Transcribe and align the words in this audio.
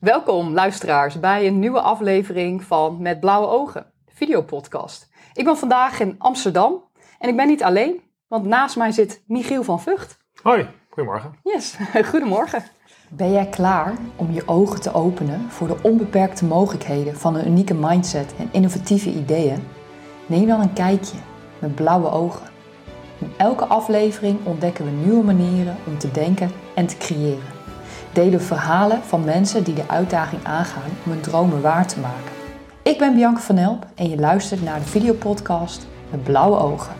Welkom 0.00 0.52
luisteraars 0.52 1.20
bij 1.20 1.46
een 1.46 1.58
nieuwe 1.58 1.80
aflevering 1.80 2.64
van 2.64 3.02
Met 3.02 3.20
Blauwe 3.20 3.46
Ogen, 3.46 3.86
videopodcast. 4.08 5.08
Ik 5.34 5.44
ben 5.44 5.56
vandaag 5.56 6.00
in 6.00 6.14
Amsterdam 6.18 6.84
en 7.18 7.28
ik 7.28 7.36
ben 7.36 7.46
niet 7.46 7.62
alleen, 7.62 8.00
want 8.28 8.44
naast 8.44 8.76
mij 8.76 8.92
zit 8.92 9.22
Michiel 9.26 9.62
van 9.62 9.80
Vught. 9.80 10.18
Hoi, 10.42 10.68
goedemorgen. 10.90 11.34
Yes, 11.42 11.76
goedemorgen. 12.10 12.64
Ben 13.08 13.32
jij 13.32 13.46
klaar 13.46 13.94
om 14.16 14.32
je 14.32 14.48
ogen 14.48 14.80
te 14.80 14.94
openen 14.94 15.50
voor 15.50 15.66
de 15.66 15.76
onbeperkte 15.82 16.44
mogelijkheden 16.44 17.16
van 17.16 17.36
een 17.36 17.46
unieke 17.46 17.74
mindset 17.74 18.34
en 18.38 18.48
innovatieve 18.52 19.10
ideeën? 19.10 19.68
Neem 20.26 20.46
dan 20.46 20.60
een 20.60 20.72
kijkje 20.72 21.18
met 21.58 21.74
blauwe 21.74 22.10
ogen. 22.10 22.46
In 23.18 23.32
elke 23.36 23.64
aflevering 23.64 24.46
ontdekken 24.46 24.84
we 24.84 24.90
nieuwe 24.90 25.24
manieren 25.24 25.76
om 25.86 25.98
te 25.98 26.10
denken 26.10 26.50
en 26.74 26.86
te 26.86 26.96
creëren. 26.96 27.55
Delen 28.12 28.42
verhalen 28.42 29.02
van 29.02 29.24
mensen 29.24 29.64
die 29.64 29.74
de 29.74 29.88
uitdaging 29.88 30.44
aangaan 30.44 30.90
om 31.04 31.12
hun 31.12 31.20
dromen 31.20 31.60
waar 31.60 31.86
te 31.86 32.00
maken. 32.00 32.32
Ik 32.82 32.98
ben 32.98 33.14
Bianca 33.14 33.40
van 33.40 33.58
Elp 33.58 33.86
en 33.94 34.08
je 34.08 34.16
luistert 34.16 34.62
naar 34.62 34.78
de 34.78 34.86
videopodcast 34.86 35.86
met 36.10 36.24
blauwe 36.24 36.58
ogen. 36.58 36.94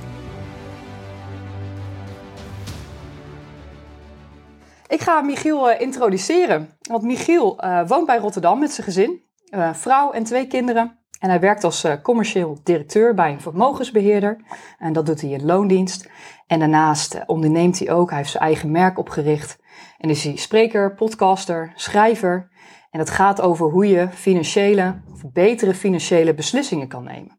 Ik 4.88 5.00
ga 5.00 5.20
Michiel 5.20 5.70
uh, 5.70 5.80
introduceren, 5.80 6.68
want 6.80 7.02
Michiel 7.02 7.64
uh, 7.64 7.88
woont 7.88 8.06
bij 8.06 8.18
Rotterdam 8.18 8.58
met 8.58 8.72
zijn 8.72 8.86
gezin, 8.86 9.22
uh, 9.50 9.74
vrouw 9.74 10.12
en 10.12 10.24
twee 10.24 10.46
kinderen. 10.46 10.98
En 11.20 11.28
hij 11.28 11.40
werkt 11.40 11.64
als 11.64 11.86
commercieel 12.02 12.58
directeur 12.62 13.14
bij 13.14 13.32
een 13.32 13.40
vermogensbeheerder. 13.40 14.36
En 14.78 14.92
dat 14.92 15.06
doet 15.06 15.20
hij 15.20 15.30
in 15.30 15.44
loondienst. 15.44 16.08
En 16.46 16.58
daarnaast 16.58 17.22
onderneemt 17.26 17.78
hij 17.78 17.90
ook, 17.90 18.08
hij 18.08 18.18
heeft 18.18 18.30
zijn 18.30 18.42
eigen 18.42 18.70
merk 18.70 18.98
opgericht. 18.98 19.58
En 19.98 20.10
is 20.10 20.24
hij 20.24 20.36
spreker, 20.36 20.94
podcaster, 20.94 21.72
schrijver. 21.74 22.50
En 22.90 22.98
dat 22.98 23.10
gaat 23.10 23.40
over 23.40 23.70
hoe 23.70 23.88
je 23.88 24.08
financiële, 24.08 25.00
of 25.12 25.32
betere 25.32 25.74
financiële 25.74 26.34
beslissingen 26.34 26.88
kan 26.88 27.04
nemen. 27.04 27.38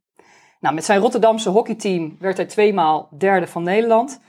Nou, 0.59 0.75
met 0.75 0.85
zijn 0.85 0.99
Rotterdamse 0.99 1.49
hockeyteam 1.49 2.15
werd 2.19 2.37
hij 2.37 2.45
tweemaal 2.45 3.09
derde 3.17 3.47
van 3.47 3.63
Nederland. 3.63 4.21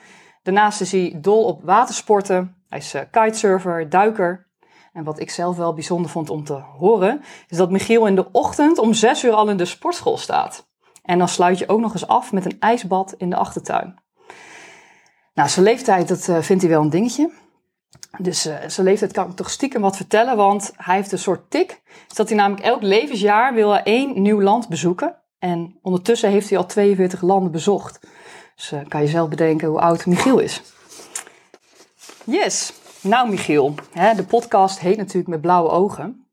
Daarnaast 0.42 0.80
is 0.80 0.92
hij 0.92 1.18
dol 1.20 1.44
op 1.44 1.62
watersporten. 1.64 2.56
Hij 2.68 2.78
is 2.78 2.94
kitesurfer, 3.10 3.88
duiker. 3.88 4.46
En 4.92 5.04
wat 5.04 5.20
ik 5.20 5.30
zelf 5.30 5.56
wel 5.56 5.74
bijzonder 5.74 6.10
vond 6.10 6.30
om 6.30 6.44
te 6.44 6.52
horen, 6.52 7.20
is 7.48 7.56
dat 7.56 7.70
Michiel 7.70 8.06
in 8.06 8.14
de 8.14 8.30
ochtend 8.32 8.78
om 8.78 8.94
zes 8.94 9.24
uur 9.24 9.32
al 9.32 9.50
in 9.50 9.56
de 9.56 9.64
sportschool 9.64 10.16
staat. 10.16 10.68
En 11.02 11.18
dan 11.18 11.28
sluit 11.28 11.58
je 11.58 11.68
ook 11.68 11.80
nog 11.80 11.92
eens 11.92 12.06
af 12.06 12.32
met 12.32 12.44
een 12.44 12.56
ijsbad 12.60 13.14
in 13.16 13.30
de 13.30 13.36
achtertuin. 13.36 14.02
Nou, 15.34 15.48
zijn 15.48 15.64
leeftijd, 15.64 16.08
dat 16.08 16.28
uh, 16.28 16.38
vindt 16.40 16.62
hij 16.62 16.70
wel 16.70 16.82
een 16.82 16.90
dingetje. 16.90 17.30
Dus 18.18 18.46
uh, 18.46 18.56
zijn 18.66 18.86
leeftijd 18.86 19.12
kan 19.12 19.30
ik 19.30 19.36
toch 19.36 19.50
stiekem 19.50 19.80
wat 19.80 19.96
vertellen, 19.96 20.36
want 20.36 20.72
hij 20.76 20.96
heeft 20.96 21.12
een 21.12 21.18
soort 21.18 21.50
tik. 21.50 21.82
Is 22.08 22.16
dat 22.16 22.28
hij 22.28 22.36
namelijk 22.36 22.66
elk 22.66 22.82
levensjaar 22.82 23.54
wil 23.54 23.70
hij 23.70 23.82
één 23.82 24.22
nieuw 24.22 24.40
land 24.40 24.68
bezoeken. 24.68 25.16
En 25.38 25.78
ondertussen 25.82 26.30
heeft 26.30 26.48
hij 26.48 26.58
al 26.58 26.66
42 26.66 27.22
landen 27.22 27.52
bezocht. 27.52 28.00
Dus 28.54 28.72
uh, 28.72 28.80
kan 28.88 29.02
je 29.02 29.08
zelf 29.08 29.28
bedenken 29.28 29.68
hoe 29.68 29.80
oud 29.80 30.06
Michiel 30.06 30.38
is. 30.38 30.62
Yes. 32.24 32.72
Nou, 33.00 33.30
Michiel, 33.30 33.74
hè, 33.92 34.14
de 34.14 34.24
podcast 34.24 34.78
heet 34.78 34.96
natuurlijk 34.96 35.28
met 35.28 35.40
blauwe 35.40 35.68
ogen. 35.68 36.26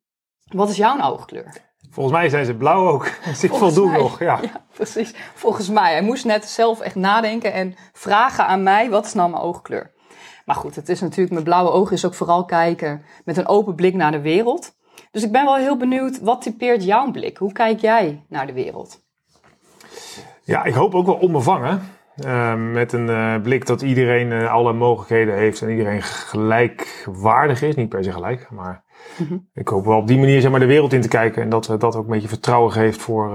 Wat 0.46 0.70
is 0.70 0.76
jouw 0.76 1.02
oogkleur? 1.02 1.64
Volgens 1.90 2.16
mij 2.16 2.30
zijn 2.30 2.46
ze 2.46 2.54
blauw 2.54 2.88
ook. 2.88 3.10
Dus 3.26 3.44
ik 3.44 3.54
voldoe 3.54 3.92
nog. 3.92 4.20
Ja. 4.20 4.40
ja, 4.42 4.66
precies. 4.74 5.14
Volgens 5.34 5.70
mij. 5.70 5.92
Hij 5.92 6.02
moest 6.02 6.26
net 6.26 6.46
zelf 6.46 6.80
echt 6.80 6.96
nadenken 6.96 7.54
en 7.54 7.76
vragen 7.94 8.48
aan 8.48 8.64
mij: 8.64 8.90
wat 8.90 9.06
is 9.06 9.14
nou 9.14 9.30
mijn 9.30 9.42
oogkleur? 9.42 9.94
Maar 10.46 10.56
goed, 10.56 10.76
het 10.76 10.90
is 10.90 11.02
natuurlijk 11.02 11.36
met 11.36 11.44
blauwe 11.44 11.72
ogen 11.72 11.94
is 11.94 12.06
ook 12.06 12.14
vooral 12.14 12.46
kijken 12.46 13.02
met 13.26 13.38
een 13.38 13.48
open 13.48 13.76
blik 13.76 13.94
naar 13.94 14.12
de 14.12 14.22
wereld. 14.22 14.76
Dus 15.12 15.24
ik 15.24 15.32
ben 15.32 15.46
wel 15.46 15.56
heel 15.56 15.78
benieuwd, 15.78 16.20
wat 16.22 16.42
typeert 16.42 16.84
jouw 16.84 17.12
blik? 17.12 17.38
Hoe 17.38 17.52
kijk 17.52 17.80
jij 17.80 18.26
naar 18.30 18.48
de 18.48 18.54
wereld? 18.54 19.04
Ja, 20.44 20.64
ik 20.64 20.74
hoop 20.74 20.96
ook 20.96 21.06
wel 21.06 21.16
onbevangen. 21.16 21.82
Uh, 22.26 22.56
met 22.56 22.94
een 22.94 23.08
uh, 23.08 23.42
blik 23.42 23.66
dat 23.66 23.82
iedereen 23.82 24.32
uh, 24.32 24.52
alle 24.52 24.74
mogelijkheden 24.74 25.36
heeft 25.36 25.62
en 25.62 25.70
iedereen 25.70 26.02
gelijkwaardig 26.02 27.62
is. 27.62 27.76
Niet 27.76 27.90
per 27.90 28.04
se 28.04 28.12
gelijk, 28.12 28.52
maar 28.52 28.84
mm 29.18 29.28
-hmm. 29.28 29.50
ik 29.54 29.68
hoop 29.68 29.86
wel 29.86 29.98
op 29.98 30.08
die 30.08 30.20
manier 30.20 30.42
zeg 30.42 30.52
maar, 30.52 30.60
de 30.60 30.66
wereld 30.66 30.94
in 30.94 31.02
te 31.02 31.08
kijken. 31.08 31.42
En 31.42 31.50
dat 31.50 31.66
dat 31.66 31.96
ook 31.96 32.04
een 32.04 32.12
beetje 32.12 32.28
vertrouwen 32.28 32.72
geeft 32.72 33.02
voor 33.02 33.30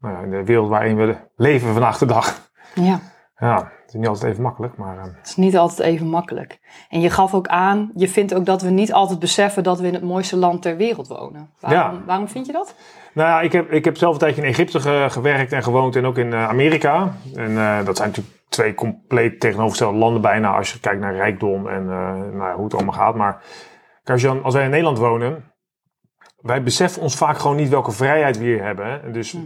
nou 0.00 0.14
ja, 0.14 0.30
de 0.30 0.44
wereld 0.44 0.68
waarin 0.68 0.96
we 0.96 1.16
leven 1.36 1.72
vandaag 1.72 1.98
de 1.98 2.06
dag. 2.06 2.50
Ja. 2.74 3.00
Ja, 3.38 3.72
het 3.88 3.96
is 3.96 4.00
niet 4.02 4.08
altijd 4.08 4.32
even 4.32 4.42
makkelijk, 4.42 4.76
maar... 4.76 4.98
Het 5.02 5.26
is 5.28 5.36
niet 5.36 5.56
altijd 5.56 5.88
even 5.88 6.06
makkelijk. 6.08 6.58
En 6.88 7.00
je 7.00 7.10
gaf 7.10 7.34
ook 7.34 7.46
aan, 7.46 7.90
je 7.94 8.08
vindt 8.08 8.34
ook 8.34 8.44
dat 8.44 8.62
we 8.62 8.70
niet 8.70 8.92
altijd 8.92 9.18
beseffen 9.18 9.62
dat 9.62 9.80
we 9.80 9.86
in 9.86 9.94
het 9.94 10.02
mooiste 10.02 10.36
land 10.36 10.62
ter 10.62 10.76
wereld 10.76 11.08
wonen. 11.08 11.50
Waarom, 11.60 11.80
Ja. 11.98 12.04
waarom 12.06 12.28
vind 12.28 12.46
je 12.46 12.52
dat? 12.52 12.74
Nou 13.14 13.28
ja, 13.28 13.40
ik 13.40 13.52
heb, 13.52 13.70
ik 13.72 13.84
heb 13.84 13.96
zelf 13.96 14.12
een 14.12 14.18
tijdje 14.18 14.42
in 14.42 14.48
Egypte 14.48 14.80
ge- 14.80 15.06
gewerkt 15.10 15.52
en 15.52 15.62
gewoond 15.62 15.96
en 15.96 16.06
ook 16.06 16.18
in 16.18 16.32
eh, 16.32 16.48
Amerika. 16.48 17.12
En 17.34 17.58
eh, 17.58 17.84
dat 17.84 17.96
zijn 17.96 18.08
natuurlijk 18.08 18.36
twee 18.48 18.74
compleet 18.74 19.40
tegenovergestelde 19.40 19.98
landen 19.98 20.20
bijna 20.22 20.56
als 20.56 20.72
je 20.72 20.80
kijkt 20.80 21.00
naar 21.00 21.14
rijkdom 21.14 21.68
en 21.68 21.82
eh, 21.82 22.14
nou, 22.38 22.54
hoe 22.54 22.64
het 22.64 22.74
allemaal 22.74 22.94
gaat. 22.94 23.14
Maar 23.14 23.42
als, 24.04 24.20
je 24.22 24.28
als 24.42 24.54
wij 24.54 24.64
in 24.64 24.70
Nederland 24.70 24.98
wonen, 24.98 25.44
wij 26.40 26.62
beseffen 26.62 27.02
ons 27.02 27.16
vaak 27.16 27.38
gewoon 27.38 27.56
niet 27.56 27.68
welke 27.68 27.92
vrijheid 27.92 28.38
we 28.38 28.44
hier 28.44 28.62
hebben. 28.64 28.86
Hè. 28.90 29.10
Dus 29.10 29.32
Mhm. 29.32 29.44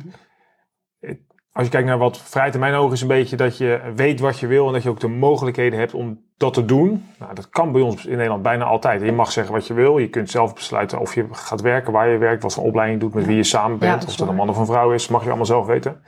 Als 1.53 1.65
je 1.65 1.71
kijkt 1.71 1.87
naar 1.87 1.99
wat 1.99 2.19
vrijheid 2.19 2.55
in 2.55 2.61
mijn 2.61 2.75
ogen 2.75 2.93
is 2.93 3.01
een 3.01 3.09
beetje 3.09 3.37
dat 3.37 3.57
je 3.59 3.93
weet 3.95 4.21
wat 4.21 4.39
je 4.39 4.47
wil 4.47 4.67
en 4.67 4.73
dat 4.73 4.83
je 4.83 4.89
ook 4.89 5.01
de 5.01 5.09
mogelijkheden 5.09 5.79
hebt 5.79 5.95
om 5.95 6.21
dat 6.37 6.55
te 6.55 6.65
doen. 6.65 7.09
Nou, 7.19 7.35
dat 7.35 7.49
kan 7.49 7.73
bij 7.73 7.81
ons 7.83 8.05
in 8.07 8.17
Nederland 8.17 8.43
bijna 8.43 8.65
altijd. 8.65 9.03
Je 9.03 9.13
mag 9.13 9.33
zeggen 9.33 9.55
wat 9.55 9.67
je 9.67 9.75
wil. 9.75 9.99
Je 9.99 10.09
kunt 10.09 10.31
zelf 10.31 10.55
besluiten 10.55 10.99
of 10.99 11.15
je 11.15 11.27
gaat 11.31 11.61
werken, 11.61 11.93
waar 11.93 12.09
je 12.09 12.19
werkt, 12.19 12.43
wat 12.43 12.55
voor 12.55 12.65
opleiding 12.65 13.01
je 13.01 13.07
doet, 13.07 13.15
met 13.15 13.27
wie 13.27 13.37
je 13.37 13.43
samen 13.43 13.73
Ja, 13.73 13.79
bent. 13.79 14.01
dat 14.01 14.11
of 14.11 14.17
dat 14.17 14.29
een 14.29 14.35
man 14.35 14.49
of 14.49 14.57
een 14.59 14.67
vrouw 14.67 14.93
is, 14.93 15.09
mag 15.09 15.21
je 15.21 15.27
allemaal 15.29 15.47
zelf 15.47 15.67
weten. 15.67 16.03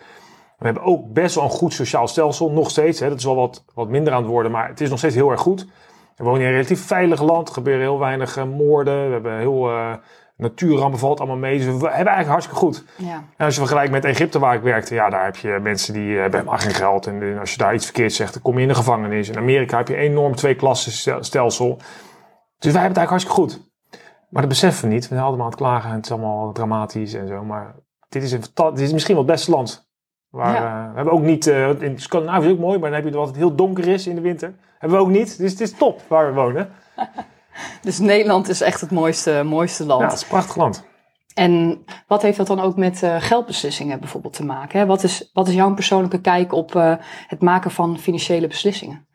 We 0.59 0.65
hebben 0.65 0.83
ook 0.83 1.12
best 1.12 1.34
wel 1.34 1.44
een 1.44 1.50
goed 1.50 1.72
sociaal 1.72 2.09
stelsel, 2.09 2.50
nog 2.50 2.71
steeds. 2.71 3.00
Hè. 3.00 3.09
Dat 3.09 3.19
is 3.19 3.25
wel 3.25 3.37
wat, 3.37 3.65
wat 3.75 3.88
minder 3.88 4.12
aan 4.12 4.22
het 4.22 4.31
worden, 4.31 4.53
maar 4.53 4.69
het 4.69 4.81
is 4.81 4.88
nog 4.91 4.99
steeds 4.99 5.15
heel 5.15 5.31
erg 5.31 5.41
goed. 5.41 5.66
We 6.16 6.25
wonen 6.25 6.41
in 6.41 6.47
een 6.47 6.53
relatief 6.53 6.81
veilig 6.87 7.22
land. 7.22 7.49
Er 7.49 7.54
gebeuren 7.54 7.83
heel 7.83 7.99
weinig 7.99 8.37
eh, 8.37 8.44
moorden. 8.44 9.06
We 9.06 9.12
hebben 9.12 9.38
heel 9.38 9.71
eh 9.71 9.93
natuurrampen 10.37 10.99
valt 10.99 11.19
allemaal 11.19 11.37
mee. 11.37 11.56
Dus 11.56 11.65
we 11.67 11.72
hebben 11.72 11.91
eigenlijk 11.91 12.28
hartstikke 12.28 12.59
goed. 12.61 12.84
Ja. 12.97 13.25
En 13.37 13.45
als 13.45 13.55
je 13.55 13.61
vergelijkt 13.61 13.91
met 13.93 14.05
Egypte 14.05 14.39
waar 14.39 14.55
ik 14.55 14.62
werkte, 14.62 14.95
ja, 14.95 15.11
daar 15.11 15.25
heb 15.25 15.37
je 15.37 15.59
mensen 15.62 15.93
die 15.95 16.15
eh, 16.15 16.21
hebben 16.21 16.39
helemaal 16.41 16.59
geen 16.61 16.75
geld. 16.75 17.06
En 17.06 17.39
als 17.39 17.50
je 17.53 17.59
daar 17.59 17.75
iets 17.75 17.84
verkeerd 17.84 18.12
zegt, 18.12 18.33
dan 18.33 18.43
kom 18.43 18.55
je 18.56 18.62
in 18.62 18.69
de 18.69 18.75
gevangenis. 18.75 19.28
In 19.28 19.37
Amerika 19.37 19.77
heb 19.77 19.89
je 19.89 19.95
een 19.95 20.00
enorm 20.00 20.34
twee-klassen 20.34 21.25
stelsel. 21.25 21.77
Dus 22.59 22.72
wij 22.72 22.83
hebben 22.83 23.03
het 23.03 23.09
eigenlijk 23.09 23.09
hartstikke 23.09 23.41
goed. 23.41 23.72
Maar 24.31 24.43
dat 24.43 24.50
beseffen 24.50 24.89
we 24.89 24.95
niet. 24.95 25.03
We 25.09 25.15
zijn 25.15 25.21
allemaal 25.27 25.45
aan 25.45 25.50
het 25.50 25.61
klagen 25.61 25.91
en 25.91 25.97
het 25.97 26.05
is 26.05 26.11
allemaal 26.12 26.53
dramatisch 26.53 27.15
en 27.15 27.27
zo. 27.28 27.45
Maar 27.45 27.75
dit 28.09 28.22
is, 28.22 28.33
een, 28.33 28.43
dit 28.55 28.81
is 28.81 28.93
misschien 28.93 29.15
wel 29.15 29.25
het 29.25 29.33
beste 29.33 29.51
land. 29.51 29.89
Waar, 30.31 30.55
Ja. 30.55 30.84
eh, 30.84 30.89
we 30.91 30.95
hebben 30.97 31.12
ook 31.15 31.22
niet, 31.22 31.47
in 31.47 31.99
Scandinavië 31.99 32.41
is 32.45 32.45
het 32.51 32.55
ook 32.55 32.65
mooi, 32.65 32.78
maar 32.78 32.91
dan 32.91 33.01
heb 33.03 33.09
je 33.12 33.19
wat 33.19 33.27
het 33.27 33.37
heel 33.37 33.55
donker 33.55 33.89
is 33.89 34.06
in 34.06 34.15
de 34.15 34.21
winter. 34.21 34.55
Hebben 34.78 34.99
we 34.99 35.05
ook 35.05 35.11
niet. 35.11 35.39
Dus 35.39 35.51
het 35.51 35.61
is 35.61 35.72
top 35.72 36.01
waar 36.09 36.27
we 36.27 36.33
wonen. 36.41 36.69
Dus 37.82 37.98
Nederland 37.98 38.48
is 38.48 38.60
echt 38.60 38.81
het 38.81 38.91
mooiste, 38.91 39.42
mooiste 39.44 39.87
land. 39.87 40.00
Ja, 40.00 40.06
het 40.06 40.16
is 40.16 40.22
een 40.22 40.28
prachtig 40.28 40.56
land. 40.56 40.84
En 41.34 41.84
wat 42.06 42.22
heeft 42.22 42.37
dat 42.37 42.47
dan 42.47 42.60
ook 42.60 42.76
met 42.76 43.03
eh, 43.03 43.16
geldbeslissingen 43.19 44.00
bijvoorbeeld 44.00 44.32
te 44.32 44.44
maken? 44.44 44.78
Hè? 44.78 44.87
Wat, 44.87 45.03
is, 45.03 45.31
wat 45.32 45.48
is 45.48 45.54
jouw 45.54 45.75
persoonlijke 45.75 46.20
kijk 46.20 46.53
op 46.53 46.75
eh, 46.75 46.94
het 47.26 47.41
maken 47.41 47.70
van 47.70 47.98
financiële 47.98 48.47
beslissingen? 48.47 49.06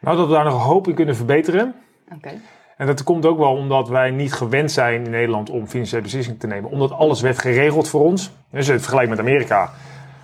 Nou, 0.00 0.16
dat 0.16 0.26
we 0.26 0.32
daar 0.32 0.44
nog 0.44 0.62
hoop 0.62 0.88
in 0.88 0.94
kunnen 0.94 1.16
verbeteren. 1.16 1.74
Oké. 2.14 2.40
En 2.76 2.86
dat 2.86 3.02
komt 3.02 3.26
ook 3.26 3.38
wel 3.38 3.52
omdat 3.52 3.88
wij 3.88 4.10
niet 4.10 4.32
gewend 4.32 4.72
zijn 4.72 5.04
in 5.04 5.10
Nederland 5.10 5.50
om 5.50 5.66
financiële 5.66 6.02
beslissingen 6.02 6.38
te 6.38 6.46
nemen. 6.46 6.70
Omdat 6.70 6.92
alles 6.92 7.20
werd 7.20 7.38
geregeld 7.38 7.88
voor 7.88 8.00
ons. 8.00 8.30
Dus 8.50 8.66
het 8.66 8.80
vergelijk 8.80 9.08
met 9.08 9.18
Amerika, 9.18 9.70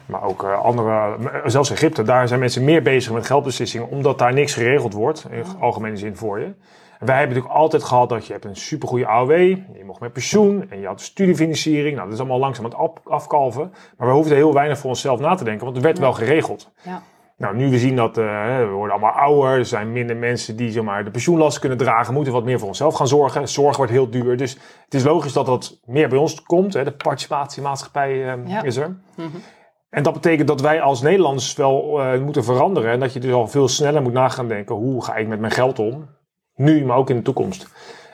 maar 0.06 0.22
ook 0.22 0.44
eh, 0.44 0.60
andere, 0.60 1.16
zelfs 1.44 1.70
Egypte. 1.70 2.02
Daar 2.02 2.28
zijn 2.28 2.40
mensen 2.40 2.64
meer 2.64 2.82
bezig 2.82 3.12
met 3.12 3.26
geldbeslissingen, 3.26 3.88
omdat 3.88 4.19
daar 4.19 4.32
niks 4.32 4.54
geregeld 4.54 4.92
wordt. 4.92 5.26
In 5.30 5.44
algemene 5.60 5.96
zin 5.96 6.16
voor 6.16 6.40
je. 6.40 6.54
Wij 7.04 7.16
hebben 7.18 7.34
natuurlijk 7.36 7.60
altijd 7.60 7.82
gehad 7.84 8.08
dat 8.08 8.26
je 8.26 8.32
hebt 8.32 8.44
een 8.44 8.56
supergoeie 8.56 9.06
AOW. 9.06 9.30
Je 9.76 9.82
mocht 9.86 10.00
met 10.00 10.12
pensioen 10.12 10.70
en 10.70 10.80
je 10.80 10.86
had 10.86 11.00
studiefinanciering. 11.00 11.94
Nou, 11.94 12.04
dat 12.04 12.14
is 12.14 12.20
allemaal 12.20 12.38
langzaam 12.38 12.64
aan 12.64 12.70
het 12.70 12.78
af- 12.81 13.06
afkalven. 13.12 13.72
Maar 13.96 14.08
we 14.08 14.14
hoefden 14.14 14.37
heel 14.37 14.52
weinig 14.54 14.78
voor 14.78 14.90
onszelf 14.90 15.20
na 15.20 15.34
te 15.34 15.44
denken, 15.44 15.64
want 15.64 15.76
het 15.76 15.84
werd 15.84 15.99
wel 15.99 16.12
geregeld. 16.12 16.70
Ja. 16.82 17.02
Nou, 17.37 17.56
nu 17.56 17.70
we 17.70 17.78
zien 17.78 17.96
dat 17.96 18.19
eh, 18.19 18.25
we 18.58 18.69
worden 18.72 18.90
allemaal 18.96 19.12
ouder, 19.12 19.58
er 19.58 19.66
zijn 19.66 19.93
minder 19.93 20.16
mensen 20.16 20.56
die 20.56 20.70
zomaar 20.70 21.04
de 21.04 21.10
pensioenlast 21.10 21.58
kunnen 21.58 21.78
dragen, 21.78 22.14
moeten 22.14 22.32
wat 22.32 22.44
meer 22.44 22.58
voor 22.58 22.69
onszelf 22.69 22.94
gaan 22.94 23.08
zorgen. 23.08 23.49
Zorg 23.49 23.76
wordt 23.76 23.93
heel 23.93 24.10
duur, 24.10 24.37
dus 24.37 24.52
het 24.84 24.94
is 24.94 25.04
logisch 25.04 25.32
dat 25.32 25.46
dat 25.46 25.81
meer 25.84 26.08
bij 26.08 26.19
ons 26.19 26.43
komt. 26.43 26.75
Hè. 26.75 26.84
De 26.84 26.93
participatiemaatschappij 26.93 28.16
Ja. 28.46 28.62
is 28.62 28.76
er. 28.76 28.96
Mhm. 29.16 29.28
En 29.90 30.02
dat 30.02 30.12
betekent 30.12 30.49
dat 30.49 30.60
wij 30.60 30.81
als 30.81 31.02
Nederlanders 31.02 31.54
wel 31.54 32.00
eh, 32.02 32.20
moeten 32.20 32.44
veranderen 32.44 32.90
en 32.93 33.00
dat 33.00 33.12
je 33.12 33.20
dus 33.20 33.32
al 33.32 33.49
veel 33.49 33.69
sneller 33.69 34.02
moet 34.02 34.12
na 34.12 34.28
gaan 34.28 34.49
denken, 34.49 34.75
hoe 34.75 35.04
ga 35.04 35.14
ik 35.16 35.28
met 35.28 35.40
mijn 35.40 35.52
geld 35.52 35.78
om? 35.78 36.08
Nu, 36.54 36.84
maar 36.84 36.96
ook 36.96 37.10
in 37.10 37.16
de 37.16 37.22
toekomst. 37.22 37.69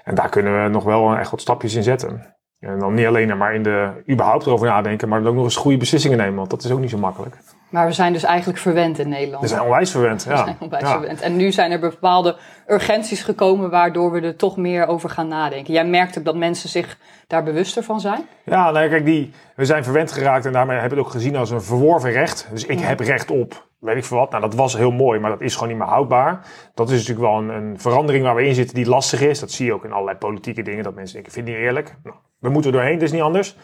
En 0.04 0.14
daar 0.14 0.28
kunnen 0.28 0.62
we 0.62 0.68
nog 0.68 0.84
wel 0.84 1.16
echt 1.16 1.30
wat 1.30 1.40
stapjes 1.40 1.74
in 1.74 1.82
zetten. 1.82 2.36
En 2.58 2.78
dan 2.78 2.94
niet 2.94 3.06
alleen 3.06 3.36
maar 3.36 3.54
in 3.54 3.62
de 3.62 4.02
überhaupt 4.10 4.46
erover 4.46 4.66
nadenken, 4.66 5.08
maar 5.08 5.18
dan 5.18 5.28
ook 5.28 5.34
nog 5.34 5.44
eens 5.44 5.56
goede 5.56 5.76
beslissingen 5.76 6.18
nemen, 6.18 6.34
want 6.34 6.50
dat 6.50 6.64
is 6.64 6.70
ook 6.70 6.80
niet 6.80 6.90
zo 6.90 6.98
makkelijk. 6.98 7.38
Maar 7.68 7.86
we 7.86 7.92
zijn 7.92 8.12
dus 8.12 8.22
eigenlijk 8.22 8.58
verwend 8.58 8.98
in 8.98 9.08
Nederland. 9.08 9.42
We 9.42 9.48
zijn 9.48 9.60
onwijs 9.60 9.90
verwend, 9.90 10.24
ja. 10.24 10.30
We 10.30 10.36
zijn 10.36 10.56
onwijs 10.60 10.82
ja. 10.82 10.90
verwend. 10.90 11.20
En 11.20 11.36
nu 11.36 11.52
zijn 11.52 11.70
er 11.70 11.80
bepaalde 11.80 12.36
urgenties 12.66 13.22
gekomen 13.22 13.70
waardoor 13.70 14.12
we 14.12 14.20
er 14.20 14.36
toch 14.36 14.56
meer 14.56 14.86
over 14.86 15.10
gaan 15.10 15.28
nadenken. 15.28 15.72
Jij 15.72 15.84
merkt 15.84 16.18
ook 16.18 16.24
dat 16.24 16.36
mensen 16.36 16.68
zich 16.68 16.98
daar 17.26 17.42
bewuster 17.42 17.82
van 17.82 18.00
zijn. 18.00 18.26
Ja, 18.44 18.70
nou 18.70 18.88
kijk, 18.88 19.04
die, 19.04 19.32
we 19.56 19.64
zijn 19.64 19.84
verwend 19.84 20.12
geraakt 20.12 20.46
en 20.46 20.52
daarmee 20.52 20.78
hebben 20.78 20.98
we 20.98 21.04
het 21.04 21.06
ook 21.06 21.20
gezien 21.20 21.36
als 21.36 21.50
een 21.50 21.62
verworven 21.62 22.10
recht. 22.10 22.48
Dus 22.50 22.66
ik 22.66 22.80
heb 22.80 23.00
recht 23.00 23.30
op, 23.30 23.66
weet 23.78 23.96
ik 23.96 24.04
veel 24.04 24.16
wat. 24.16 24.30
Nou, 24.30 24.42
dat 24.42 24.54
was 24.54 24.76
heel 24.76 24.90
mooi, 24.90 25.20
maar 25.20 25.30
dat 25.30 25.40
is 25.40 25.54
gewoon 25.54 25.68
niet 25.68 25.78
meer 25.78 25.86
houdbaar. 25.86 26.40
Dat 26.74 26.90
is 26.90 26.98
natuurlijk 26.98 27.28
wel 27.28 27.38
een, 27.38 27.48
een 27.48 27.80
verandering 27.80 28.24
waar 28.24 28.34
we 28.34 28.46
in 28.46 28.54
zitten 28.54 28.74
die 28.74 28.88
lastig 28.88 29.20
is. 29.20 29.40
Dat 29.40 29.50
zie 29.50 29.66
je 29.66 29.74
ook 29.74 29.84
in 29.84 29.92
allerlei 29.92 30.16
politieke 30.16 30.62
dingen, 30.62 30.84
dat 30.84 30.94
mensen 30.94 31.14
denken, 31.14 31.32
ik 31.32 31.38
vind 31.38 31.48
het 31.48 31.56
niet 31.56 31.66
eerlijk. 31.66 31.96
Nou, 32.04 32.16
we 32.38 32.48
moeten 32.48 32.70
er 32.70 32.76
doorheen, 32.76 32.98
dat 32.98 33.08
is 33.08 33.12
niet 33.12 33.22
anders. 33.22 33.56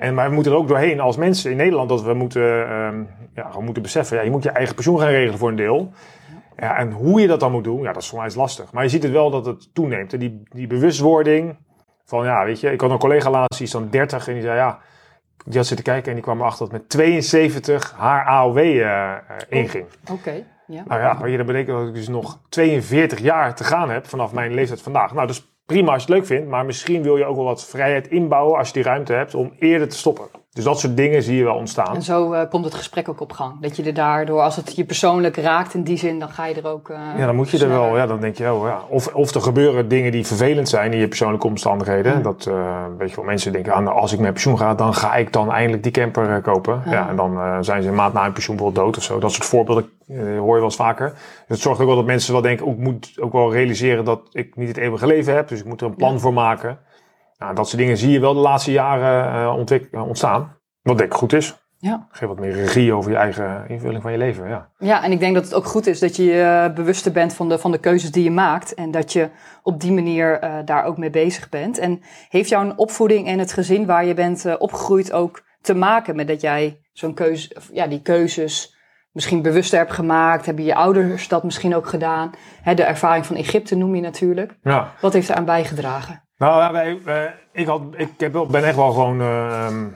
En, 0.00 0.14
maar 0.14 0.28
we 0.28 0.34
moeten 0.34 0.52
er 0.52 0.58
ook 0.58 0.68
doorheen 0.68 1.00
als 1.00 1.16
mensen 1.16 1.50
in 1.50 1.56
Nederland 1.56 1.88
dat 1.88 2.02
we 2.02 2.14
moeten, 2.14 2.68
ehm, 2.68 3.02
ja, 3.34 3.48
gewoon 3.48 3.64
moeten 3.64 3.82
beseffen, 3.82 4.16
ja, 4.16 4.22
je 4.22 4.30
moet 4.30 4.42
je 4.42 4.50
eigen 4.50 4.74
pensioen 4.74 4.98
gaan 4.98 5.08
regelen 5.08 5.38
voor 5.38 5.48
een 5.48 5.56
deel. 5.56 5.92
Ja, 6.56 6.76
en 6.76 6.90
hoe 6.90 7.20
je 7.20 7.26
dat 7.26 7.40
dan 7.40 7.52
moet 7.52 7.64
doen, 7.64 7.82
ja, 7.82 7.92
dat 7.92 8.02
is 8.02 8.08
voor 8.08 8.18
mij 8.18 8.26
is 8.26 8.34
lastig. 8.34 8.72
Maar 8.72 8.82
je 8.82 8.88
ziet 8.88 9.02
het 9.02 9.12
wel 9.12 9.30
dat 9.30 9.46
het 9.46 9.74
toeneemt. 9.74 10.12
En 10.12 10.18
die, 10.18 10.42
die 10.48 10.66
bewustwording 10.66 11.56
van, 12.04 12.24
ja, 12.24 12.44
weet 12.44 12.60
je, 12.60 12.72
ik 12.72 12.80
had 12.80 12.90
een 12.90 12.98
collega 12.98 13.30
laatst, 13.30 13.58
die 13.58 13.66
is 13.66 13.72
dan 13.72 13.88
30 13.90 14.28
en 14.28 14.34
die 14.34 14.42
zei, 14.42 14.56
ja, 14.56 14.78
die 15.44 15.56
had 15.56 15.66
zitten 15.66 15.84
kijken 15.84 16.08
en 16.08 16.14
die 16.14 16.24
kwam 16.24 16.40
erachter 16.40 16.68
dat 16.68 16.72
met 16.72 16.88
72 16.88 17.94
haar 17.96 18.24
AOW 18.24 18.58
eh, 18.58 19.12
eh, 19.12 19.18
inging. 19.48 19.86
Oké, 20.10 20.44
ja. 20.66 20.82
Nou 20.86 21.00
ja, 21.00 21.12
maar 21.12 21.28
je 21.28 21.36
dan 21.36 21.46
betekent 21.46 21.78
dat 21.78 21.88
ik 21.88 21.94
dus 21.94 22.08
nog 22.08 22.40
42 22.48 23.18
jaar 23.18 23.54
te 23.54 23.64
gaan 23.64 23.90
heb 23.90 24.06
vanaf 24.06 24.32
mijn 24.32 24.54
leeftijd 24.54 24.82
vandaag. 24.82 25.14
Nou, 25.14 25.28
is 25.28 25.54
prima 25.70 25.92
als 25.92 26.04
je 26.04 26.12
het 26.12 26.18
leuk 26.18 26.26
vindt, 26.26 26.48
maar 26.48 26.64
misschien 26.64 27.02
wil 27.02 27.16
je 27.16 27.24
ook 27.24 27.36
wel 27.36 27.44
wat 27.44 27.64
vrijheid 27.64 28.08
inbouwen 28.08 28.58
als 28.58 28.66
je 28.66 28.74
die 28.74 28.82
ruimte 28.82 29.12
hebt 29.12 29.34
om 29.34 29.52
eerder 29.58 29.88
te 29.88 29.96
stoppen. 29.96 30.39
Dus 30.52 30.64
dat 30.64 30.80
soort 30.80 30.96
dingen 30.96 31.22
zie 31.22 31.36
je 31.36 31.44
wel 31.44 31.54
ontstaan. 31.54 31.94
En 31.94 32.02
zo 32.02 32.32
eh, 32.32 32.48
komt 32.50 32.64
het 32.64 32.74
gesprek 32.74 33.08
ook 33.08 33.20
op 33.20 33.32
gang. 33.32 33.60
Dat 33.60 33.76
je 33.76 33.82
er 33.82 33.94
daardoor, 33.94 34.40
als 34.40 34.56
het 34.56 34.76
je 34.76 34.84
persoonlijk 34.84 35.36
raakt 35.36 35.74
in 35.74 35.82
die 35.82 35.96
zin, 35.96 36.18
dan 36.18 36.28
ga 36.28 36.46
je 36.46 36.54
er 36.54 36.66
ook. 36.66 36.88
eh, 36.88 36.98
Ja, 37.18 37.26
dan 37.26 37.36
moet 37.36 37.50
je 37.50 37.58
er 37.58 37.68
wel, 37.68 37.96
ja, 37.96 38.06
dan 38.06 38.20
denk 38.20 38.36
je, 38.36 38.52
oh 38.52 38.66
ja. 38.66 38.80
Of, 38.88 39.06
of 39.14 39.34
er 39.34 39.40
gebeuren 39.40 39.88
dingen 39.88 40.12
die 40.12 40.26
vervelend 40.26 40.68
zijn 40.68 40.92
in 40.92 40.98
je 40.98 41.08
persoonlijke 41.08 41.46
omstandigheden. 41.46 42.12
Ja. 42.12 42.18
Dat, 42.20 42.46
eh 42.46 42.84
weet 42.98 43.10
je 43.10 43.16
wel, 43.16 43.24
mensen 43.24 43.52
denken, 43.52 43.72
ah, 43.72 43.82
nou, 43.84 43.96
als 43.96 44.12
ik 44.12 44.18
met 44.18 44.32
pensioen 44.32 44.58
ga, 44.58 44.74
dan 44.74 44.94
ga 44.94 45.14
ik 45.14 45.32
dan 45.32 45.52
eindelijk 45.52 45.82
die 45.82 45.92
camper 45.92 46.40
kopen. 46.40 46.82
Ja. 46.84 46.92
Ja. 46.92 47.08
en 47.08 47.16
dan 47.16 47.64
zijn 47.64 47.82
ze 47.82 47.88
een 47.88 47.94
maand 47.94 48.12
na 48.14 48.22
hun 48.22 48.32
pensioen 48.32 48.56
bijvoorbeeld 48.56 48.84
dood 48.86 48.96
of 48.96 49.02
zo. 49.02 49.18
Dat 49.18 49.32
soort 49.32 49.44
voorbeelden 49.46 49.88
hoor 50.16 50.26
je 50.48 50.54
wel 50.54 50.62
eens 50.62 50.76
vaker. 50.76 51.08
Dus 51.10 51.20
het 51.46 51.60
zorgt 51.60 51.80
ook 51.80 51.86
wel 51.86 51.96
dat 51.96 52.04
mensen 52.04 52.32
wel 52.32 52.42
denken, 52.42 52.66
ook, 52.66 52.72
ik 52.72 52.78
moet 52.82 53.12
ook 53.20 53.32
wel 53.32 53.52
realiseren 53.52 54.04
dat 54.04 54.20
ik 54.32 54.56
niet 54.56 54.68
het 54.68 54.76
eeuwige 54.76 55.06
leven 55.06 55.34
heb. 55.34 55.48
Dus 55.48 55.58
ik 55.60 55.64
moet 55.66 55.80
er 55.80 55.86
een 55.86 55.94
plan 55.96 56.12
Ja. 56.12 56.18
voor 56.18 56.32
maken. 56.32 56.78
Nou, 57.40 57.54
dat 57.54 57.68
soort 57.68 57.80
dingen 57.80 57.96
zie 57.96 58.10
je 58.10 58.20
wel 58.20 58.34
de 58.34 58.40
laatste 58.40 58.72
jaren 58.72 59.32
eh, 59.32 59.82
eh, 59.92 60.06
ontstaan. 60.06 60.56
Wat 60.82 60.98
denk 60.98 61.12
ik 61.12 61.18
goed 61.18 61.32
is. 61.32 61.60
Ja. 61.80 62.06
Geef 62.10 62.28
wat 62.28 62.38
meer 62.38 62.52
regie 62.52 62.92
over 62.92 63.10
je 63.10 63.16
eigen 63.16 63.68
invulling 63.68 64.02
van 64.02 64.12
je 64.12 64.18
leven, 64.18 64.48
ja. 64.48 64.70
ja, 64.78 65.04
en 65.04 65.12
ik 65.12 65.20
denk 65.20 65.34
dat 65.34 65.44
het 65.44 65.54
ook 65.54 65.64
goed 65.64 65.86
is 65.86 65.98
dat 65.98 66.16
je 66.16 66.24
je 66.24 66.72
bewuster 66.74 67.12
bent 67.12 67.34
van 67.34 67.48
de, 67.48 67.58
van 67.58 67.70
de 67.70 67.78
keuzes 67.78 68.10
die 68.10 68.24
je 68.24 68.30
maakt. 68.30 68.74
En 68.74 68.90
dat 68.90 69.12
je 69.12 69.28
op 69.62 69.80
die 69.80 69.92
manier 69.92 70.38
eh, 70.38 70.54
daar 70.64 70.84
ook 70.84 70.96
mee 70.96 71.10
bezig 71.10 71.48
bent. 71.48 71.78
En 71.78 72.00
heeft 72.28 72.48
jouw 72.48 72.72
opvoeding 72.76 73.26
en 73.26 73.38
het 73.38 73.52
gezin 73.52 73.86
waar 73.86 74.04
je 74.04 74.14
bent 74.14 74.44
eh, 74.44 74.54
opgegroeid 74.58 75.12
ook 75.12 75.42
te 75.60 75.74
maken 75.74 76.16
met 76.16 76.28
dat 76.28 76.40
jij 76.40 76.80
zo'n 76.92 77.14
keuze, 77.14 77.56
ja, 77.72 77.86
die 77.86 78.02
keuzes 78.02 78.76
misschien 79.12 79.42
bewuster 79.42 79.78
hebt 79.78 79.92
gemaakt? 79.92 80.46
Hebben 80.46 80.64
je 80.64 80.74
ouders 80.74 81.28
dat 81.28 81.44
misschien 81.44 81.74
ook 81.74 81.86
gedaan? 81.86 82.30
Hè, 82.62 82.74
de 82.74 82.82
ervaring 82.82 83.26
van 83.26 83.36
Egypte 83.36 83.74
noem 83.74 83.94
je 83.94 84.00
natuurlijk. 84.00 84.58
Ja, 84.62 84.92
Wat 85.00 85.12
heeft 85.12 85.28
eraan 85.28 85.44
bijgedragen? 85.44 86.28
Nou, 86.40 86.60
ja, 86.60 86.72
wij, 86.72 86.98
wij- 87.04 87.34
ik, 87.52 87.66
had, 87.66 87.82
ik 87.96 88.08
heb 88.16 88.32
wel, 88.32 88.46
ben 88.46 88.64
echt 88.64 88.76
wel 88.76 88.90
gewoon, 88.92 89.20
eh, 89.20 89.66
ehm, 89.66 89.86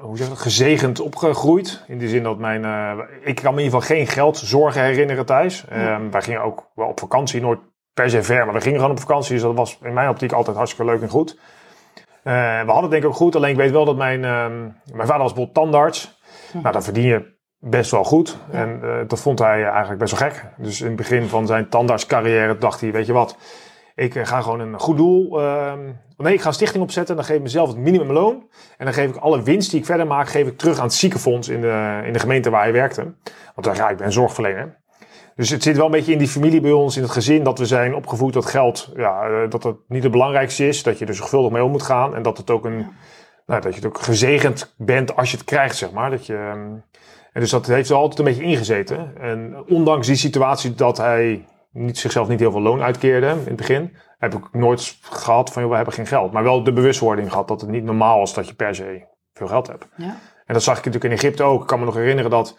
hoe 0.00 0.16
zeg 0.16 0.26
je 0.26 0.32
dat, 0.32 0.42
gezegend 0.42 1.00
opgegroeid. 1.00 1.84
In 1.86 1.98
die 1.98 2.08
zin 2.08 2.22
dat 2.22 2.38
mijn, 2.38 2.64
eh, 2.64 2.92
ik 3.20 3.34
kan 3.34 3.54
me 3.54 3.60
in 3.60 3.64
ieder 3.64 3.80
geval 3.80 3.96
geen 3.96 4.06
geldzorgen 4.06 4.82
herinneren 4.82 5.26
thuis. 5.26 5.64
Ehm, 5.68 6.10
wij 6.10 6.22
gingen 6.22 6.42
ook 6.42 6.70
wel 6.74 6.86
op 6.88 7.00
vakantie, 7.00 7.40
nooit 7.40 7.58
per 7.94 8.10
se 8.10 8.22
ver, 8.22 8.44
maar 8.44 8.54
we 8.54 8.60
gingen 8.60 8.76
gewoon 8.78 8.94
op 8.94 9.00
vakantie. 9.00 9.32
Dus 9.32 9.42
dat 9.42 9.54
was 9.54 9.78
in 9.82 9.92
mijn 9.92 10.08
optiek 10.08 10.32
altijd 10.32 10.56
hartstikke 10.56 10.92
leuk 10.92 11.02
en 11.02 11.08
goed. 11.08 11.38
Eh, 12.22 12.32
we 12.42 12.66
hadden 12.66 12.82
het 12.82 12.90
denk 12.90 13.02
ik 13.02 13.08
ook 13.08 13.14
goed, 13.14 13.36
alleen 13.36 13.50
ik 13.50 13.56
weet 13.56 13.70
wel 13.70 13.84
dat 13.84 13.96
mijn, 13.96 14.24
ehm, 14.24 14.60
mijn 14.92 15.06
vader 15.06 15.22
was 15.22 15.32
bijvoorbeeld 15.32 15.54
tandarts. 15.54 16.20
Nou, 16.52 16.72
dan 16.72 16.82
verdien 16.82 17.06
je 17.06 17.36
best 17.58 17.90
wel 17.90 18.04
goed. 18.04 18.36
En 18.50 18.80
eh, 18.82 18.90
dat 19.06 19.20
vond 19.20 19.38
hij 19.38 19.64
eigenlijk 19.64 19.98
best 20.00 20.18
wel 20.18 20.30
gek. 20.30 20.44
Dus 20.56 20.80
in 20.80 20.86
het 20.86 20.96
begin 20.96 21.28
van 21.28 21.46
zijn 21.46 21.68
tandartscarrière 21.68 22.58
dacht 22.58 22.80
hij, 22.80 22.92
weet 22.92 23.06
je 23.06 23.12
wat... 23.12 23.36
Ik 23.94 24.14
eh, 24.14 24.26
ga 24.26 24.40
gewoon 24.40 24.60
een 24.60 24.78
goed 24.78 24.96
doel. 24.96 25.40
ehm, 25.40 25.80
nee, 26.16 26.34
ik 26.34 26.40
ga 26.40 26.48
een 26.48 26.54
stichting 26.54 26.82
opzetten. 26.82 27.16
Dan 27.16 27.24
geef 27.24 27.36
ik 27.36 27.42
mezelf 27.42 27.68
het 27.68 27.76
minimumloon. 27.76 28.48
En 28.76 28.84
dan 28.84 28.94
geef 28.94 29.08
ik 29.08 29.16
alle 29.16 29.42
winst 29.42 29.70
die 29.70 29.80
ik 29.80 29.86
verder 29.86 30.06
maak, 30.06 30.28
geef 30.28 30.46
ik 30.46 30.58
terug 30.58 30.78
aan 30.78 30.84
het 30.84 30.94
ziekenfonds 30.94 31.48
in 31.48 31.60
de, 31.60 32.02
in 32.04 32.12
de 32.12 32.18
gemeente 32.18 32.50
waar 32.50 32.62
hij 32.62 32.72
werkte. 32.72 33.02
Want 33.54 33.66
daar, 33.66 33.76
ja, 33.76 33.90
ik 33.90 33.96
ben 33.96 34.12
zorgverlener. 34.12 34.80
Dus 35.36 35.50
het 35.50 35.62
zit 35.62 35.76
wel 35.76 35.84
een 35.84 35.90
beetje 35.90 36.12
in 36.12 36.18
die 36.18 36.28
familie 36.28 36.60
bij 36.60 36.72
ons, 36.72 36.96
in 36.96 37.02
het 37.02 37.10
gezin, 37.10 37.44
dat 37.44 37.58
we 37.58 37.66
zijn 37.66 37.94
opgevoed 37.94 38.32
dat 38.32 38.46
geld, 38.46 38.92
ja, 38.96 39.22
eh, 39.22 39.50
dat 39.50 39.62
het 39.62 39.76
niet 39.88 40.02
het 40.02 40.12
belangrijkste 40.12 40.68
is. 40.68 40.82
Dat 40.82 40.98
je 40.98 41.06
er 41.06 41.14
zorgvuldig 41.14 41.52
mee 41.52 41.64
om 41.64 41.70
moet 41.70 41.82
gaan. 41.82 42.14
En 42.14 42.22
dat 42.22 42.38
het 42.38 42.50
ook 42.50 42.64
een, 42.64 42.86
nou, 43.46 43.60
dat 43.60 43.74
je 43.74 43.80
het 43.80 43.86
ook 43.86 44.00
gezegend 44.00 44.74
bent 44.78 45.16
als 45.16 45.30
je 45.30 45.36
het 45.36 45.46
krijgt, 45.46 45.76
zeg 45.76 45.90
maar. 45.90 46.10
Dat 46.10 46.26
je, 46.26 46.34
ehm, 46.34 46.70
en 47.32 47.40
dus 47.40 47.50
dat 47.50 47.66
heeft 47.66 47.90
er 47.90 47.96
altijd 47.96 48.18
een 48.18 48.24
beetje 48.24 48.42
ingezeten. 48.42 49.12
En 49.20 49.64
ondanks 49.68 50.06
die 50.06 50.16
situatie 50.16 50.74
dat 50.74 50.96
hij 50.96 51.44
niet, 51.72 51.98
zichzelf 51.98 52.28
niet 52.28 52.40
heel 52.40 52.50
veel 52.50 52.60
loon 52.60 52.82
uitkeerde 52.82 53.26
in 53.26 53.44
het 53.44 53.56
begin, 53.56 53.96
heb 54.18 54.34
ik 54.34 54.52
nooit 54.52 54.98
gehad 55.02 55.52
van, 55.52 55.62
joh, 55.62 55.70
we 55.70 55.76
hebben 55.76 55.94
geen 55.94 56.06
geld. 56.06 56.32
Maar 56.32 56.42
wel 56.42 56.64
de 56.64 56.72
bewustwording 56.72 57.30
gehad 57.30 57.48
dat 57.48 57.60
het 57.60 57.70
niet 57.70 57.84
normaal 57.84 58.22
is 58.22 58.34
dat 58.34 58.48
je 58.48 58.54
per 58.54 58.74
se 58.74 59.06
veel 59.32 59.46
geld 59.46 59.66
hebt. 59.66 59.86
Ja. 59.96 60.16
En 60.46 60.54
dat 60.54 60.62
zag 60.62 60.78
ik 60.78 60.84
natuurlijk 60.84 61.12
in 61.12 61.18
Egypte 61.18 61.42
ook. 61.42 61.60
Ik 61.60 61.66
kan 61.66 61.78
me 61.78 61.84
nog 61.84 61.94
herinneren 61.94 62.30
dat 62.30 62.58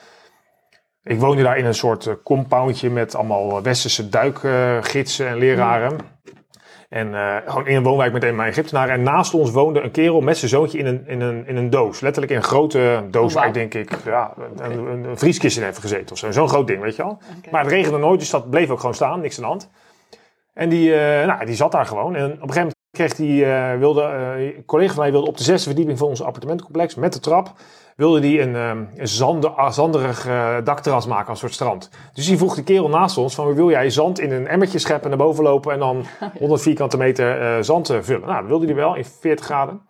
ik 1.04 1.20
woonde 1.20 1.44
daar 1.44 1.58
in 1.58 1.66
een 1.66 1.74
soort 1.74 2.08
eh, 2.08 2.14
compoundje 2.24 2.90
met 2.90 3.16
allemaal 3.16 3.62
westerse 3.62 4.10
duikgidsen 4.10 5.28
en 5.28 5.38
leraren. 5.38 5.98
En 6.94 7.16
eh, 7.16 7.36
gewoon 7.46 7.68
in 7.68 7.76
een 7.76 7.84
woonwijk 7.84 8.14
met 8.14 8.24
een 8.24 8.36
mijn 8.36 8.50
Egyptenaren. 8.50 8.94
En 8.94 9.04
naast 9.04 9.34
ons 9.34 9.52
woonde 9.52 9.82
een 9.82 9.92
kerel 9.92 10.22
met 10.22 10.38
zijn 10.38 10.52
zoontje 10.52 10.78
in 10.78 10.86
een, 10.86 11.04
in 11.08 11.22
een, 11.22 11.48
in 11.48 11.56
een 11.56 11.70
doos. 11.70 12.00
Letterlijk 12.00 12.32
in 12.32 12.38
een 12.38 12.44
grote 12.44 13.04
doos 13.10 13.34
Oh, 13.34 13.40
waar 13.40 13.48
ik 13.48 13.54
denk 13.54 13.74
ik 13.74 13.98
ja, 14.06 14.34
een, 14.58 14.72
een, 14.72 15.04
een 15.04 15.18
vrieskist 15.18 15.58
in 15.58 15.64
heeft 15.64 15.78
gezeten 15.78 16.12
of 16.12 16.18
zo. 16.18 16.32
Zo'n 16.32 16.50
groot 16.50 16.68
ding, 16.68 16.82
weet 16.82 16.96
je 16.96 17.04
wel. 17.04 17.12
Oké. 17.12 17.50
Maar 17.52 17.64
het 17.64 17.72
regende 17.72 17.98
nooit, 17.98 18.20
dus 18.20 18.30
dat 18.30 18.50
bleef 18.50 18.70
ook 18.70 18.80
gewoon 18.80 18.96
staan. 18.96 19.22
Niks 19.22 19.36
aan 19.36 19.44
de 19.44 19.50
hand. 19.50 19.70
En 20.54 20.70
die, 20.70 20.96
eh, 20.96 21.28
nou, 21.28 21.46
die 21.46 21.56
zat 21.56 21.72
daar 21.72 21.86
gewoon. 21.86 22.16
En 22.16 22.26
op 22.26 22.32
een 22.32 22.38
gegeven 22.40 22.60
moment 22.60 22.73
kreeg 22.94 23.16
die, 23.16 23.46
eh, 23.46 23.78
wilde, 23.78 24.02
eh, 24.02 24.56
een 24.56 24.66
collega 24.66 24.94
van 24.94 25.02
mij 25.04 25.12
wilde 25.12 25.28
op 25.28 25.38
de 25.38 25.44
zesde 25.44 25.68
verdieping 25.68 25.98
van 25.98 26.08
ons 26.08 26.24
appartementencomplex 26.24 26.96
met 26.96 27.14
de 27.14 27.20
trap, 27.20 27.52
wilde 27.96 28.20
die 28.20 28.42
een, 28.42 28.56
ehm, 28.56 28.84
een 28.96 29.08
zande, 29.08 29.50
ah, 29.50 29.72
zanderig 29.72 30.28
eh, 30.28 30.56
dakterras 30.64 31.08
maken 31.08 31.30
als 31.30 31.40
soort 31.40 31.54
strand. 31.54 31.90
Dus 32.14 32.26
die 32.26 32.38
vroeg 32.38 32.56
de 32.56 32.64
kerel 32.64 32.90
naast 32.90 33.18
ons 33.18 33.36
van, 33.36 33.54
wil 33.54 33.70
jij 33.70 33.90
zand 33.90 34.20
in 34.20 34.32
een 34.32 34.48
emmertje 34.48 34.80
scheppen, 34.80 35.10
naar 35.10 35.18
boven 35.18 35.44
lopen 35.44 35.74
en 35.74 35.80
dan 35.80 36.06
100 36.40 36.62
vierkante 36.62 36.98
meter 36.98 37.64
zand 37.64 37.88
vullen? 38.02 38.28
Nou, 38.28 38.40
dat 38.40 38.48
wilde 38.48 38.66
hij 38.66 38.76
wel 38.76 38.96
in 38.96 39.06
40 39.06 39.46
graden. 39.46 39.82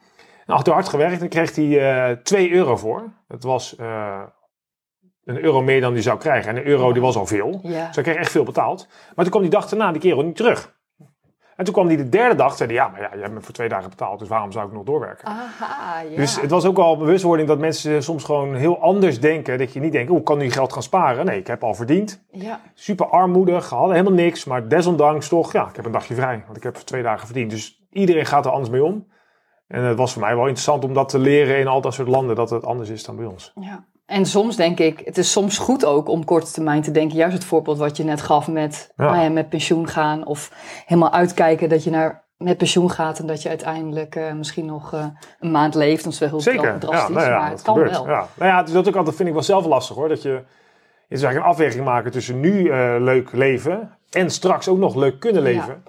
Nou, 0.46 0.58
had 0.58 0.66
hij 0.66 0.76
hard 0.76 0.90
gewerkt 0.90 1.22
en 1.22 1.30
kreeg 1.30 1.56
hij 1.56 2.10
eh 2.10 2.18
2 2.18 2.52
euro 2.52 2.78
voor. 2.78 3.14
Het 3.28 3.44
was 3.44 3.76
een 5.24 5.44
euro 5.44 5.62
meer 5.62 5.82
dan 5.82 5.94
hij 5.94 6.02
zou 6.02 6.18
krijgen. 6.18 6.50
En 6.50 6.58
een 6.58 6.66
euro 6.66 6.94
die 6.94 7.02
was 7.02 7.16
al 7.16 7.26
veel. 7.26 7.60
Ja. 7.64 7.86
Dus 7.86 7.96
hij 7.96 8.04
kreeg 8.04 8.16
echt 8.16 8.32
veel 8.32 8.44
betaald. 8.44 8.88
Maar 8.88 9.26
toen 9.26 9.30
kwam 9.30 9.42
die 9.42 9.52
dag 9.52 9.70
daarna 9.70 9.92
die 9.92 10.02
kerel 10.02 10.24
niet 10.24 10.36
terug. 10.36 10.74
En 11.56 11.66
toen 11.66 11.74
kwam 11.74 11.88
hij 11.88 11.96
de 11.96 12.10
derde 12.10 12.36
dag, 12.36 12.56
zei 12.56 12.70
hij, 12.70 12.78
ja, 12.78 12.88
maar 12.88 13.02
ja, 13.02 13.10
je 13.14 13.22
hebt 13.22 13.34
me 13.34 13.42
voor 13.42 13.54
twee 13.54 13.70
dagen 13.70 13.90
betaald, 13.90 14.20
dus 14.20 14.28
waarom 14.28 14.52
zou 14.52 14.68
ik 14.68 14.74
nog 14.74 14.84
doorwerken? 14.84 15.28
Aha, 15.28 16.00
ja. 16.02 16.16
Dus 16.16 16.42
het 16.42 16.50
was 16.50 16.66
ook 16.66 16.76
wel 16.76 16.98
bewustwording 16.98 17.48
dat 17.48 17.60
mensen 17.60 18.04
soms 18.04 18.24
gewoon 18.24 18.56
heel 18.56 18.82
anders 18.82 19.20
denken. 19.20 19.58
Dat 19.58 19.74
je 19.74 19.80
niet 19.80 19.92
denkt, 19.92 20.10
hoe 20.10 20.24
kan 20.24 20.38
nu 20.38 20.52
geld 20.52 20.74
gaan 20.74 20.84
sparen? 20.84 21.26
Nee, 21.26 21.40
ik 21.40 21.48
heb 21.48 21.64
al 21.64 21.74
verdiend. 21.74 22.24
ja. 22.32 22.60
Super 22.74 23.06
armoedig, 23.06 23.70
hadden 23.70 23.96
helemaal 23.96 24.18
niks. 24.18 24.46
Maar 24.46 24.68
desondanks 24.68 25.28
toch, 25.28 25.54
ja, 25.54 25.68
ik 25.70 25.76
heb 25.76 25.86
een 25.86 25.92
dagje 25.92 26.16
vrij. 26.16 26.44
Want 26.46 26.58
ik 26.58 26.64
heb 26.64 26.76
voor 26.76 26.86
twee 26.86 27.04
dagen 27.04 27.26
verdiend. 27.26 27.50
Dus 27.50 27.86
iedereen 27.92 28.26
gaat 28.26 28.46
er 28.46 28.52
anders 28.52 28.70
mee 28.70 28.84
om. 28.84 29.08
En 29.68 29.84
het 29.84 29.98
was 29.98 30.14
voor 30.14 30.22
mij 30.22 30.36
wel 30.36 30.44
interessant 30.44 30.84
om 30.84 30.94
dat 30.94 31.10
te 31.10 31.20
leren 31.20 31.60
in 31.60 31.68
al 31.68 31.82
dat 31.82 31.94
soort 31.94 32.08
landen. 32.08 32.36
Dat 32.36 32.50
het 32.50 32.66
anders 32.66 32.90
is 32.90 33.04
dan 33.04 33.16
bij 33.16 33.26
ons. 33.26 33.52
Ja. 33.60 33.86
En 34.06 34.26
soms 34.26 34.56
denk 34.56 34.80
ik, 34.80 35.02
het 35.06 35.18
is 35.18 35.32
soms 35.32 35.58
goed 35.58 35.86
ook 35.86 36.08
om 36.08 36.26
korte 36.26 36.52
termijn 36.52 36.82
te 36.82 36.92
denken. 36.92 37.18
Juist 37.18 37.34
het 37.34 37.46
voorbeeld 37.46 37.78
wat 37.78 37.98
je 37.98 38.04
net 38.04 38.22
gaf 38.22 38.48
met, 38.48 38.92
Ja. 38.96 39.06
nou 39.12 39.24
ja, 39.24 39.30
met 39.30 39.50
pensioen 39.50 39.88
gaan. 39.88 40.26
Of 40.26 40.52
helemaal 40.86 41.12
uitkijken 41.12 41.70
dat 41.70 41.84
je 41.84 41.90
naar, 41.90 42.24
met 42.38 42.58
pensioen 42.58 42.92
gaat. 42.92 43.20
En 43.20 43.28
dat 43.28 43.42
je 43.42 43.50
uiteindelijk 43.50 44.16
eh, 44.16 44.34
misschien 44.34 44.66
nog 44.66 44.94
eh, 44.94 45.06
een 45.40 45.52
maand 45.52 45.76
leeft. 45.76 46.04
Dat 46.04 46.14
is 46.14 46.20
wel 46.20 46.30
heel 46.30 46.42
Zeker. 46.42 46.62
dra- 46.62 46.78
drastisch, 46.78 47.16
nou 47.16 47.30
maar 47.30 47.50
het 47.50 47.62
kan 47.62 47.74
gebeurt. 47.76 47.92
wel. 47.98 48.08
Ja. 48.08 48.28
Nou 48.36 48.52
ja, 48.52 48.64
dat 48.64 48.88
ook 48.88 48.96
altijd 48.96 49.16
vind 49.16 49.28
ik 49.28 49.34
wel 49.34 49.44
zelf 49.44 49.66
lastig 49.66 49.96
hoor. 49.96 50.10
Dat 50.10 50.22
je, 50.22 50.30
je 50.30 50.40
is 51.16 51.22
eigenlijk 51.22 51.46
een 51.46 51.52
afweging 51.52 51.86
maken 51.86 52.12
tussen 52.12 52.40
nu 52.40 52.70
eh, 52.70 52.96
leuk 53.00 53.32
leven 53.32 53.98
en 54.12 54.30
straks 54.30 54.68
ook 54.68 54.78
nog 54.78 54.96
leuk 54.96 55.20
kunnen 55.20 55.42
leven. 55.42 55.84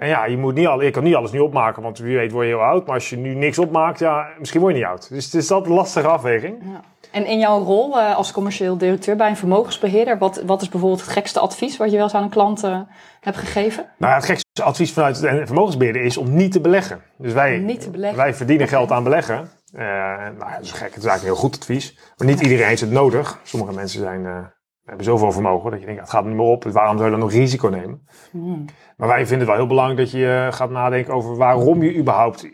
Ja. 0.00 0.06
En 0.06 0.08
ja, 0.08 0.24
je, 0.24 0.36
moet 0.36 0.54
niet 0.54 0.66
al, 0.66 0.82
je 0.82 0.90
kan 0.90 1.02
niet 1.02 1.14
alles 1.14 1.30
nu 1.30 1.38
opmaken, 1.38 1.82
want 1.82 1.98
wie 1.98 2.16
weet 2.16 2.32
word 2.32 2.46
je 2.46 2.52
heel 2.52 2.62
oud. 2.62 2.86
Maar 2.86 2.94
als 2.94 3.10
je 3.10 3.16
nu 3.16 3.34
niks 3.34 3.58
opmaakt, 3.58 3.98
ja, 3.98 4.26
misschien 4.38 4.60
word 4.60 4.72
je 4.72 4.78
niet 4.78 4.88
oud. 4.88 5.08
Dus 5.08 5.24
het 5.24 5.34
is 5.34 5.50
altijd 5.50 5.70
een 5.70 5.76
lastige 5.76 6.08
afweging. 6.08 6.56
Ja. 6.62 6.80
En 7.10 7.26
in 7.26 7.38
jouw 7.38 7.62
rol 7.62 8.00
eh, 8.00 8.16
als 8.16 8.32
commercieel 8.32 8.78
directeur 8.78 9.16
bij 9.16 9.28
een 9.28 9.36
vermogensbeheerder, 9.36 10.18
wat, 10.18 10.42
wat 10.46 10.62
is 10.62 10.68
bijvoorbeeld 10.68 11.00
het 11.00 11.10
gekste 11.10 11.40
advies 11.40 11.76
wat 11.76 11.90
je 11.90 11.94
wel 11.96 12.04
eens 12.04 12.14
aan 12.14 12.22
een 12.22 12.30
klant 12.30 12.64
eh, 12.64 12.80
hebt 13.20 13.36
gegeven? 13.36 13.86
Nou 13.98 14.12
ja, 14.12 14.18
het 14.18 14.26
gekste 14.26 14.62
advies 14.62 14.92
vanuit 14.92 15.20
de 15.20 15.42
vermogensbeheerder 15.46 16.02
is 16.02 16.16
om 16.16 16.34
niet 16.34 16.52
te 16.52 16.60
beleggen. 16.60 17.00
Dus 17.16 17.32
wij, 17.32 17.58
Niet 17.58 17.80
te 17.80 17.90
beleggen. 17.90 18.18
wij 18.18 18.34
verdienen 18.34 18.68
geld 18.68 18.90
aan 18.90 19.04
beleggen. 19.04 19.50
Eh, 19.72 19.84
nou, 20.38 20.52
dat 20.52 20.62
is 20.62 20.72
gek. 20.72 20.94
Het 20.94 21.02
is 21.02 21.04
eigenlijk 21.04 21.22
een 21.22 21.26
heel 21.26 21.36
goed 21.36 21.56
advies. 21.56 21.98
Maar 22.16 22.26
niet 22.26 22.40
iedereen 22.40 22.66
heeft 22.66 22.80
het 22.80 22.90
nodig. 22.90 23.40
Sommige 23.42 23.72
mensen 23.72 24.00
zijn, 24.00 24.52
hebben 24.90 25.04
zoveel 25.04 25.32
vermogen 25.32 25.70
dat 25.70 25.80
je 25.80 25.86
denkt, 25.86 26.00
het 26.00 26.10
gaat 26.10 26.24
niet 26.24 26.34
meer 26.34 26.46
op. 26.46 26.64
Waarom 26.64 26.96
zou 26.96 27.04
je 27.04 27.16
dan 27.16 27.24
nog 27.24 27.32
risico 27.32 27.68
nemen? 27.68 28.06
Hmm. 28.30 28.64
Maar 28.96 29.08
wij 29.08 29.26
vinden 29.26 29.38
het 29.38 29.46
wel 29.46 29.56
heel 29.56 29.66
belangrijk 29.66 29.98
dat 29.98 30.10
je 30.10 30.46
eh, 30.46 30.52
gaat 30.52 30.70
nadenken 30.70 31.14
over 31.14 31.36
waarom 31.36 31.82
je 31.82 31.96
überhaupt 31.96 32.48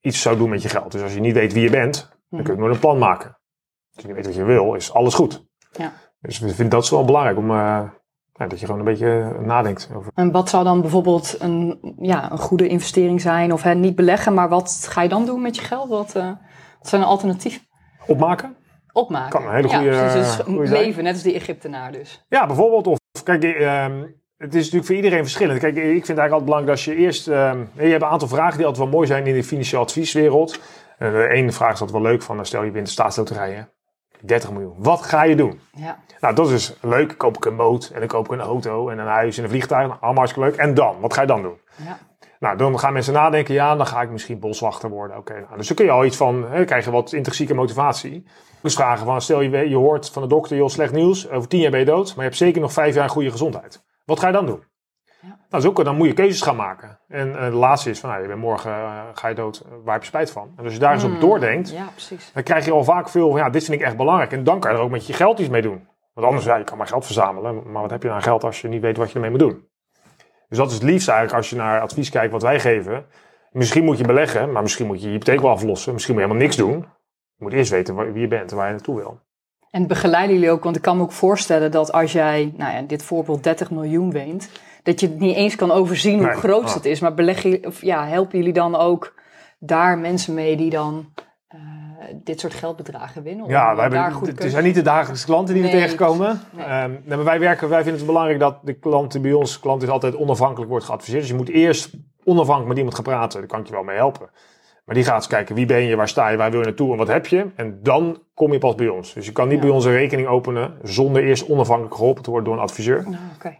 iets 0.00 0.22
zou 0.22 0.36
doen 0.36 0.48
met 0.48 0.62
je 0.62 0.68
geld. 0.68 0.92
Dus 0.92 1.02
als 1.02 1.14
je 1.14 1.20
niet 1.20 1.34
weet 1.34 1.52
wie 1.52 1.62
je 1.62 1.70
bent, 1.70 2.18
dan 2.30 2.42
kun 2.42 2.54
je 2.54 2.60
nooit 2.60 2.74
een 2.74 2.80
plan 2.80 2.98
maken. 2.98 3.38
Als 3.94 4.02
je 4.02 4.06
niet 4.06 4.16
weet 4.16 4.26
wat 4.26 4.34
je 4.34 4.44
wil, 4.44 4.74
is 4.74 4.92
alles 4.92 5.14
goed. 5.14 5.46
Ja. 5.72 5.92
Dus 6.20 6.38
we 6.38 6.48
vinden 6.48 6.68
dat 6.68 6.90
wel 6.90 7.04
belangrijk 7.04 7.36
om 7.36 7.50
eh, 7.50 7.82
ja, 8.32 8.46
dat 8.46 8.60
je 8.60 8.66
gewoon 8.66 8.80
een 8.80 8.86
beetje 8.86 9.36
nadenkt 9.40 9.90
over. 9.94 10.12
En 10.14 10.32
wat 10.32 10.48
zou 10.48 10.64
dan 10.64 10.80
bijvoorbeeld 10.80 11.36
een, 11.38 11.78
ja, 12.00 12.32
een 12.32 12.38
goede 12.38 12.68
investering 12.68 13.20
zijn? 13.20 13.52
Of 13.52 13.62
hè, 13.62 13.74
niet 13.74 13.94
beleggen, 13.94 14.34
maar 14.34 14.48
wat 14.48 14.86
ga 14.90 15.02
je 15.02 15.08
dan 15.08 15.24
doen 15.24 15.42
met 15.42 15.56
je 15.56 15.62
geld? 15.62 15.88
Wat, 15.88 16.14
eh, 16.14 16.30
wat 16.78 16.88
zijn 16.88 17.02
een 17.02 17.08
alternatief? 17.08 17.66
Opmaken? 18.06 18.56
Opmaken. 18.98 19.30
Kan 19.30 19.48
een 19.48 19.54
hele 19.54 19.68
goede- 19.68 19.84
Ja, 19.90 20.12
dus 20.12 20.36
goede 20.36 20.66
zijn. 20.66 20.82
leven, 20.84 21.04
net 21.04 21.12
als 21.12 21.22
die 21.22 21.34
Egyptenaar 21.34 21.92
dus. 21.92 22.24
Ja, 22.28 22.46
bijvoorbeeld. 22.46 22.86
Of 22.86 23.22
kijk, 23.24 23.44
ehm, 23.44 23.92
het 24.36 24.54
is 24.54 24.60
natuurlijk 24.62 24.86
voor 24.86 24.94
iedereen 24.94 25.22
verschillend. 25.22 25.58
Kijk, 25.58 25.76
ik 25.76 25.82
vind 25.82 26.06
het 26.06 26.18
eigenlijk 26.18 26.30
altijd 26.32 26.44
belangrijk 26.44 26.76
dat 26.76 26.86
je 26.86 26.94
eerst. 26.94 27.28
ehm, 27.28 27.58
je 27.72 27.82
hebt 27.90 28.02
een 28.02 28.08
aantal 28.08 28.28
vragen 28.28 28.56
die 28.56 28.66
altijd 28.66 28.84
wel 28.84 28.94
mooi 28.94 29.06
zijn 29.06 29.26
in 29.26 29.34
de 29.34 29.44
financieel 29.44 29.80
advieswereld. 29.80 30.60
Eh, 30.98 31.12
de 31.12 31.28
ene 31.28 31.52
vraag 31.52 31.72
is 31.72 31.80
altijd 31.80 32.02
wel 32.02 32.10
leuk: 32.10 32.22
van, 32.22 32.46
stel 32.46 32.62
je 32.62 32.70
wint 32.70 32.86
de 32.86 32.92
staatsloterijen. 32.92 33.68
30 34.20 34.52
miljoen. 34.52 34.74
Wat 34.78 35.02
ga 35.02 35.22
je 35.24 35.36
doen? 35.36 35.60
Ja. 35.74 35.98
Nou, 36.20 36.34
dat 36.34 36.50
is 36.50 36.76
leuk. 36.80 37.14
Koop 37.16 37.36
ik 37.36 37.44
een 37.44 37.56
boot 37.56 37.90
en 37.94 37.98
dan 37.98 38.08
koop 38.08 38.24
ik 38.24 38.32
een 38.32 38.40
auto 38.40 38.88
en 38.88 38.98
een 38.98 39.06
huis 39.06 39.38
en 39.38 39.44
een 39.44 39.50
vliegtuig. 39.50 39.86
Nou, 39.88 40.00
Allemaal 40.00 40.14
hartstikke 40.24 40.48
leuk. 40.48 40.58
En 40.58 40.74
dan? 40.74 40.96
Wat 41.00 41.12
ga 41.14 41.20
je 41.20 41.26
dan 41.26 41.42
doen? 41.42 41.58
Ja. 41.76 41.98
Nou, 42.38 42.56
dan 42.56 42.78
gaan 42.78 42.92
mensen 42.92 43.12
nadenken. 43.12 43.54
Ja, 43.54 43.76
dan 43.76 43.86
ga 43.86 44.02
ik 44.02 44.10
misschien 44.10 44.38
boswachter 44.38 44.90
worden. 44.90 45.16
Oké, 45.16 45.32
nou, 45.32 45.56
dus 45.56 45.66
dan 45.66 45.76
kun 45.76 45.84
je 45.84 45.90
al 45.90 46.04
iets 46.04 46.16
van, 46.16 46.44
hè, 46.50 46.64
krijg 46.64 46.84
je 46.84 46.90
wat 46.90 47.12
intrinsieke 47.12 47.54
motivatie. 47.54 48.26
Dus 48.62 48.74
vragen 48.74 49.06
van, 49.06 49.20
stel 49.20 49.40
je, 49.40 49.68
je 49.68 49.76
hoort 49.76 50.10
van 50.10 50.22
de 50.22 50.28
dokter, 50.28 50.56
joh, 50.56 50.68
slecht 50.68 50.92
nieuws. 50.92 51.30
Over 51.30 51.48
tien 51.48 51.60
jaar 51.60 51.70
ben 51.70 51.80
je 51.80 51.86
dood, 51.86 52.06
maar 52.06 52.16
je 52.16 52.22
hebt 52.22 52.36
zeker 52.36 52.60
nog 52.60 52.72
vijf 52.72 52.94
jaar 52.94 53.08
goede 53.08 53.30
gezondheid. 53.30 53.84
Wat 54.04 54.20
ga 54.20 54.26
je 54.26 54.32
dan 54.32 54.46
doen? 54.46 54.62
Ja. 55.20 55.38
Nou, 55.50 55.62
zo, 55.62 55.72
dan 55.72 55.96
moet 55.96 56.06
je 56.06 56.12
keuzes 56.12 56.42
gaan 56.42 56.56
maken. 56.56 57.00
En 57.08 57.32
de 57.32 57.38
laatste 57.50 57.90
is 57.90 58.00
van, 58.00 58.10
nou, 58.10 58.22
je 58.22 58.28
bent 58.28 58.40
morgen 58.40 58.70
eh, 58.70 59.02
ga 59.14 59.28
je 59.28 59.34
dood, 59.34 59.62
eh, 59.66 59.72
waar 59.84 59.92
heb 59.92 60.02
je 60.02 60.08
spijt 60.08 60.30
van? 60.30 60.52
En 60.56 60.64
als 60.64 60.72
je 60.72 60.78
daar 60.78 60.92
eens 60.92 61.04
op 61.04 61.10
Hmm. 61.10 61.20
doordenkt, 61.20 61.70
Ja, 61.70 61.86
dan 62.34 62.42
krijg 62.42 62.64
je 62.64 62.72
al 62.72 62.84
vaak 62.84 63.08
veel 63.08 63.30
van, 63.30 63.38
ja, 63.38 63.50
dit 63.50 63.64
vind 63.64 63.80
ik 63.80 63.86
echt 63.86 63.96
belangrijk. 63.96 64.32
En 64.32 64.44
dan 64.44 64.60
kan 64.60 64.70
je 64.70 64.76
er 64.76 64.82
ook 64.82 64.90
met 64.90 65.06
je 65.06 65.12
geld 65.12 65.38
iets 65.38 65.48
mee 65.48 65.62
doen. 65.62 65.88
Want 66.14 66.26
anders, 66.26 66.44
ja, 66.46 66.56
je 66.56 66.64
kan 66.64 66.76
maar 66.78 66.86
geld 66.86 67.04
verzamelen. 67.04 67.70
Maar 67.72 67.82
wat 67.82 67.90
heb 67.90 68.02
je 68.02 68.10
aan 68.10 68.22
geld 68.22 68.44
als 68.44 68.60
je 68.60 68.68
niet 68.68 68.82
weet 68.82 68.96
wat 68.96 69.08
je 69.08 69.14
ermee 69.14 69.30
moet 69.30 69.38
doen? 69.38 69.66
Dus 70.48 70.58
dat 70.58 70.68
is 70.68 70.74
het 70.74 70.82
liefst 70.82 71.08
eigenlijk 71.08 71.38
als 71.38 71.50
je 71.50 71.56
naar 71.56 71.80
advies 71.80 72.10
kijkt 72.10 72.32
wat 72.32 72.42
wij 72.42 72.60
geven. 72.60 73.06
Misschien 73.50 73.84
moet 73.84 73.98
je 73.98 74.04
beleggen, 74.04 74.52
maar 74.52 74.62
misschien 74.62 74.86
moet 74.86 75.00
je 75.00 75.06
je 75.06 75.12
hypotheek 75.12 75.40
wel 75.40 75.50
aflossen. 75.50 75.92
Misschien 75.92 76.14
moet 76.14 76.22
je 76.22 76.28
helemaal 76.28 76.48
niks 76.48 76.62
doen. 76.62 76.86
Je 77.38 77.44
moet 77.44 77.52
eerst 77.52 77.70
weten 77.70 78.12
wie 78.12 78.20
je 78.22 78.28
bent 78.28 78.50
en 78.50 78.56
waar 78.56 78.66
je 78.66 78.72
naartoe 78.72 78.96
wil. 78.96 79.18
En 79.70 79.86
begeleiden 79.86 80.34
jullie 80.34 80.50
ook, 80.50 80.64
want 80.64 80.76
ik 80.76 80.82
kan 80.82 80.96
me 80.96 81.02
ook 81.02 81.12
voorstellen 81.12 81.70
dat 81.70 81.92
als 81.92 82.12
jij, 82.12 82.52
nou 82.56 82.72
ja, 82.72 82.82
dit 82.82 83.02
voorbeeld 83.02 83.42
30 83.44 83.70
miljoen 83.70 84.10
wint, 84.10 84.50
dat 84.82 85.00
je 85.00 85.06
het 85.08 85.18
niet 85.18 85.36
eens 85.36 85.56
kan 85.56 85.70
overzien 85.70 86.18
hoe 86.18 86.32
groot 86.32 86.64
Ah. 86.64 86.74
het 86.74 86.84
is. 86.84 87.00
Maar 87.00 87.14
beleggen, 87.14 87.66
of 87.66 87.82
ja, 87.82 88.06
helpen 88.06 88.38
jullie 88.38 88.52
dan 88.52 88.76
ook 88.76 89.14
daar 89.58 89.98
mensen 89.98 90.34
mee 90.34 90.56
die 90.56 90.70
dan 90.70 91.12
eh, 91.48 91.58
dit 92.24 92.40
soort 92.40 92.54
geldbedragen 92.54 93.22
winnen? 93.22 93.48
Ja, 93.48 93.76
wij 93.76 93.88
daar 93.88 94.02
hebben, 94.02 94.20
het 94.20 94.34
keuzes 94.34 94.52
zijn 94.52 94.64
niet 94.64 94.74
de 94.74 94.82
dagelijkse 94.82 95.26
klanten 95.26 95.54
die 95.54 95.62
we 95.62 95.68
Nee, 95.68 95.80
tegenkomen. 95.80 96.40
nee. 96.50 96.66
Maar 97.06 97.24
wij, 97.24 97.38
werken, 97.40 97.68
wij 97.68 97.82
vinden 97.82 97.96
het 97.98 98.06
belangrijk 98.06 98.38
dat 98.40 98.58
de 98.62 98.74
klanten 98.78 99.22
bij 99.22 99.32
ons, 99.32 99.60
klant 99.60 99.82
is 99.82 99.88
altijd 99.88 100.16
onafhankelijk 100.16 100.70
wordt 100.70 100.84
geadviseerd. 100.84 101.20
Dus 101.20 101.30
je 101.30 101.36
moet 101.36 101.48
eerst 101.48 101.90
onafhankelijk 102.24 102.68
met 102.68 102.76
iemand 102.76 102.94
gaan 102.94 103.04
praten. 103.04 103.38
Daar 103.38 103.48
kan 103.48 103.60
ik 103.60 103.66
je 103.66 103.72
wel 103.72 103.82
mee 103.82 103.96
helpen. 103.96 104.30
Maar 104.88 104.96
die 104.96 105.06
gaat 105.06 105.16
eens 105.16 105.26
kijken, 105.26 105.54
wie 105.54 105.66
ben 105.66 105.82
je, 105.82 105.96
waar 105.96 106.08
sta 106.08 106.28
je, 106.28 106.36
waar 106.36 106.50
wil 106.50 106.58
je 106.60 106.66
naartoe 106.66 106.92
en 106.92 106.98
wat 106.98 107.08
heb 107.08 107.26
je. 107.26 107.46
En 107.56 107.78
dan 107.82 108.22
kom 108.34 108.52
je 108.52 108.58
pas 108.58 108.74
bij 108.74 108.88
ons. 108.88 109.12
Dus 109.14 109.26
je 109.26 109.32
kan 109.32 109.48
niet 109.48 109.56
Ja. 109.56 109.62
bij 109.62 109.70
ons 109.70 109.84
een 109.84 109.92
rekening 109.92 110.28
openen 110.28 110.78
zonder 110.82 111.24
eerst 111.24 111.48
onafhankelijk 111.48 111.94
geholpen 111.94 112.22
te 112.22 112.30
worden 112.30 112.48
door 112.48 112.58
een 112.58 112.64
adviseur. 112.64 113.02
Nou, 113.02 113.16
oké. 113.34 113.56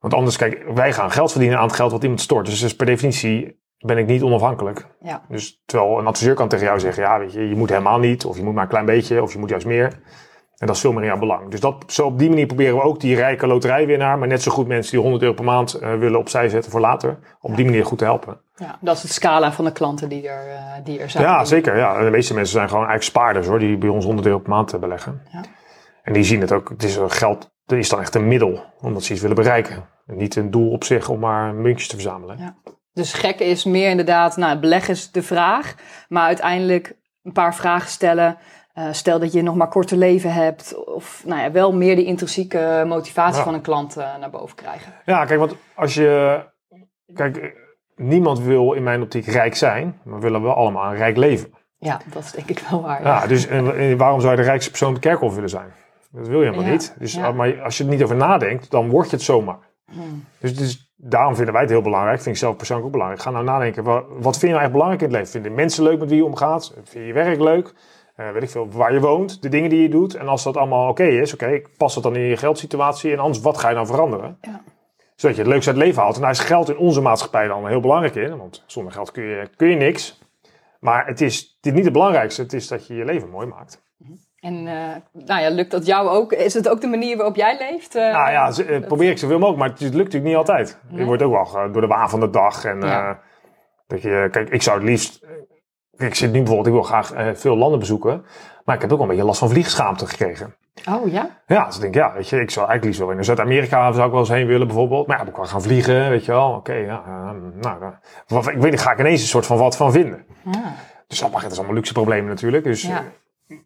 Want 0.00 0.14
anders, 0.14 0.36
kijk, 0.36 0.64
wij 0.74 0.92
gaan 0.92 1.10
geld 1.10 1.30
verdienen 1.30 1.58
aan 1.58 1.66
het 1.66 1.74
geld 1.76 1.92
wat 1.92 2.02
iemand 2.02 2.20
stort. 2.20 2.46
Dus, 2.46 2.60
dus 2.60 2.76
per 2.76 2.86
definitie 2.86 3.60
ben 3.78 3.98
ik 3.98 4.06
niet 4.06 4.22
onafhankelijk. 4.22 4.86
Ja. 5.00 5.22
Dus 5.28 5.62
terwijl 5.64 5.98
een 5.98 6.06
adviseur 6.06 6.34
kan 6.34 6.48
tegen 6.48 6.66
jou 6.66 6.80
zeggen, 6.80 7.02
ja, 7.02 7.18
weet 7.18 7.32
je, 7.32 7.48
je 7.48 7.56
moet 7.56 7.68
helemaal 7.68 7.98
niet, 7.98 8.24
of 8.24 8.36
je 8.36 8.42
moet 8.42 8.54
maar 8.54 8.62
een 8.62 8.68
klein 8.68 8.86
beetje, 8.86 9.22
of 9.22 9.32
je 9.32 9.38
moet 9.38 9.50
juist 9.50 9.66
meer. 9.66 9.92
En 10.62 10.68
dat 10.68 10.76
is 10.76 10.82
veel 10.82 10.92
meer 10.92 11.02
in 11.02 11.08
jouw 11.08 11.18
belang. 11.18 11.50
Dus 11.50 11.60
dat, 11.60 11.84
zo 11.86 12.06
op 12.06 12.18
die 12.18 12.28
manier 12.28 12.46
proberen 12.46 12.74
we 12.74 12.82
ook 12.82 13.00
die 13.00 13.16
rijke 13.16 13.46
loterijwinnaar, 13.46 14.18
maar 14.18 14.28
net 14.28 14.42
zo 14.42 14.52
goed 14.52 14.66
mensen 14.66 14.90
die 14.92 15.00
100 15.00 15.22
euro 15.22 15.34
per 15.34 15.44
maand 15.44 15.74
eh, 15.74 15.94
willen 15.94 16.18
opzij 16.18 16.48
zetten 16.48 16.70
voor 16.70 16.80
later, 16.80 17.18
op 17.40 17.56
die 17.56 17.64
manier 17.64 17.84
goed 17.84 17.98
te 17.98 18.04
helpen. 18.04 18.40
ja, 18.54 18.78
dat 18.80 18.96
is 18.96 19.02
het 19.02 19.12
scala 19.12 19.52
van 19.52 19.64
de 19.64 19.72
klanten 19.72 20.08
die 20.08 20.28
er, 20.28 20.50
eh, 20.50 20.84
die 20.84 20.98
er 21.00 21.10
zijn. 21.10 21.24
Ja, 21.24 21.44
zeker. 21.44 21.76
Ja. 21.76 22.04
De 22.04 22.10
meeste 22.10 22.34
mensen 22.34 22.52
zijn 22.52 22.68
gewoon 22.68 22.86
eigenlijk 22.86 23.10
spaarders 23.10 23.46
hoor, 23.46 23.58
die 23.58 23.76
bij 23.78 23.88
ons 23.88 24.04
100 24.04 24.26
euro 24.26 24.38
per 24.38 24.50
maand 24.50 24.72
eh, 24.72 24.80
beleggen. 24.80 25.22
Ja. 25.32 25.40
En 26.02 26.12
die 26.12 26.24
zien 26.24 26.40
het 26.40 26.52
ook, 26.52 26.68
het 26.68 26.82
is 26.82 26.98
geld, 27.06 27.50
dat 27.64 27.78
is 27.78 27.88
dan 27.88 28.00
echt 28.00 28.14
een 28.14 28.28
middel, 28.28 28.64
omdat 28.80 29.02
ze 29.02 29.12
iets 29.12 29.20
willen 29.20 29.36
bereiken. 29.36 29.88
En 30.06 30.16
niet 30.16 30.36
een 30.36 30.50
doel 30.50 30.70
op 30.70 30.84
zich 30.84 31.08
om 31.08 31.18
maar 31.18 31.54
muntjes 31.54 31.88
te 31.88 31.94
verzamelen. 31.94 32.38
Ja. 32.38 32.56
Dus 32.92 33.12
gek 33.12 33.38
is 33.40 33.64
meer 33.64 33.90
inderdaad, 33.90 34.36
nou, 34.36 34.58
beleggen 34.58 34.94
is 34.94 35.10
de 35.10 35.22
vraag, 35.22 35.74
maar 36.08 36.26
uiteindelijk 36.26 36.96
een 37.22 37.32
paar 37.32 37.54
vragen 37.54 37.90
stellen. 37.90 38.38
Eh, 38.72 38.84
stel 38.90 39.18
dat 39.18 39.32
je 39.32 39.42
nog 39.42 39.54
maar 39.54 39.68
korte 39.68 39.96
leven 39.96 40.32
hebt, 40.32 40.84
of 40.84 41.22
nou 41.26 41.40
ja, 41.40 41.50
wel 41.50 41.72
meer 41.72 41.96
die 41.96 42.04
intrinsieke 42.04 42.84
motivatie 42.86 43.38
Ja. 43.38 43.44
van 43.44 43.54
een 43.54 43.60
klant 43.60 43.96
eh, 43.96 44.16
naar 44.20 44.30
boven 44.30 44.56
krijgen. 44.56 44.92
Ja, 45.04 45.24
kijk, 45.24 45.38
want 45.38 45.54
als 45.74 45.94
je. 45.94 46.40
Kijk, 47.14 47.56
niemand 47.96 48.40
wil 48.40 48.72
in 48.72 48.82
mijn 48.82 49.02
optiek 49.02 49.26
rijk 49.26 49.54
zijn, 49.54 50.00
maar 50.04 50.14
we 50.14 50.20
willen 50.20 50.42
wel 50.42 50.54
allemaal 50.54 50.90
een 50.90 50.96
rijk 50.96 51.16
leven. 51.16 51.54
Ja, 51.78 52.00
dat 52.12 52.22
is 52.22 52.32
denk 52.32 52.48
ik 52.48 52.58
wel 52.70 52.82
waar. 52.82 53.02
Ja, 53.02 53.26
dus 53.26 53.46
en, 53.46 53.76
en 53.76 53.96
waarom 53.96 54.20
zou 54.20 54.32
je 54.32 54.38
de 54.38 54.46
rijkste 54.46 54.70
persoon 54.70 54.88
op 54.88 54.94
de 54.94 55.00
kerkhof 55.00 55.34
willen 55.34 55.48
zijn? 55.48 55.72
Dat 56.10 56.28
wil 56.28 56.42
je 56.42 56.50
helemaal 56.50 56.70
niet. 56.70 56.94
Dus. 56.98 57.18
Maar 57.18 57.62
als 57.62 57.78
je 57.78 57.84
er 57.84 57.90
niet 57.90 58.02
over 58.02 58.16
nadenkt, 58.16 58.70
dan 58.70 58.88
word 58.88 59.10
je 59.10 59.16
het 59.16 59.24
zomaar. 59.24 59.58
Hmm. 59.90 60.24
Dus, 60.38 60.56
dus 60.56 60.92
daarom 60.96 61.34
vinden 61.34 61.52
wij 61.52 61.62
het 61.62 61.70
heel 61.70 61.82
belangrijk. 61.82 62.20
Vind 62.22 62.34
ik 62.34 62.40
zelf 62.40 62.56
persoonlijk 62.56 62.86
ook 62.86 62.92
belangrijk. 62.92 63.22
Ga 63.22 63.30
nou 63.30 63.44
nadenken. 63.44 63.84
Wat, 63.84 64.04
wat 64.08 64.38
vind 64.38 64.40
je 64.40 64.48
nou 64.48 64.62
echt 64.62 64.72
belangrijk 64.72 65.02
in 65.02 65.06
het 65.08 65.16
leven? 65.16 65.32
Vind 65.32 65.44
je 65.44 65.50
mensen 65.50 65.82
leuk 65.82 65.98
met 65.98 66.08
wie 66.08 66.18
je 66.18 66.24
omgaat? 66.24 66.72
Vind 66.74 66.90
je 66.92 67.06
je 67.06 67.12
werk 67.12 67.40
leuk? 67.40 67.74
Eh, 68.16 68.30
weet 68.30 68.42
ik 68.42 68.50
veel, 68.50 68.70
waar 68.70 68.92
je 68.92 69.00
woont, 69.00 69.42
de 69.42 69.48
dingen 69.48 69.70
die 69.70 69.82
je 69.82 69.88
doet. 69.88 70.14
En 70.14 70.28
als 70.28 70.42
dat 70.42 70.56
allemaal 70.56 70.88
oké 70.88 71.04
is, 71.04 71.34
oké, 71.34 71.62
past 71.76 71.94
dat 71.94 72.02
dan 72.02 72.16
in 72.16 72.22
je 72.22 72.36
geldsituatie? 72.36 73.12
En 73.12 73.18
anders, 73.18 73.40
wat 73.40 73.58
ga 73.58 73.68
je 73.68 73.74
dan 73.74 73.86
veranderen? 73.86 74.38
Ja. 74.40 74.62
Zodat 75.14 75.36
je 75.36 75.42
het 75.42 75.50
leukste 75.50 75.70
uit 75.70 75.78
het 75.78 75.86
leven 75.86 76.02
haalt. 76.02 76.14
En 76.14 76.20
daar 76.20 76.30
is 76.30 76.38
geld 76.38 76.68
in 76.68 76.76
onze 76.76 77.00
maatschappij 77.00 77.46
dan 77.46 77.68
heel 77.68 77.80
belangrijk 77.80 78.14
in. 78.14 78.36
Want 78.36 78.64
zonder 78.66 78.92
geld 78.92 79.10
kun 79.10 79.22
je, 79.22 79.48
kun 79.56 79.68
je 79.68 79.76
niks. 79.76 80.20
Maar 80.80 81.06
het 81.06 81.20
is, 81.20 81.58
niet 81.60 81.84
het 81.84 81.92
belangrijkste. 81.92 82.42
Het 82.42 82.52
is 82.52 82.68
dat 82.68 82.86
je 82.86 82.94
je 82.94 83.04
leven 83.04 83.28
mooi 83.30 83.46
maakt. 83.46 83.82
En 84.40 84.66
eh, 84.66 85.24
nou 85.26 85.40
ja, 85.42 85.48
lukt 85.50 85.70
dat 85.70 85.86
jou 85.86 86.08
ook? 86.08 86.32
Is 86.32 86.54
het 86.54 86.68
ook 86.68 86.80
de 86.80 86.86
manier 86.86 87.16
waarop 87.16 87.36
jij 87.36 87.56
leeft? 87.58 87.94
Eh, 87.94 88.12
Nou 88.12 88.30
ja, 88.30 88.80
probeer 88.80 89.10
ik 89.10 89.18
zoveel 89.18 89.38
mogelijk, 89.38 89.58
maar 89.58 89.70
het 89.70 89.80
lukt 89.80 89.94
natuurlijk 89.94 90.24
niet 90.24 90.36
altijd. 90.36 90.80
Je 90.90 91.04
wordt 91.04 91.22
ook 91.22 91.32
wel 91.52 91.72
door 91.72 91.80
de 91.80 91.86
waan 91.86 92.10
van 92.10 92.20
de 92.20 92.30
dag. 92.30 92.64
En, 92.64 92.80
Ja. 92.80 93.20
dat 93.86 94.02
je, 94.02 94.28
kijk, 94.30 94.50
ik 94.50 94.62
zou 94.62 94.78
het 94.78 94.88
liefst. 94.88 95.26
Ik 95.96 96.14
zit 96.14 96.32
nu 96.32 96.38
bijvoorbeeld, 96.38 96.66
ik 96.66 96.72
wil 96.72 96.82
graag 96.82 97.12
eh, 97.12 97.26
veel 97.34 97.56
landen 97.56 97.78
bezoeken. 97.78 98.24
Maar 98.64 98.74
ik 98.74 98.80
heb 98.80 98.90
ook 98.92 98.98
wel 98.98 99.06
een 99.06 99.12
beetje 99.12 99.26
last 99.26 99.38
van 99.38 99.48
vliegschaamte 99.50 100.06
gekregen. 100.06 100.54
Oh 100.88 101.12
ja? 101.12 101.40
Ja, 101.46 101.66
dus 101.66 101.74
ik 101.74 101.80
denk, 101.80 101.94
ja, 101.94 102.12
weet 102.14 102.28
je, 102.28 102.40
ik 102.40 102.50
zou 102.50 102.66
eigenlijk 102.68 102.84
liefst 102.84 102.98
wel 102.98 103.10
in 103.18 103.24
Zuid-Amerika 103.24 103.92
zou 103.92 104.04
ik 104.06 104.10
wel 104.10 104.20
eens 104.20 104.28
heen 104.28 104.46
willen 104.46 104.66
bijvoorbeeld. 104.66 105.06
Maar 105.06 105.16
ja, 105.16 105.22
moet 105.22 105.32
ik 105.32 105.38
wel 105.38 105.46
gaan 105.46 105.62
vliegen, 105.62 106.10
weet 106.10 106.24
je 106.24 106.32
wel. 106.32 106.52
Oké, 106.52 106.72
ja, 106.72 107.02
eh, 107.06 107.30
nou, 107.60 107.92
wat, 108.26 108.48
ik 108.48 108.58
weet 108.58 108.70
niet, 108.70 108.80
ga 108.80 108.92
ik 108.92 108.98
ineens 108.98 109.20
een 109.20 109.26
soort 109.28 109.46
van 109.46 109.58
wat 109.58 109.76
van 109.76 109.92
vinden. 109.92 110.24
Ah, 110.46 110.54
Dus 111.06 111.18
dat, 111.20 111.30
mag, 111.30 111.42
het 111.42 111.52
is 111.52 111.58
allemaal 111.58 111.76
luxe 111.76 111.92
problemen 111.92 112.28
natuurlijk. 112.28 112.64
Dus, 112.64 112.82
ja. 112.82 113.04
eh, 113.48 113.56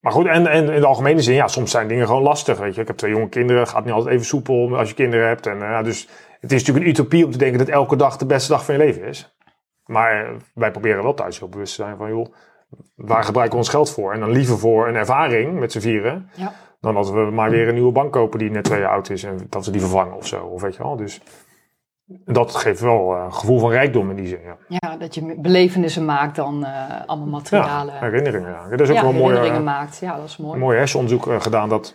maar 0.00 0.12
goed, 0.12 0.26
en, 0.26 0.46
en 0.46 0.68
in 0.70 0.80
de 0.80 0.86
algemene 0.86 1.20
zin, 1.22 1.34
ja, 1.34 1.48
soms 1.48 1.70
zijn 1.70 1.88
dingen 1.88 2.06
gewoon 2.06 2.22
lastig, 2.22 2.58
weet 2.58 2.74
je. 2.74 2.80
Ik 2.80 2.86
heb 2.86 2.96
twee 2.96 3.10
jonge 3.10 3.28
kinderen, 3.28 3.66
gaat 3.66 3.84
niet 3.84 3.94
altijd 3.94 4.14
even 4.14 4.26
soepel 4.26 4.78
als 4.78 4.88
je 4.88 4.94
kinderen 4.94 5.28
hebt. 5.28 5.46
En, 5.46 5.62
eh, 5.62 5.68
ja, 5.68 5.82
dus 5.82 6.08
het 6.40 6.52
is 6.52 6.58
natuurlijk 6.58 6.84
een 6.86 6.90
utopie 6.90 7.24
om 7.24 7.30
te 7.30 7.38
denken 7.38 7.58
dat 7.58 7.68
elke 7.68 7.96
dag 7.96 8.16
de 8.16 8.26
beste 8.26 8.52
dag 8.52 8.64
van 8.64 8.74
je 8.74 8.80
leven 8.80 9.02
is. 9.02 9.35
Maar 9.86 10.36
wij 10.54 10.70
proberen 10.70 11.02
wel 11.02 11.14
thuis 11.14 11.38
heel 11.38 11.48
bewust 11.48 11.76
te 11.76 11.82
zijn 11.82 11.96
van, 11.96 12.08
joh, 12.08 12.26
waar 12.94 13.24
gebruiken 13.24 13.54
we 13.58 13.64
ons 13.64 13.72
geld 13.72 13.90
voor? 13.90 14.12
En 14.12 14.20
dan 14.20 14.30
liever 14.30 14.58
voor 14.58 14.88
een 14.88 14.96
ervaring 14.96 15.58
met 15.58 15.72
z'n 15.72 15.80
vieren, 15.80 16.30
Ja. 16.34 16.52
dan 16.80 16.94
dat 16.94 17.10
we 17.10 17.20
maar 17.20 17.50
weer 17.50 17.68
een 17.68 17.74
nieuwe 17.74 17.92
bank 17.92 18.12
kopen 18.12 18.38
die 18.38 18.50
net 18.50 18.64
twee 18.64 18.80
jaar 18.80 18.90
oud 18.90 19.10
is 19.10 19.24
en 19.24 19.46
dat 19.48 19.64
we 19.64 19.70
die 19.70 19.80
vervangen 19.80 20.16
of 20.16 20.26
zo. 20.26 20.44
Of 20.44 20.62
weet 20.62 20.76
je 20.76 20.82
wel, 20.82 20.96
dus 20.96 21.20
dat 22.24 22.54
geeft 22.54 22.80
wel 22.80 23.14
eh, 23.14 23.24
een 23.24 23.34
gevoel 23.34 23.58
van 23.58 23.70
rijkdom 23.70 24.10
in 24.10 24.16
die 24.16 24.26
zin, 24.26 24.40
ja. 24.44 24.56
ja, 24.68 24.96
dat 24.96 25.14
je 25.14 25.34
belevenissen 25.40 26.04
maakt 26.04 26.36
dan 26.36 26.64
eh, 26.64 27.06
allemaal 27.06 27.28
materialen. 27.28 27.94
Ja, 27.94 28.00
herinneringen, 28.00 28.50
ja. 28.50 28.68
Dat 28.68 28.80
is 28.80 28.90
ook 28.90 29.00
wel 29.00 29.12
mooi. 29.12 29.22
herinneringen 29.24 29.58
eh, 29.58 29.64
maakt. 29.64 29.98
Ja, 29.98 30.16
dat 30.16 30.24
is 30.24 30.36
mooi. 30.36 30.54
een 30.54 30.60
mooi 30.60 30.76
hersenonderzoek 30.76 31.42
gedaan 31.42 31.68
dat, 31.68 31.94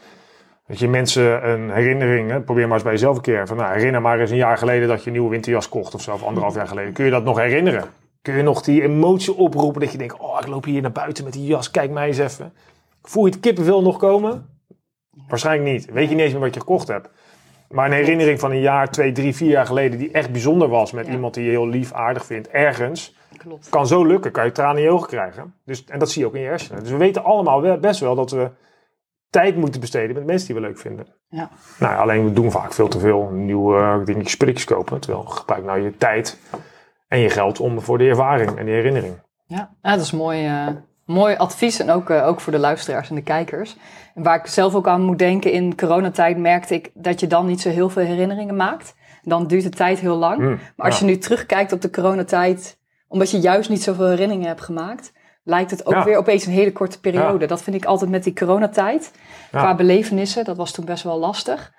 dat 0.72 0.80
je 0.80 0.88
mensen 0.88 1.50
een 1.50 1.70
herinnering, 1.72 2.30
hè, 2.30 2.42
probeer 2.42 2.64
maar 2.66 2.74
eens 2.74 2.84
bij 2.84 2.92
jezelf 2.92 3.16
een 3.16 3.22
keer, 3.22 3.48
van 3.48 3.58
nou, 3.58 3.74
herinner 3.74 4.02
maar 4.02 4.20
eens 4.20 4.30
een 4.32 4.38
jaar 4.38 4.58
geleden 4.58 4.88
dat 4.88 5.00
je 5.00 5.06
een 5.06 5.12
nieuwe 5.12 5.30
winterjas 5.30 5.70
kocht 5.70 5.94
of 5.96 6.02
zo, 6.02 6.14
of 6.14 6.24
anderhalf 6.24 6.56
jaar 6.56 6.68
geleden. 6.68 6.94
Kun 6.94 7.06
je 7.06 7.12
dat 7.12 7.24
nog 7.24 7.38
herinneren? 7.38 7.84
Kun 8.22 8.36
je 8.36 8.44
nog 8.44 8.62
die 8.62 8.82
emotie 8.84 9.36
oproepen 9.36 9.82
dat 9.82 9.92
je 9.92 9.98
denkt, 9.98 10.18
oh, 10.20 10.38
ik 10.42 10.48
loop 10.48 10.64
hier 10.66 10.82
naar 10.82 10.92
buiten 10.92 11.24
met 11.24 11.34
die 11.34 11.46
jas, 11.46 11.72
kijk 11.72 11.92
mij 11.92 12.08
eens 12.08 12.18
even. 12.18 12.54
Voel 13.02 13.26
je 13.26 13.32
het 13.32 13.40
kippenvel 13.40 13.82
nog 13.82 13.98
komen? 13.98 14.46
Waarschijnlijk 15.28 15.72
niet. 15.72 15.92
Weet 15.92 16.10
je 16.10 16.16
niet 16.16 16.24
eens 16.24 16.34
meer 16.34 16.42
wat 16.42 16.54
je 16.54 16.60
gekocht 16.60 16.88
hebt. 16.88 17.10
Maar 17.70 17.86
een 17.86 17.92
herinnering 17.94 18.40
van 18.40 18.52
een 18.52 18.60
jaar, 18.62 18.92
twee, 18.92 19.12
drie, 19.12 19.36
vier 19.36 19.50
jaar 19.50 19.66
geleden 19.66 20.00
die 20.00 20.12
echt 20.12 20.32
bijzonder 20.32 20.68
was 20.68 20.92
met 20.92 21.06
Ja. 21.06 21.12
iemand 21.12 21.34
die 21.34 21.44
je 21.44 21.50
heel 21.50 21.68
lief, 21.68 21.94
aardig 21.94 22.26
vindt, 22.26 22.48
ergens. 22.50 23.16
klopt. 23.38 23.70
kan 23.70 23.88
zo 23.88 24.06
lukken, 24.06 24.32
kan 24.32 24.46
je 24.46 24.52
tranen 24.52 24.78
in 24.78 24.84
je 24.84 24.90
ogen 24.90 25.08
krijgen. 25.08 25.54
Dus, 25.66 25.86
en 25.86 26.00
dat 26.00 26.12
zie 26.12 26.22
je 26.22 26.28
ook 26.28 26.36
in 26.36 26.42
je 26.42 26.48
hersenen. 26.48 26.82
Dus 26.82 26.92
we 26.92 26.98
weten 26.98 27.24
allemaal 27.24 27.78
best 27.80 28.00
wel 28.00 28.16
dat 28.16 28.32
we 28.32 28.50
tijd 29.32 29.56
moeten 29.56 29.82
besteden 29.82 30.16
met 30.16 30.26
mensen 30.26 30.48
die 30.48 30.56
we 30.56 30.62
leuk 30.62 30.80
vinden. 30.80 31.08
Ja. 31.30 31.50
Nou, 31.80 31.98
alleen 31.98 32.24
we 32.24 32.34
doen 32.34 32.52
vaak 32.52 32.74
veel 32.74 32.88
te 32.88 33.00
veel 33.00 33.30
nieuwe 33.30 33.80
uh, 33.80 34.06
dingen, 34.06 34.26
spulletjes 34.26 34.66
kopen. 34.66 35.00
Terwijl 35.00 35.24
gebruik 35.24 35.64
nou 35.64 35.82
je 35.82 35.98
tijd 35.98 36.40
en 37.08 37.20
je 37.20 37.30
geld 37.30 37.60
om 37.60 37.82
voor 37.82 37.98
de 37.98 38.04
ervaring 38.08 38.58
en 38.58 38.66
de 38.66 38.72
herinnering. 38.72 39.14
Ja, 39.46 39.70
ja 39.82 39.92
dat 39.92 40.02
is 40.02 40.12
mooi, 40.12 40.46
eh, 40.46 40.68
mooi 41.06 41.36
advies 41.36 41.80
en 41.80 41.90
ook, 41.90 42.10
eh, 42.10 42.28
ook 42.28 42.40
voor 42.40 42.52
de 42.52 42.60
luisteraars 42.60 43.10
en 43.10 43.16
de 43.16 43.22
kijkers. 43.22 43.78
En 44.16 44.24
waar 44.24 44.40
ik 44.40 44.46
zelf 44.46 44.76
ook 44.76 44.88
aan 44.88 45.02
moet 45.02 45.20
denken, 45.20 45.52
in 45.52 45.76
coronatijd 45.76 46.38
merkte 46.38 46.74
ik 46.74 46.92
dat 46.94 47.20
je 47.20 47.28
dan 47.28 47.46
niet 47.46 47.62
zo 47.62 47.70
heel 47.70 47.90
veel 47.90 48.06
herinneringen 48.06 48.56
maakt. 48.56 48.96
Dan 49.24 49.48
duurt 49.48 49.64
de 49.64 49.70
tijd 49.70 50.00
heel 50.00 50.18
lang. 50.18 50.40
Mm, 50.40 50.60
maar 50.76 50.86
als 50.86 51.00
ja. 51.00 51.06
je 51.06 51.12
nu 51.12 51.18
terugkijkt 51.18 51.72
op 51.72 51.82
de 51.82 51.90
coronatijd, 51.90 52.78
omdat 53.08 53.32
je 53.32 53.40
juist 53.40 53.70
niet 53.70 53.84
zoveel 53.84 54.08
herinneringen 54.08 54.48
hebt 54.48 54.62
gemaakt, 54.62 55.14
lijkt 55.44 55.72
het 55.72 55.86
ook 55.86 55.94
Ja. 55.94 56.04
weer 56.04 56.18
opeens 56.18 56.46
een 56.46 56.52
hele 56.52 56.72
korte 56.72 57.00
periode. 57.00 57.46
Dat 57.46 57.62
vind 57.62 57.76
ik 57.76 57.86
altijd 57.86 58.10
met 58.10 58.24
die 58.24 58.34
coronatijd. 58.36 59.12
Ja. 59.52 59.60
Qua 59.60 59.76
belevenissen, 59.76 60.44
dat 60.46 60.58
was 60.58 60.72
toen 60.72 60.86
best 60.86 61.04
wel 61.04 61.20
lastig. 61.20 61.72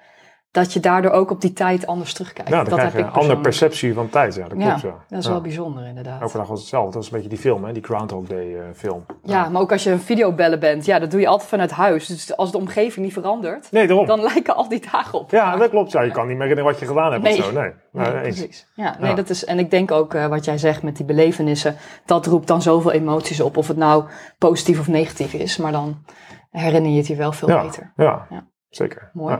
Dat 0.52 0.72
je 0.72 0.80
daardoor 0.80 1.10
ook 1.10 1.30
op 1.30 1.40
die 1.40 1.52
tijd 1.52 1.86
anders 1.86 2.12
terugkijkt. 2.12 2.50
Ja, 2.50 2.56
dan 2.56 2.64
dat 2.64 2.74
krijg 2.74 2.90
je 2.92 2.96
heb 2.98 3.06
een 3.06 3.12
ik 3.12 3.16
andere 3.20 3.40
persoonlijk. 3.40 3.68
perceptie 3.68 3.94
van 3.94 4.08
tijd. 4.08 4.34
Ja, 4.34 4.48
dat 4.48 4.58
Ja, 4.58 4.64
klopt. 4.68 4.80
Ja. 4.82 5.04
dat 5.08 5.18
is 5.18 5.24
Ja. 5.24 5.30
wel 5.30 5.40
bijzonder 5.40 5.86
inderdaad. 5.86 6.20
Elke 6.20 6.36
dag 6.36 6.46
was 6.46 6.60
hetzelfde. 6.60 6.92
Dat 6.92 7.02
is 7.02 7.08
een 7.08 7.14
beetje 7.14 7.28
die 7.28 7.38
film, 7.38 7.64
hè? 7.64 7.72
die 7.72 7.82
Groundhog 7.84 8.26
Day 8.26 8.54
eh, 8.56 8.62
film. 8.74 9.04
Ja, 9.22 9.48
maar 9.48 9.60
ook 9.62 9.72
als 9.72 9.82
je 9.84 9.90
een 9.90 10.00
videobellen 10.00 10.60
bent, 10.60 10.84
ja, 10.84 10.98
dat 10.98 11.10
doe 11.10 11.20
je 11.20 11.26
altijd 11.26 11.48
vanuit 11.48 11.70
huis. 11.70 12.06
Dus 12.06 12.36
als 12.36 12.50
de 12.52 12.58
omgeving 12.58 13.04
niet 13.04 13.12
verandert, 13.14 13.70
Nee, 13.70 13.86
daarom. 13.86 14.06
dan 14.06 14.20
lijken 14.22 14.56
al 14.56 14.68
die 14.68 14.82
dagen 14.92 15.18
op. 15.18 15.30
Ja, 15.30 15.56
dat 15.56 15.70
klopt. 15.70 15.92
Ja, 15.92 16.00
je 16.02 16.10
kan 16.10 16.26
niet 16.26 16.36
meer 16.36 16.46
herinneren 16.46 16.70
wat 16.72 16.80
je 16.80 16.86
gedaan 16.86 17.12
hebt 17.12 17.22
Nee. 17.24 17.38
of 17.38 17.44
zo. 17.44 17.52
Nee, 17.52 17.72
Nee, 17.92 18.12
Nee, 18.12 18.20
precies. 18.22 18.66
Ja, 18.74 18.96
nee. 19.00 19.14
Dat 19.14 19.30
is, 19.30 19.44
en 19.44 19.58
ik 19.58 19.70
denk 19.70 19.90
ook 19.90 20.14
eh, 20.14 20.26
wat 20.26 20.44
jij 20.44 20.58
zegt 20.58 20.82
met 20.82 20.96
die 20.96 21.06
belevenissen, 21.06 21.76
dat 22.04 22.26
roept 22.26 22.46
dan 22.46 22.62
zoveel 22.62 22.92
emoties 22.92 23.40
op. 23.40 23.56
Of 23.56 23.68
het 23.68 23.76
nou 23.76 24.04
positief 24.38 24.78
of 24.80 24.88
negatief 24.88 25.32
is, 25.32 25.56
maar 25.56 25.72
dan 25.72 26.04
herinner 26.50 26.90
je 26.90 26.96
het 26.96 27.06
je 27.06 27.16
wel 27.16 27.32
veel 27.32 27.48
beter. 27.62 27.92
ja, 27.96 28.26
Ja. 28.30 28.46
zeker. 28.68 29.10
Mooi. 29.12 29.38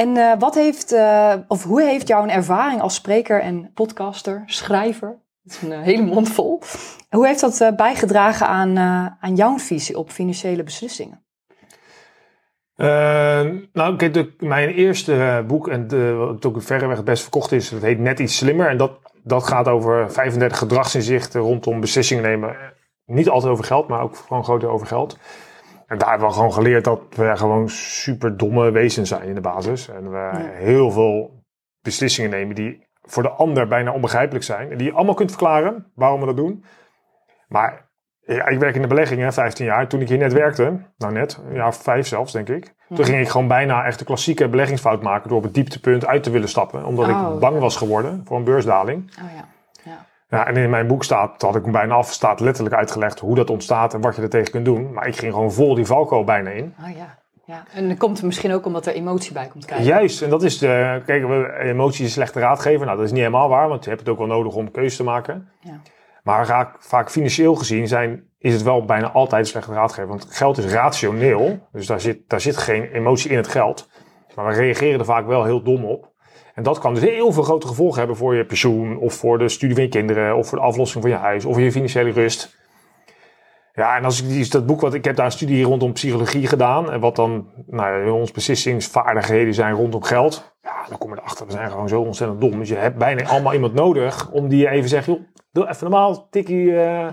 En 0.00 0.16
eh, 0.16 0.32
wat 0.38 0.54
heeft, 0.54 0.92
eh, 0.92 1.34
of 1.48 1.64
hoe 1.64 1.82
heeft 1.82 2.08
jouw 2.08 2.26
ervaring 2.26 2.80
als 2.80 2.94
spreker 2.94 3.40
en 3.40 3.70
podcaster, 3.74 4.42
schrijver, 4.46 5.08
dat 5.42 5.54
is 5.54 5.62
een 5.62 5.72
eh, 5.72 5.80
hele 5.80 6.02
mond 6.02 6.28
vol, 6.28 6.62
hoe 7.08 7.26
heeft 7.26 7.40
dat 7.40 7.76
bijgedragen 7.76 8.46
aan, 8.46 8.78
aan 9.20 9.34
jouw 9.34 9.58
visie 9.58 9.98
op 9.98 10.10
financiële 10.10 10.62
beslissingen? 10.62 11.24
Nou, 13.72 13.96
kijk, 13.96 14.14
de, 14.14 14.34
mijn 14.38 14.68
eerste 14.68 15.44
boek, 15.46 15.68
en 15.68 15.88
de, 15.88 16.12
wat 16.12 16.46
ook 16.46 16.62
verreweg 16.62 16.96
het 16.96 17.04
best 17.04 17.22
verkocht 17.22 17.52
is, 17.52 17.68
dat 17.68 17.82
heet 17.82 17.98
Net 17.98 18.18
iets 18.18 18.36
slimmer. 18.36 18.68
En 18.68 18.76
dat, 18.76 18.92
dat 19.22 19.42
gaat 19.44 19.68
over 19.68 20.12
35 20.12 20.58
gedragsinzichten 20.58 21.40
rondom 21.40 21.80
beslissingen 21.80 22.22
nemen. 22.22 22.56
Niet 23.04 23.28
altijd 23.28 23.52
over 23.52 23.64
geld, 23.64 23.88
maar 23.88 24.02
ook 24.02 24.16
gewoon 24.16 24.44
groot 24.44 24.64
over 24.64 24.86
geld. 24.86 25.18
En 25.90 25.98
daar 25.98 26.10
hebben 26.10 26.28
we 26.28 26.34
gewoon 26.34 26.52
geleerd 26.52 26.84
dat 26.84 27.00
we 27.10 27.36
gewoon 27.36 27.68
super 27.68 28.36
domme 28.36 28.70
wezens 28.70 29.08
zijn 29.08 29.28
in 29.28 29.34
de 29.34 29.40
basis. 29.40 29.88
En 29.88 30.10
we 30.10 30.30
heel 30.52 30.90
veel 30.90 31.42
beslissingen 31.80 32.30
nemen 32.30 32.54
die 32.54 32.88
voor 33.02 33.22
de 33.22 33.28
ander 33.30 33.68
bijna 33.68 33.92
onbegrijpelijk 33.92 34.44
zijn. 34.44 34.70
En 34.70 34.78
die 34.78 34.86
je 34.86 34.92
allemaal 34.92 35.14
kunt 35.14 35.30
verklaren 35.30 35.86
waarom 35.94 36.20
we 36.20 36.26
dat 36.26 36.36
doen. 36.36 36.64
Maar 37.48 37.90
ja, 38.20 38.46
ik 38.46 38.58
werk 38.58 38.74
in 38.74 38.82
de 38.82 38.88
beleggingen 38.88 39.32
15 39.32 39.64
jaar. 39.64 39.88
Toen 39.88 40.00
ik 40.00 40.08
hier 40.08 40.18
net 40.18 40.32
werkte, 40.32 40.80
nou 40.96 41.12
net, 41.12 41.40
ja, 41.52 41.72
vijf 41.72 42.06
zelfs 42.06 42.32
denk 42.32 42.48
ik. 42.48 42.74
Toen 42.94 43.04
ging 43.04 43.20
ik 43.20 43.28
gewoon 43.28 43.48
bijna 43.48 43.84
echt 43.84 43.98
de 43.98 44.04
klassieke 44.04 44.48
beleggingsfout 44.48 45.02
maken 45.02 45.28
door 45.28 45.38
op 45.38 45.44
het 45.44 45.54
dieptepunt 45.54 46.06
uit 46.06 46.22
te 46.22 46.30
willen 46.30 46.48
stappen. 46.48 46.84
Omdat 46.84 47.08
Oh. 47.08 47.32
ik 47.34 47.40
bang 47.40 47.58
was 47.58 47.76
geworden 47.76 48.22
voor 48.24 48.36
een 48.36 48.44
beursdaling. 48.44 49.10
Oh 49.22 49.32
ja. 49.36 49.44
Ja. 50.30 50.46
En 50.46 50.56
in 50.56 50.70
mijn 50.70 50.86
boek 50.86 51.04
staat, 51.04 51.40
dat 51.40 51.54
had 51.54 51.66
ik 51.66 51.72
bijna 51.72 51.94
af, 51.94 52.12
staat 52.12 52.40
letterlijk 52.40 52.74
uitgelegd 52.76 53.18
hoe 53.18 53.34
dat 53.34 53.50
ontstaat 53.50 53.94
en 53.94 54.00
wat 54.00 54.16
je 54.16 54.22
er 54.22 54.28
tegen 54.28 54.50
kunt 54.50 54.64
doen. 54.64 54.92
Maar 54.92 55.06
ik 55.06 55.16
ging 55.16 55.32
gewoon 55.32 55.52
vol 55.52 55.74
die 55.74 55.86
valkuil 55.86 56.24
bijna 56.24 56.50
in. 56.50 56.74
Oh 56.82 56.96
ja. 56.96 57.18
ja. 57.44 57.64
En 57.72 57.88
dan 57.88 57.96
komt 57.96 58.16
het 58.16 58.26
misschien 58.26 58.52
ook 58.52 58.66
omdat 58.66 58.86
er 58.86 58.94
emotie 58.94 59.32
bij 59.32 59.46
komt 59.46 59.64
kijken. 59.64 59.86
Juist, 59.86 60.22
en 60.22 60.30
dat 60.30 60.42
is 60.42 60.58
de, 60.58 61.02
kijk, 61.06 61.26
we- 61.26 61.58
emotie 61.58 62.00
is 62.00 62.06
een 62.06 62.12
slechte 62.12 62.40
raadgever. 62.40 62.84
Nou, 62.86 62.96
dat 62.96 63.06
is 63.06 63.12
niet 63.12 63.20
helemaal 63.20 63.48
waar, 63.48 63.68
want 63.68 63.82
je 63.84 63.88
hebt 63.90 64.02
het 64.02 64.10
ook 64.10 64.18
wel 64.18 64.26
nodig 64.26 64.54
om 64.54 64.70
keuzes 64.70 64.96
te 64.96 65.04
maken. 65.04 65.48
Ja. 65.60 65.80
Maar 66.22 66.46
vaak, 66.46 66.76
vaak 66.78 67.10
financieel 67.10 67.54
gezien 67.54 67.88
zijn, 67.88 68.24
is 68.38 68.52
het 68.52 68.62
wel 68.62 68.84
bijna 68.84 69.10
altijd 69.10 69.40
een 69.42 69.48
slechte 69.48 69.72
raadgever. 69.72 70.08
Want 70.08 70.26
geld 70.30 70.58
is 70.58 70.72
rationeel, 70.72 71.58
dus 71.72 71.86
daar 71.86 72.00
zit, 72.00 72.18
daar 72.28 72.40
zit 72.40 72.56
geen 72.56 72.82
emotie 72.82 73.30
in 73.30 73.36
het 73.36 73.48
geld. 73.48 73.88
Maar 74.34 74.46
we 74.46 74.52
reageren 74.52 74.98
er 74.98 75.04
vaak 75.04 75.26
wel 75.26 75.44
heel 75.44 75.62
dom 75.62 75.84
op. 75.84 76.09
En 76.60 76.66
dat 76.66 76.78
kan 76.78 76.94
dus 76.94 77.02
heel 77.02 77.32
veel 77.32 77.42
grote 77.42 77.66
gevolgen 77.66 77.98
hebben 77.98 78.16
voor 78.16 78.34
je 78.34 78.44
pensioen, 78.44 78.98
of 78.98 79.14
voor 79.14 79.38
de 79.38 79.48
studie 79.48 79.74
van 79.74 79.84
je 79.84 79.90
kinderen, 79.90 80.36
of 80.36 80.48
voor 80.48 80.58
de 80.58 80.64
aflossing 80.64 81.02
van 81.02 81.12
je 81.12 81.18
huis, 81.18 81.44
of 81.44 81.58
je 81.58 81.72
financiële 81.72 82.10
rust. 82.10 82.56
Ja, 83.72 83.96
en 83.96 84.04
als 84.04 84.22
ik 84.22 84.28
die, 84.28 84.48
dat 84.48 84.66
boek, 84.66 84.80
wat 84.80 84.94
ik 84.94 85.04
heb 85.04 85.16
daar 85.16 85.26
een 85.26 85.32
studie 85.32 85.64
rondom 85.64 85.92
psychologie 85.92 86.46
gedaan, 86.46 86.90
en 86.90 87.00
wat 87.00 87.16
dan 87.16 87.48
nou, 87.66 88.04
ja, 88.04 88.12
onze 88.12 88.32
beslissingsvaardigheden 88.32 89.54
zijn 89.54 89.74
rondom 89.74 90.02
geld. 90.02 90.54
Ja, 90.62 90.84
dan 90.88 90.98
kom 90.98 91.10
je 91.10 91.20
erachter, 91.20 91.46
we 91.46 91.52
zijn 91.52 91.70
gewoon 91.70 91.88
zo 91.88 92.00
ontzettend 92.00 92.40
dom. 92.40 92.58
Dus 92.58 92.68
je 92.68 92.76
hebt 92.76 92.96
bijna 92.96 93.28
allemaal 93.28 93.52
iemand 93.52 93.74
nodig 93.74 94.30
om 94.30 94.48
die 94.48 94.58
je 94.58 94.68
even 94.68 94.88
zegt, 94.88 95.06
joh, 95.06 95.20
doe 95.52 95.68
even 95.68 95.90
normaal, 95.90 96.28
tikkie, 96.30 96.80
eh, 96.80 97.06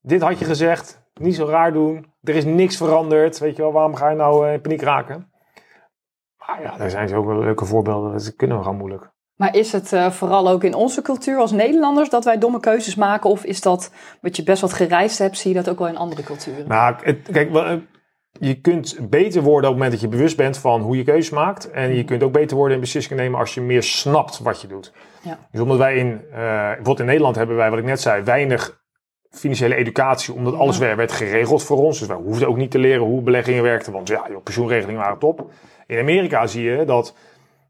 dit 0.00 0.22
had 0.22 0.38
je 0.38 0.44
gezegd, 0.44 1.02
niet 1.14 1.34
zo 1.34 1.46
raar 1.46 1.72
doen, 1.72 2.06
er 2.22 2.34
is 2.34 2.44
niks 2.44 2.76
veranderd, 2.76 3.38
weet 3.38 3.56
je 3.56 3.62
wel, 3.62 3.72
waarom 3.72 3.94
ga 3.94 4.10
je 4.10 4.16
nou 4.16 4.46
eh, 4.46 4.52
in 4.52 4.60
paniek 4.60 4.82
raken? 4.82 5.31
Ja, 6.62 6.76
daar 6.76 6.90
zijn 6.90 7.08
zo 7.08 7.16
ook 7.16 7.26
wel 7.26 7.38
leuke 7.38 7.64
voorbeelden, 7.64 8.12
dat 8.12 8.36
kunnen 8.36 8.56
we 8.56 8.62
gewoon 8.62 8.78
moeilijk. 8.78 9.10
Maar 9.36 9.56
is 9.56 9.72
het 9.72 9.92
eh, 9.92 10.10
vooral 10.10 10.48
ook 10.48 10.64
in 10.64 10.74
onze 10.74 11.02
cultuur 11.02 11.38
als 11.38 11.50
Nederlanders 11.52 12.08
dat 12.10 12.24
wij 12.24 12.38
domme 12.38 12.60
keuzes 12.60 12.94
maken? 12.94 13.30
Of 13.30 13.44
is 13.44 13.60
dat, 13.60 13.90
wat 14.20 14.36
je 14.36 14.42
best 14.42 14.60
wat 14.60 14.72
gereisd 14.72 15.18
hebt, 15.18 15.38
zie 15.38 15.50
je 15.54 15.56
dat 15.62 15.68
ook 15.68 15.78
wel 15.78 15.88
in 15.88 15.96
andere 15.96 16.22
culturen? 16.22 16.68
Nou, 16.68 16.94
het- 17.02 17.28
kijk, 17.32 17.54
eh, 17.54 17.72
je 18.30 18.60
kunt 18.60 18.96
beter 19.10 19.42
worden 19.42 19.70
op 19.70 19.76
het 19.76 19.84
moment 19.84 19.90
dat 19.90 20.00
je 20.00 20.16
bewust 20.16 20.36
bent 20.36 20.58
van 20.58 20.80
hoe 20.80 20.96
je 20.96 21.04
keuzes 21.04 21.30
maakt. 21.30 21.70
En 21.70 21.94
je 21.94 22.04
kunt 22.04 22.22
ook 22.22 22.32
beter 22.32 22.56
worden 22.56 22.74
in 22.74 22.80
beslissingen 22.82 23.22
nemen 23.22 23.38
als 23.38 23.54
je 23.54 23.60
meer 23.60 23.82
snapt 23.82 24.38
wat 24.38 24.60
je 24.60 24.66
doet. 24.66 24.92
Ja. 25.22 25.38
Dus 25.50 25.60
omdat 25.60 25.78
wij 25.78 25.96
in, 25.96 26.20
eh, 26.32 26.36
bijvoorbeeld 26.66 27.00
in 27.00 27.06
Nederland 27.06 27.36
hebben 27.36 27.56
wij, 27.56 27.70
wat 27.70 27.78
ik 27.78 27.84
net 27.84 28.00
zei, 28.00 28.22
weinig 28.22 28.80
financiële 29.30 29.74
educatie. 29.74 30.34
Omdat 30.34 30.54
alles 30.54 30.78
werd 30.78 31.12
geregeld 31.12 31.62
voor 31.62 31.76
ons. 31.78 31.98
Dus 31.98 32.08
wij 32.08 32.16
hoefden 32.16 32.48
ook 32.48 32.56
niet 32.56 32.70
te 32.70 32.78
leren 32.78 33.02
hoe 33.02 33.22
beleggingen 33.22 33.62
werkten. 33.62 33.92
Want 33.92 34.08
ja, 34.08 34.26
joh, 34.30 34.42
pensioenregelingen 34.42 35.00
waren 35.00 35.18
top. 35.18 35.50
In 35.86 35.98
Amerika 35.98 36.46
zie 36.46 36.62
je 36.62 36.84
dat 36.84 37.14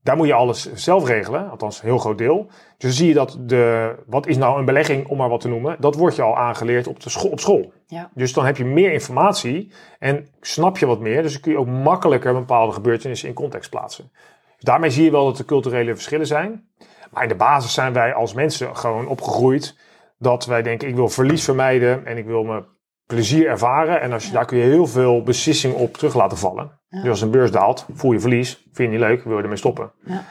daar 0.02 0.16
moet 0.16 0.26
je 0.26 0.34
alles 0.34 0.72
zelf 0.72 1.06
regelen, 1.06 1.50
althans 1.50 1.78
een 1.78 1.88
heel 1.88 1.98
groot 1.98 2.18
deel. 2.18 2.46
Dus 2.46 2.76
dan 2.78 2.90
zie 2.90 3.08
je 3.08 3.14
dat 3.14 3.38
de, 3.40 3.94
wat 4.06 4.26
is 4.26 4.36
nou 4.36 4.58
een 4.58 4.64
belegging, 4.64 5.06
om 5.06 5.16
maar 5.16 5.28
wat 5.28 5.40
te 5.40 5.48
noemen, 5.48 5.76
dat 5.80 5.94
wordt 5.94 6.16
je 6.16 6.22
al 6.22 6.36
aangeleerd 6.36 6.86
op, 6.86 7.00
de 7.00 7.10
school, 7.10 7.30
op 7.30 7.40
school. 7.40 7.72
Ja. 7.86 8.10
Dus 8.14 8.32
dan 8.32 8.44
heb 8.44 8.56
je 8.56 8.64
meer 8.64 8.92
informatie 8.92 9.72
en 9.98 10.28
snap 10.40 10.78
je 10.78 10.86
wat 10.86 11.00
meer. 11.00 11.22
Dus 11.22 11.32
dan 11.32 11.40
kun 11.40 11.52
je 11.52 11.58
ook 11.58 11.66
makkelijker 11.66 12.32
bepaalde 12.32 12.72
gebeurtenissen 12.72 13.28
in 13.28 13.34
context 13.34 13.70
plaatsen. 13.70 14.10
Dus 14.54 14.64
daarmee 14.64 14.90
zie 14.90 15.04
je 15.04 15.10
wel 15.10 15.24
dat 15.24 15.38
er 15.38 15.44
culturele 15.44 15.94
verschillen 15.94 16.26
zijn. 16.26 16.68
Maar 17.10 17.22
in 17.22 17.28
de 17.28 17.34
basis 17.34 17.72
zijn 17.72 17.92
wij 17.92 18.14
als 18.14 18.34
mensen 18.34 18.76
gewoon 18.76 19.06
opgegroeid 19.06 19.78
dat 20.18 20.46
wij 20.46 20.62
denken, 20.62 20.88
ik 20.88 20.94
wil 20.94 21.08
verlies 21.08 21.44
vermijden 21.44 22.06
en 22.06 22.16
ik 22.16 22.26
wil 22.26 22.44
me 22.44 22.64
plezier 23.06 23.46
ervaren. 23.46 24.00
En 24.00 24.12
als 24.12 24.26
je, 24.26 24.32
daar 24.32 24.44
kun 24.44 24.58
je 24.58 24.64
heel 24.64 24.86
veel 24.86 25.22
beslissing 25.22 25.74
op 25.74 25.96
terug 25.96 26.14
laten 26.14 26.38
vallen. 26.38 26.80
Dus 26.88 27.08
als 27.08 27.20
een 27.20 27.30
beurs 27.30 27.50
daalt, 27.50 27.86
voel 27.92 28.12
je 28.12 28.20
verlies, 28.20 28.54
vind 28.72 28.92
je 28.92 28.98
niet 28.98 29.06
leuk, 29.06 29.24
wil 29.24 29.36
je 29.36 29.42
ermee 29.42 29.56
stoppen. 29.56 29.92
Ja. 30.04 30.24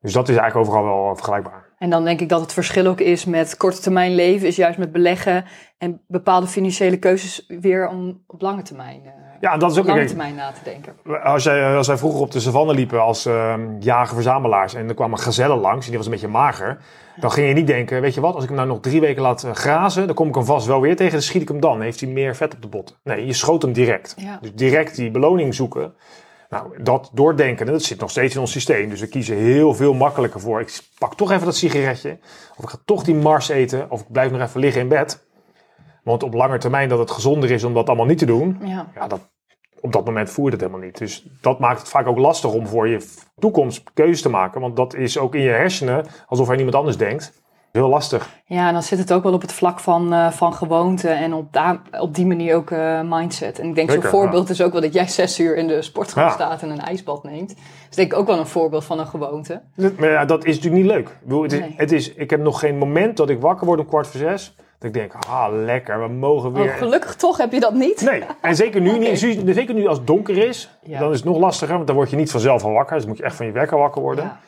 Dus 0.00 0.12
dat 0.12 0.28
is 0.28 0.36
eigenlijk 0.36 0.68
overal 0.68 0.84
wel 0.84 1.14
vergelijkbaar. 1.14 1.68
En 1.78 1.90
dan 1.90 2.04
denk 2.04 2.20
ik 2.20 2.28
dat 2.28 2.40
het 2.40 2.52
verschil 2.52 2.86
ook 2.86 3.00
is 3.00 3.24
met 3.24 3.56
korte 3.56 3.80
termijn 3.80 4.14
leven, 4.14 4.46
is 4.46 4.56
juist 4.56 4.78
met 4.78 4.92
beleggen 4.92 5.44
en 5.78 6.00
bepaalde 6.06 6.46
financiële 6.46 6.98
keuzes 6.98 7.44
weer 7.48 7.88
om 7.88 8.22
op 8.26 8.40
lange 8.40 8.62
termijn, 8.62 9.00
eh, 9.04 9.29
Ja, 9.40 9.52
en 9.52 9.58
dat 9.58 9.70
is 9.70 9.78
ook 9.78 9.86
lange 9.86 10.04
termijn 10.04 10.34
na 10.34 10.52
te 10.52 10.60
denken. 10.64 11.22
Als, 11.22 11.44
jij, 11.44 11.76
als 11.76 11.86
wij 11.86 11.96
vroeger 11.96 12.20
op 12.20 12.30
de 12.30 12.40
savanne 12.40 12.74
liepen 12.74 13.02
als 13.02 13.26
ehm, 13.26 13.60
jager-verzamelaars 13.78 14.74
en 14.74 14.88
er 14.88 14.94
kwamen 14.94 15.18
gazellen 15.18 15.58
langs 15.58 15.84
en 15.84 15.88
die 15.88 15.96
was 15.96 16.06
een 16.06 16.12
beetje 16.12 16.28
mager, 16.28 16.78
dan 17.16 17.32
ging 17.32 17.48
je 17.48 17.54
niet 17.54 17.66
denken, 17.66 18.00
weet 18.00 18.14
je 18.14 18.20
wat, 18.20 18.34
als 18.34 18.42
ik 18.42 18.48
hem 18.48 18.58
nou 18.58 18.68
nog 18.68 18.80
drie 18.80 19.00
weken 19.00 19.22
laat 19.22 19.44
eh, 19.44 19.52
grazen, 19.52 20.06
dan 20.06 20.14
kom 20.14 20.28
ik 20.28 20.34
hem 20.34 20.44
vast 20.44 20.66
wel 20.66 20.80
weer 20.80 20.96
tegen, 20.96 21.12
dan 21.12 21.22
schiet 21.22 21.42
ik 21.42 21.48
hem 21.48 21.60
dan, 21.60 21.72
dan 21.72 21.80
heeft 21.80 22.00
hij 22.00 22.08
meer 22.08 22.36
vet 22.36 22.54
op 22.54 22.62
de 22.62 22.68
botten. 22.68 22.96
Nee, 23.04 23.26
je 23.26 23.32
schoot 23.32 23.62
hem 23.62 23.72
direct. 23.72 24.14
Ja. 24.16 24.38
Dus 24.40 24.54
direct 24.54 24.96
die 24.96 25.10
beloning 25.10 25.54
zoeken. 25.54 25.94
Nou, 26.50 26.82
dat 26.82 27.10
doordenken, 27.12 27.66
dat 27.66 27.82
zit 27.82 28.00
nog 28.00 28.10
steeds 28.10 28.34
in 28.34 28.40
ons 28.40 28.52
systeem. 28.52 28.88
Dus 28.88 29.00
we 29.00 29.06
kiezen 29.06 29.36
heel 29.36 29.74
veel 29.74 29.94
makkelijker 29.94 30.40
voor. 30.40 30.60
Ik 30.60 30.80
pak 30.98 31.14
toch 31.14 31.30
even 31.30 31.44
dat 31.44 31.56
sigaretje. 31.56 32.18
Of 32.56 32.64
ik 32.64 32.70
ga 32.70 32.78
toch 32.84 33.04
die 33.04 33.14
Mars 33.14 33.48
eten. 33.48 33.90
Of 33.90 34.00
ik 34.00 34.06
blijf 34.12 34.30
nog 34.30 34.40
even 34.40 34.60
liggen 34.60 34.80
in 34.80 34.88
bed. 34.88 35.28
Want 36.04 36.22
op 36.22 36.34
lange 36.34 36.58
termijn 36.58 36.88
dat 36.88 36.98
het 36.98 37.10
gezonder 37.10 37.50
is 37.50 37.64
om 37.64 37.74
dat 37.74 37.86
allemaal 37.88 38.06
niet 38.06 38.18
te 38.18 38.26
doen. 38.26 38.58
Ja. 38.64 38.86
Ja, 38.94 39.06
dat, 39.06 39.30
op 39.80 39.92
dat 39.92 40.04
moment 40.04 40.30
voer 40.30 40.44
je 40.44 40.50
het 40.50 40.60
helemaal 40.60 40.82
niet. 40.84 40.98
Dus 40.98 41.26
dat 41.40 41.58
maakt 41.58 41.78
het 41.80 41.88
vaak 41.88 42.06
ook 42.06 42.18
lastig 42.18 42.52
om 42.52 42.66
voor 42.66 42.88
je 42.88 43.06
toekomst 43.38 43.82
keuzes 43.94 44.22
te 44.22 44.28
maken. 44.28 44.60
Want 44.60 44.76
dat 44.76 44.94
is 44.94 45.18
ook 45.18 45.34
in 45.34 45.40
je 45.42 45.48
hersenen, 45.50 46.06
alsof 46.26 46.48
er 46.48 46.54
niemand 46.54 46.76
anders 46.76 46.96
denkt. 46.96 47.38
Heel 47.72 47.88
lastig. 47.88 48.28
ja, 48.44 48.66
en 48.66 48.72
dan 48.72 48.82
zit 48.82 48.98
het 48.98 49.12
ook 49.12 49.22
wel 49.22 49.32
op 49.32 49.40
het 49.40 49.52
vlak 49.52 49.80
van, 49.80 50.12
eh, 50.12 50.30
van 50.30 50.54
gewoonte 50.54 51.08
en 51.08 51.32
op, 51.34 51.52
daar, 51.52 51.80
op 52.00 52.14
die 52.14 52.26
manier 52.26 52.54
ook 52.56 52.70
eh, 52.70 53.00
mindset. 53.04 53.58
En 53.58 53.68
ik 53.68 53.74
denk 53.74 53.90
zo'n 53.90 54.02
voorbeeld 54.02 54.50
is 54.50 54.62
ook 54.62 54.72
wel 54.72 54.80
dat 54.80 54.92
jij 54.92 55.08
zes 55.08 55.40
uur 55.40 55.56
in 55.56 55.66
de 55.66 55.82
sportschool 55.82 56.22
Ja. 56.24 56.30
staat 56.30 56.62
en 56.62 56.70
een 56.70 56.80
ijsbad 56.80 57.22
neemt. 57.24 57.54
Dus 57.86 57.96
denk 57.96 58.12
ik 58.12 58.18
ook 58.18 58.26
wel 58.26 58.38
een 58.38 58.46
voorbeeld 58.46 58.84
van 58.84 58.98
een 58.98 59.06
gewoonte. 59.06 59.62
Maar 59.98 60.10
ja, 60.10 60.24
dat 60.24 60.44
is 60.44 60.54
natuurlijk 60.56 60.82
niet 60.82 60.92
leuk. 60.92 61.08
Ik, 61.08 61.18
bedoel, 61.22 61.42
het 61.42 61.52
is, 61.52 61.58
Nee. 61.60 61.74
het 61.76 61.92
is, 61.92 62.14
ik 62.14 62.30
heb 62.30 62.40
nog 62.40 62.60
geen 62.60 62.78
moment 62.78 63.16
dat 63.16 63.30
ik 63.30 63.40
wakker 63.40 63.66
word 63.66 63.80
om 63.80 63.86
kwart 63.86 64.06
voor 64.06 64.20
zes. 64.20 64.56
Dat 64.80 64.88
ik 64.88 64.94
denk, 64.94 65.12
ah, 65.28 65.46
lekker, 65.50 66.00
we 66.00 66.08
mogen 66.08 66.52
weer... 66.52 66.64
Oh, 66.64 66.76
gelukkig 66.76 67.14
toch 67.14 67.36
heb 67.36 67.52
je 67.52 67.60
dat 67.60 67.74
niet. 67.74 68.00
Nee, 68.02 68.22
en 68.40 68.56
zeker 68.56 68.80
nu, 68.80 68.98
niet, 68.98 69.18
zeker 69.54 69.74
nu 69.74 69.86
als 69.86 69.98
het 69.98 70.06
donker 70.06 70.36
is, 70.48 70.78
Ja. 70.82 70.98
dan 70.98 71.10
is 71.10 71.16
het 71.16 71.24
nog 71.26 71.38
lastiger, 71.38 71.74
want 71.74 71.86
dan 71.86 71.96
word 71.96 72.10
je 72.10 72.16
niet 72.16 72.30
vanzelf 72.30 72.64
al 72.64 72.72
wakker. 72.72 72.96
Dus 72.96 73.06
moet 73.06 73.16
je 73.16 73.22
echt 73.22 73.36
van 73.36 73.46
je 73.46 73.52
wekker 73.52 73.78
wakker 73.78 74.02
worden. 74.02 74.24
Ja. 74.24 74.40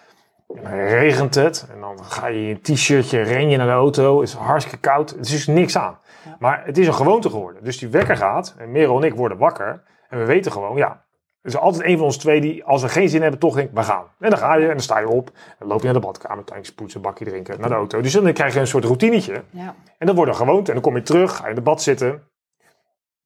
En 0.55 0.63
dan 0.63 0.73
regent 0.73 1.35
het 1.35 1.67
en 1.75 1.81
dan 1.81 2.05
ga 2.05 2.27
je 2.27 2.41
in 2.41 2.49
een 2.49 2.61
t-shirtje, 2.75 3.21
ren 3.21 3.49
je 3.49 3.57
naar 3.57 3.67
de 3.67 3.73
auto, 3.73 4.21
het 4.21 4.29
is 4.29 4.35
hartstikke 4.35 4.81
koud. 4.81 5.11
Het 5.11 5.25
is 5.25 5.31
dus 5.31 5.47
niks 5.47 5.79
aan. 5.79 5.99
Ja. 6.25 6.37
Maar 6.39 6.63
het 6.65 6.79
is 6.79 6.87
een 6.87 6.95
gewoonte 6.95 7.31
geworden. 7.31 7.65
Dus 7.65 7.79
die 7.79 7.89
wekker 7.89 8.17
gaat 8.17 8.55
en 8.59 8.73
Merel 8.73 8.97
en 8.97 9.03
ik 9.05 9.15
worden 9.15 9.39
wakker 9.39 9.83
en 10.09 10.19
we 10.19 10.25
weten 10.25 10.53
gewoon, 10.53 10.77
ja, 10.77 11.02
er 11.43 11.49
is 11.49 11.57
altijd 11.57 11.85
een 11.85 11.97
van 11.97 12.07
ons 12.07 12.17
twee 12.17 12.41
die, 12.41 12.65
als 12.65 12.83
we 12.83 12.89
geen 12.89 13.09
zin 13.09 13.23
hebben, 13.23 13.41
toch 13.41 13.55
denkt, 13.55 13.73
we 13.75 13.83
gaan. 13.83 14.05
En 14.19 14.31
dan 14.31 14.39
ga 14.39 14.55
je 14.55 14.63
en 14.63 14.71
dan 14.71 14.81
sta 14.81 14.99
je 14.99 15.09
op, 15.09 15.31
dan 15.59 15.69
loop 15.69 15.79
je 15.79 15.85
naar 15.85 15.95
de 15.95 16.01
badkamer, 16.01 16.45
tandjes 16.45 16.75
poetsen, 16.75 17.01
bakje 17.01 17.25
drinken, 17.25 17.61
naar 17.61 17.69
de 17.69 17.75
auto. 17.75 18.01
Dus 18.01 18.13
dan 18.13 18.33
krijg 18.33 18.55
je 18.55 18.61
een 18.61 18.67
soort 18.67 18.85
routinetje. 18.85 19.43
Ja. 19.51 19.75
En 19.99 20.07
dat 20.07 20.17
wordt 20.17 20.31
een 20.31 20.37
gewoonte. 20.37 20.67
En 20.67 20.73
dan 20.73 20.83
kom 20.83 20.97
je 20.97 21.03
terug, 21.03 21.37
ga 21.37 21.43
je 21.43 21.49
in 21.49 21.55
de 21.55 21.61
bad 21.61 21.83
zitten. 21.83 22.23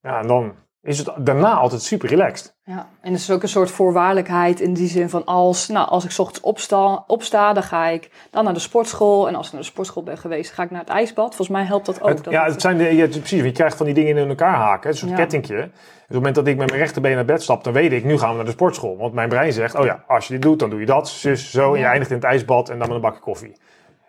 Ja, 0.00 0.20
en 0.20 0.26
dan 0.26 0.54
is 0.86 0.98
het 0.98 1.10
daarna 1.18 1.54
altijd 1.54 1.82
super 1.82 2.08
relaxed. 2.08 2.54
Ja, 2.64 2.88
en 3.00 3.12
het 3.12 3.20
is 3.20 3.30
ook 3.30 3.42
een 3.42 3.48
soort 3.48 3.70
voorwaardelijkheid 3.70 4.60
in 4.60 4.74
die 4.74 4.88
zin 4.88 5.10
van 5.10 5.24
als, 5.24 5.68
nou, 5.68 5.88
als 5.88 6.04
ik 6.04 6.10
ochtends 6.18 6.40
opsta, 6.40 7.04
opsta, 7.06 7.52
dan 7.52 7.62
ga 7.62 7.86
ik 7.88 8.10
dan 8.30 8.44
naar 8.44 8.52
de 8.54 8.58
sportschool. 8.60 9.28
En 9.28 9.34
als 9.34 9.46
ik 9.46 9.52
naar 9.52 9.60
de 9.62 9.66
sportschool 9.66 10.02
ben 10.02 10.18
geweest, 10.18 10.50
ga 10.52 10.62
ik 10.62 10.70
naar 10.70 10.80
het 10.80 10.88
ijsbad. 10.88 11.26
Volgens 11.26 11.48
mij 11.48 11.64
helpt 11.64 11.86
dat 11.86 12.02
ook. 12.02 12.08
Het- 12.08 12.24
dat 12.24 12.32
ja, 12.32 12.42
het- 12.42 12.52
het 12.52 12.60
zijn 12.60 12.76
de, 12.78 12.84
je, 12.96 13.08
precies, 13.08 13.42
je 13.42 13.52
krijgt 13.52 13.76
van 13.76 13.86
die 13.86 13.94
dingen 13.94 14.16
in 14.16 14.28
elkaar 14.28 14.54
haken. 14.54 14.90
Een 14.90 14.96
soort 14.96 15.10
Ja. 15.10 15.16
kettingje. 15.16 15.54
Dus 15.56 15.64
op 15.64 15.72
het 16.06 16.16
moment 16.16 16.34
dat 16.34 16.46
ik 16.46 16.56
met 16.56 16.68
mijn 16.68 16.80
rechterbeen 16.80 17.14
naar 17.14 17.24
bed 17.24 17.42
stap, 17.42 17.64
dan 17.64 17.72
weet 17.72 17.92
ik, 17.92 18.04
nu 18.04 18.18
gaan 18.18 18.30
we 18.30 18.36
naar 18.36 18.44
de 18.44 18.50
sportschool. 18.50 18.96
Want 18.96 19.12
mijn 19.14 19.28
brein 19.28 19.52
zegt, 19.52 19.74
oh 19.78 19.84
ja, 19.84 20.04
als 20.06 20.26
je 20.26 20.32
dit 20.32 20.42
doet, 20.42 20.58
dan 20.58 20.70
doe 20.70 20.80
je 20.80 20.86
dat, 20.86 21.08
zus, 21.08 21.50
zo. 21.50 21.68
En 21.72 21.78
je 21.78 21.84
Ja. 21.84 21.90
eindigt 21.90 22.10
in 22.10 22.16
het 22.16 22.24
ijsbad 22.26 22.68
en 22.68 22.78
dan 22.78 22.86
met 22.86 22.96
een 22.96 23.02
bakje 23.02 23.20
koffie. 23.20 23.56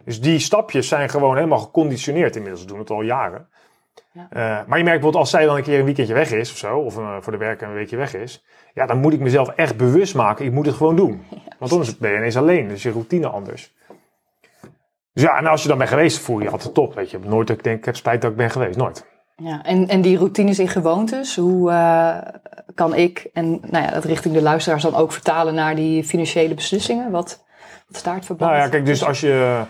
Dus 0.05 0.21
die 0.21 0.39
stapjes 0.39 0.87
zijn 0.87 1.09
gewoon 1.09 1.35
helemaal 1.35 1.59
geconditioneerd 1.59 2.35
inmiddels. 2.35 2.61
We 2.63 2.67
doen 2.69 2.79
het 2.79 2.89
al 2.89 3.01
jaren. 3.01 3.47
Ja. 4.11 4.27
Eh, 4.29 4.39
maar 4.39 4.77
je 4.77 4.83
merkt 4.83 4.83
bijvoorbeeld 4.83 5.15
als 5.15 5.29
zij 5.29 5.45
dan 5.45 5.55
een 5.55 5.63
keer 5.63 5.79
een 5.79 5.85
weekendje 5.85 6.13
weg 6.13 6.31
is 6.31 6.51
of 6.51 6.57
zo, 6.57 6.77
of 6.77 6.97
eh, 6.97 7.17
voor 7.19 7.31
de 7.31 7.37
werk 7.37 7.61
een 7.61 7.73
weekje 7.73 7.97
weg 7.97 8.13
is, 8.13 8.45
ja, 8.73 8.85
dan 8.85 8.97
moet 8.97 9.13
ik 9.13 9.19
mezelf 9.19 9.49
echt 9.49 9.77
bewust 9.77 10.15
maken. 10.15 10.45
Ik 10.45 10.51
moet 10.51 10.65
het 10.65 10.75
gewoon 10.75 10.95
doen. 10.95 11.23
Want 11.59 11.71
anders 11.71 11.97
ben 11.97 12.11
je 12.11 12.17
ineens 12.17 12.37
alleen. 12.37 12.67
Dus 12.67 12.83
je 12.83 12.91
routine 12.91 13.27
anders. 13.27 13.75
Dus 15.13 15.23
ja, 15.23 15.37
en 15.37 15.45
als 15.45 15.61
je 15.61 15.67
dan 15.67 15.77
bent 15.77 15.89
geweest, 15.89 16.19
voel 16.19 16.37
je 16.37 16.43
je 16.43 16.51
altijd 16.51 16.73
top. 16.73 16.95
Weet 16.95 17.11
je, 17.11 17.19
nooit 17.23 17.47
dat 17.47 17.57
ik 17.57 17.63
denk, 17.63 17.77
ik 17.77 17.85
heb 17.85 17.95
spijt 17.95 18.21
dat 18.21 18.31
ik 18.31 18.37
ben 18.37 18.49
geweest. 18.49 18.77
Nooit. 18.77 19.05
Ja, 19.35 19.63
en, 19.63 19.87
en 19.87 20.01
die 20.01 20.17
routines 20.17 20.59
in 20.59 20.67
gewoontes, 20.67 21.35
hoe 21.35 21.71
eh, 21.71 22.17
kan 22.75 22.95
ik 22.95 23.29
en 23.33 23.49
nou 23.49 23.83
ja, 23.83 23.91
dat 23.91 24.03
richting 24.03 24.33
de 24.33 24.41
luisteraars 24.41 24.83
dan 24.83 24.95
ook 24.95 25.11
vertalen 25.11 25.53
naar 25.53 25.75
die 25.75 26.03
financiële 26.03 26.53
beslissingen? 26.53 27.11
Wat, 27.11 27.43
wat 27.87 27.95
is 27.95 28.03
daar 28.03 28.15
het 28.15 28.25
verband? 28.25 28.51
Nou 28.51 28.63
ja, 28.63 28.69
kijk, 28.69 28.85
dus 28.85 29.03
als 29.03 29.19
je 29.19 29.61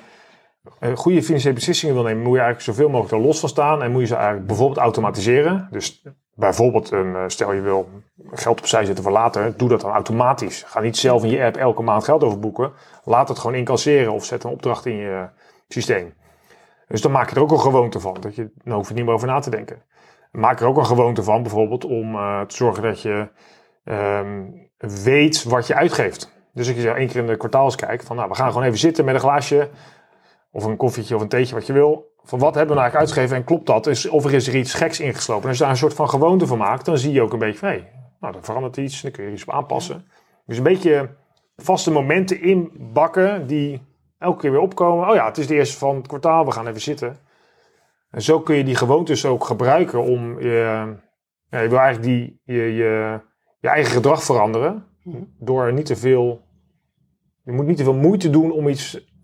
goede 0.96 1.24
financiële 1.24 1.54
beslissingen 1.54 1.96
wil 1.96 2.04
nemen, 2.04 2.24
moet 2.24 2.36
je 2.36 2.42
eigenlijk 2.42 2.78
zoveel 2.78 2.90
mogelijk 2.90 3.14
er 3.14 3.28
los 3.28 3.40
van 3.40 3.50
staan. 3.50 3.84
En 3.84 3.92
moet 3.92 4.02
je 4.02 4.08
ze 4.08 4.16
eigenlijk 4.16 4.48
bijvoorbeeld 4.48 4.80
automatiseren. 4.80 5.68
Dus 5.72 6.04
bijvoorbeeld, 6.34 6.92
een, 6.92 7.16
eh, 7.16 7.24
stel 7.28 7.54
je 7.54 7.62
wil 7.62 7.90
geld 8.32 8.60
opzij 8.60 8.86
zetten 8.86 9.04
voor 9.04 9.14
later, 9.14 9.58
doe 9.58 9.70
dat 9.70 9.82
dan 9.82 9.92
automatisch. 9.92 10.64
Ga 10.64 10.80
niet 10.80 10.98
zelf 10.98 11.24
in 11.24 11.30
je 11.30 11.44
app 11.44 11.56
elke 11.56 11.82
maand 11.82 12.04
geld 12.04 12.24
overboeken. 12.24 12.72
Laat 13.04 13.30
het 13.30 13.40
gewoon 13.40 13.56
incasseren 13.56 14.14
of 14.14 14.26
zet 14.26 14.44
een 14.44 14.52
opdracht 14.52 14.86
in 14.86 14.96
je 14.96 15.30
systeem. 15.68 16.14
Dus 16.88 17.02
dan 17.02 17.12
maak 17.12 17.30
je 17.30 17.36
er 17.36 17.42
ook 17.42 17.52
een 17.52 17.60
gewoonte 17.60 18.00
van. 18.00 18.18
Dat 18.20 18.36
je, 18.36 18.52
dan 18.64 18.76
hoef 18.76 18.88
je 18.88 18.94
niet 18.94 19.06
meer 19.06 19.14
over 19.14 19.28
na 19.28 19.40
te 19.40 19.50
denken. 19.50 19.82
Maak 20.32 20.60
er 20.60 20.68
ook 20.68 20.78
een 20.78 20.86
gewoonte 20.86 21.24
van, 21.24 21.42
bijvoorbeeld, 21.42 21.86
om 21.86 22.16
eh, 22.16 22.42
te 22.42 22.56
zorgen 22.56 22.84
dat 22.84 23.02
je 23.02 23.28
ehm, 23.84 24.44
weet 24.78 25.44
wat 25.44 25.68
je 25.68 25.76
uitgeeft. 25.76 26.36
Dus 26.54 26.68
als 26.68 26.78
je 26.78 26.92
één 26.92 27.08
keer 27.08 27.22
in 27.22 27.28
de 27.28 27.38
kwartaals 27.38 27.76
kijkt, 27.76 28.06
van 28.06 28.16
nou, 28.16 28.30
we 28.30 28.36
gaan 28.36 28.48
gewoon 28.52 28.64
even 28.64 28.78
zitten 28.78 29.06
met 29.06 29.14
een 29.14 29.20
glaasje 29.20 29.70
of 30.58 30.64
een 30.64 30.78
koffietje 30.78 31.16
of 31.16 31.22
een 31.22 31.28
theetje, 31.28 31.56
wat 31.56 31.66
je 31.66 31.74
wil. 31.74 32.14
Van 32.24 32.40
wat 32.40 32.56
hebben 32.56 32.76
we 32.76 32.82
nou 32.82 32.92
eigenlijk 32.92 32.96
uitgegeven 32.96 33.38
en 33.38 33.44
klopt 33.44 33.66
dat? 33.66 33.88
Is, 33.88 34.10
of 34.10 34.26
er 34.26 34.34
is 34.34 34.48
er 34.48 34.56
iets 34.56 34.74
geks 34.74 35.00
ingeslopen. 35.00 35.44
En 35.44 35.50
als 35.50 35.58
je 35.58 35.64
daar 35.64 35.72
een 35.72 35.80
soort 35.80 35.94
van 35.94 36.10
gewoonte 36.10 36.48
van 36.48 36.58
maakt, 36.58 36.86
dan 36.86 36.98
zie 36.98 37.12
je 37.12 37.22
ook 37.22 37.34
een 37.34 37.40
beetje 37.40 37.60
van, 37.60 37.84
nou, 38.20 38.34
dan 38.34 38.44
verandert 38.44 38.78
iets, 38.78 39.02
dan 39.02 39.12
kun 39.12 39.24
je 39.24 39.30
er 39.30 39.36
iets 39.36 39.46
op 39.46 39.54
aanpassen. 39.54 40.06
Dus 40.46 40.58
een 40.58 40.64
beetje 40.64 41.10
vaste 41.56 41.92
momenten 41.92 42.42
inbakken 42.42 43.48
die 43.48 43.82
elke 44.18 44.40
keer 44.40 44.52
weer 44.52 44.60
opkomen. 44.60 45.10
Oh 45.10 45.16
ja, 45.16 45.26
het 45.26 45.38
is 45.38 45.48
de 45.48 45.56
eerste 45.56 45.78
van 45.78 45.96
het 45.96 46.08
kwartaal, 46.08 46.46
we 46.46 46.52
gaan 46.52 46.68
even 46.68 46.82
zitten. 46.82 47.18
En 48.12 48.22
zo 48.22 48.40
kun 48.40 48.56
je 48.56 48.64
die 48.64 48.76
gewoontes 48.76 49.26
ook 49.26 49.46
gebruiken 49.46 50.04
om 50.04 50.42
je, 50.42 50.96
ja, 51.50 51.60
je 51.60 51.70
wil 51.70 51.80
eigenlijk 51.80 52.04
die, 52.04 52.42
je, 52.44 52.62
je, 52.62 53.20
je 53.60 53.68
eigen 53.68 53.92
gedrag 53.92 54.24
veranderen. 54.24 54.86
Mhm. 55.04 55.24
Door 55.40 55.74
niet 55.74 55.86
te 55.86 55.96
veel, 55.96 56.42
je 57.44 57.52
moet 57.52 57.66
niet 57.66 57.78
te 57.78 57.84
veel 57.84 57.94
moeite 57.94 58.30
doen 58.30 58.52
om 58.52 58.68
iets, 58.68 59.16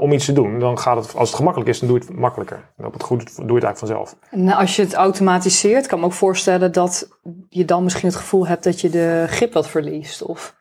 om 0.00 0.12
iets 0.12 0.24
te 0.24 0.32
doen. 0.32 0.58
Dan 0.58 0.78
gaat 0.78 0.96
het, 0.96 1.16
als 1.16 1.28
het 1.28 1.36
gemakkelijk 1.36 1.70
is, 1.70 1.78
dan 1.78 1.88
doe 1.88 1.98
je 1.98 2.06
het 2.06 2.16
makkelijker. 2.16 2.72
En 2.76 2.86
op 2.86 2.92
het 2.92 3.02
goed 3.02 3.36
doe 3.36 3.46
je 3.46 3.54
het 3.54 3.64
eigenlijk 3.64 3.78
vanzelf. 3.78 4.16
En 4.30 4.48
als 4.48 4.76
je 4.76 4.82
het 4.82 4.94
automatiseert, 4.94 5.86
kan 5.86 5.98
ik 5.98 6.04
me 6.04 6.10
ook 6.10 6.16
voorstellen 6.16 6.72
dat 6.72 7.08
je 7.48 7.64
dan 7.64 7.82
misschien 7.82 8.08
het 8.08 8.18
gevoel 8.18 8.46
hebt 8.46 8.64
dat 8.64 8.80
je 8.80 8.90
de 8.90 9.24
grip 9.28 9.52
wat 9.52 9.68
verliest. 9.68 10.22
Of, 10.22 10.56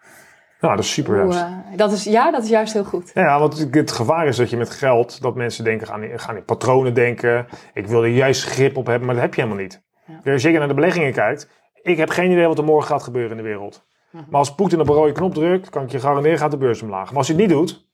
Nou, 0.59 0.75
dat 0.75 0.85
is 0.85 0.93
super 0.93 1.21
hoe, 1.23 1.33
juist. 1.33 1.45
eh, 1.71 1.77
dat 1.77 1.91
is, 1.91 2.03
ja, 2.03 2.31
dat 2.31 2.43
is 2.43 2.49
juist 2.49 2.73
heel 2.73 2.83
goed. 2.83 3.11
Ja, 3.13 3.39
want 3.39 3.67
het 3.71 3.91
gevaar 3.91 4.27
is 4.27 4.35
dat 4.35 4.49
je 4.49 4.57
met 4.57 4.69
geld, 4.69 5.21
dat 5.21 5.35
mensen 5.35 5.63
denken, 5.63 5.87
gaan 5.87 6.03
gaan 6.15 6.35
in 6.35 6.45
patronen 6.45 6.93
denken. 6.93 7.45
Ik 7.73 7.87
wil 7.87 8.03
er 8.03 8.09
juist 8.09 8.43
grip 8.43 8.77
op 8.77 8.85
hebben, 8.87 9.05
maar 9.05 9.15
dat 9.15 9.23
heb 9.23 9.33
je 9.33 9.41
helemaal 9.41 9.63
niet. 9.63 9.83
Ja. 10.07 10.13
Als 10.15 10.23
je 10.23 10.39
zeker 10.39 10.59
naar 10.59 10.67
de 10.67 10.73
beleggingen 10.73 11.13
kijkt, 11.13 11.49
ik 11.81 11.97
heb 11.97 12.09
geen 12.09 12.31
idee 12.31 12.47
wat 12.47 12.57
er 12.57 12.63
morgen 12.63 12.87
gaat 12.87 13.03
gebeuren 13.03 13.31
in 13.31 13.37
de 13.37 13.43
wereld. 13.49 13.85
Mhm. 14.11 14.23
Maar 14.29 14.39
als 14.39 14.55
Poetin 14.55 14.79
op 14.79 14.89
een 14.89 14.95
rode 14.95 15.11
knop 15.11 15.33
drukt, 15.33 15.69
kan 15.69 15.83
ik 15.83 15.89
je 15.91 15.99
garanderen, 15.99 16.37
gaat 16.37 16.51
de 16.51 16.57
beurs 16.57 16.81
omlaag. 16.81 17.07
Maar 17.09 17.17
als 17.17 17.27
hij 17.27 17.37
het 17.37 17.47
niet 17.47 17.55
doet, 17.55 17.87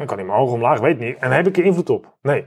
dan 0.00 0.08
kan 0.08 0.18
hij 0.18 0.26
maar 0.26 0.36
hoog 0.38 0.52
omlaag, 0.52 0.80
weet 0.80 0.98
niet. 0.98 1.16
En 1.18 1.30
heb 1.32 1.46
ik 1.46 1.56
er 1.56 1.64
invloed 1.64 1.90
op. 1.90 2.16
Nee. 2.22 2.46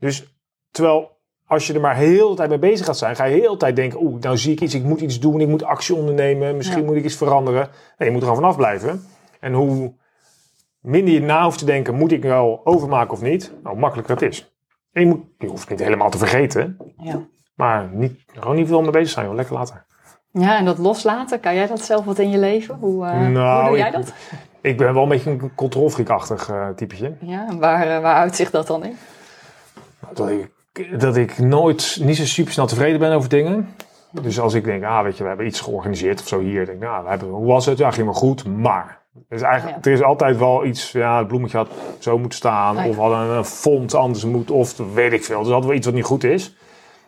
Dus, 0.00 0.36
terwijl 0.70 1.12
als 1.46 1.66
je 1.66 1.72
er 1.74 1.80
maar 1.80 1.96
heel 1.96 2.28
de 2.30 2.36
tijd 2.36 2.48
mee 2.48 2.58
bezig 2.58 2.86
gaat 2.86 2.98
zijn, 2.98 3.16
ga 3.16 3.24
je 3.24 3.40
heel 3.40 3.52
de 3.52 3.58
tijd 3.58 3.76
denken, 3.76 4.02
oeh, 4.02 4.20
nou 4.20 4.36
zie 4.38 4.52
ik 4.52 4.60
iets, 4.60 4.74
ik 4.74 4.82
moet 4.84 5.00
iets 5.00 5.20
doen, 5.20 5.40
ik 5.40 5.48
moet 5.48 5.64
actie 5.64 5.94
ondernemen, 5.94 6.56
misschien 6.56 6.80
Ja. 6.80 6.84
moet 6.86 6.96
ik 6.96 7.04
iets 7.04 7.16
veranderen. 7.16 7.68
Nee, 7.98 8.08
je 8.08 8.14
moet 8.14 8.22
er 8.22 8.28
gewoon 8.28 8.42
vanaf 8.42 8.56
blijven. 8.56 9.04
En 9.40 9.52
hoe 9.52 9.94
minder 10.80 11.14
je 11.14 11.20
na 11.22 11.44
hoeft 11.44 11.58
te 11.58 11.64
denken, 11.64 11.94
moet 11.94 12.12
ik 12.12 12.22
wel 12.22 12.60
overmaken 12.64 13.12
of 13.12 13.20
niet, 13.22 13.52
nou, 13.62 13.68
hoe 13.74 13.78
makkelijker 13.80 14.14
het 14.14 14.22
is. 14.24 14.54
En 14.92 15.02
je, 15.02 15.06
moet, 15.08 15.20
je 15.38 15.46
hoeft 15.46 15.60
het 15.60 15.70
niet 15.70 15.80
helemaal 15.82 16.10
te 16.10 16.18
vergeten, 16.18 16.76
Ja. 16.98 17.20
maar 17.54 17.88
niet, 17.92 18.24
gewoon 18.26 18.56
niet 18.56 18.68
veel 18.68 18.82
mee 18.82 18.90
bezig 18.90 19.10
zijn, 19.10 19.26
joh. 19.26 19.34
lekker 19.34 19.54
later. 19.54 19.84
ja, 20.32 20.58
en 20.58 20.64
dat 20.64 20.78
loslaten, 20.78 21.40
kan 21.40 21.54
jij 21.54 21.66
dat 21.66 21.80
zelf 21.80 22.04
wat 22.04 22.18
in 22.18 22.30
je 22.30 22.38
leven? 22.38 22.74
Hoe, 22.80 23.06
eh, 23.06 23.28
Nou, 23.28 23.60
hoe 23.60 23.68
doe 23.68 23.78
jij 23.78 23.90
dat? 23.90 24.08
Ik 24.08 24.14
ben 24.76 24.94
wel 24.94 25.02
een 25.02 25.08
beetje 25.08 25.30
een 25.30 25.54
controlfreak-achtig 25.54 26.48
eh, 26.50 26.68
typetje. 26.68 27.16
Ja, 27.20 27.56
waar, 27.58 27.86
eh, 27.86 28.02
waar 28.02 28.14
uitzicht 28.14 28.52
dat 28.52 28.66
dan 28.66 28.84
in? 28.84 28.96
Dat 30.12 30.28
ik, 30.30 31.00
dat 31.00 31.16
ik 31.16 31.38
nooit, 31.38 31.98
niet 32.00 32.16
zo 32.16 32.24
super 32.24 32.52
snel 32.52 32.66
tevreden 32.66 32.98
ben 32.98 33.12
over 33.12 33.28
dingen. 33.28 33.68
Dus 34.22 34.40
als 34.40 34.54
ik 34.54 34.64
denk, 34.64 34.84
ah, 34.84 35.02
weet 35.02 35.16
je, 35.16 35.22
we 35.22 35.28
hebben 35.28 35.46
iets 35.46 35.60
georganiseerd 35.60 36.20
of 36.20 36.28
zo 36.28 36.40
hier. 36.40 36.66
Denk 36.66 36.78
ik, 36.82 36.88
nou, 36.88 37.04
we 37.04 37.10
hebben, 37.10 37.28
hoe 37.28 37.46
was 37.46 37.66
het? 37.66 37.78
Ja, 37.78 37.90
ging 37.90 38.04
wel 38.06 38.14
goed, 38.14 38.46
maar. 38.46 39.02
Dus 39.28 39.42
eigenlijk, 39.42 39.84
Ja. 39.84 39.90
er 39.90 39.96
is 39.96 40.02
altijd 40.02 40.38
wel 40.38 40.64
iets, 40.64 40.92
ja, 40.92 41.18
het 41.18 41.26
bloemetje 41.28 41.56
had 41.56 41.68
zo 41.98 42.18
moeten 42.18 42.38
staan. 42.38 42.76
Ah, 42.76 42.84
ja. 42.84 42.90
Of 42.90 42.96
hadden 42.96 43.18
een 43.18 43.44
font 43.44 43.94
anders 43.94 44.24
moet, 44.24 44.50
of 44.50 44.76
weet 44.94 45.12
ik 45.12 45.24
veel. 45.24 45.38
Dus 45.38 45.46
altijd 45.46 45.64
wel 45.66 45.74
iets 45.74 45.86
wat 45.86 45.94
niet 45.94 46.04
goed 46.04 46.24
is. 46.24 46.56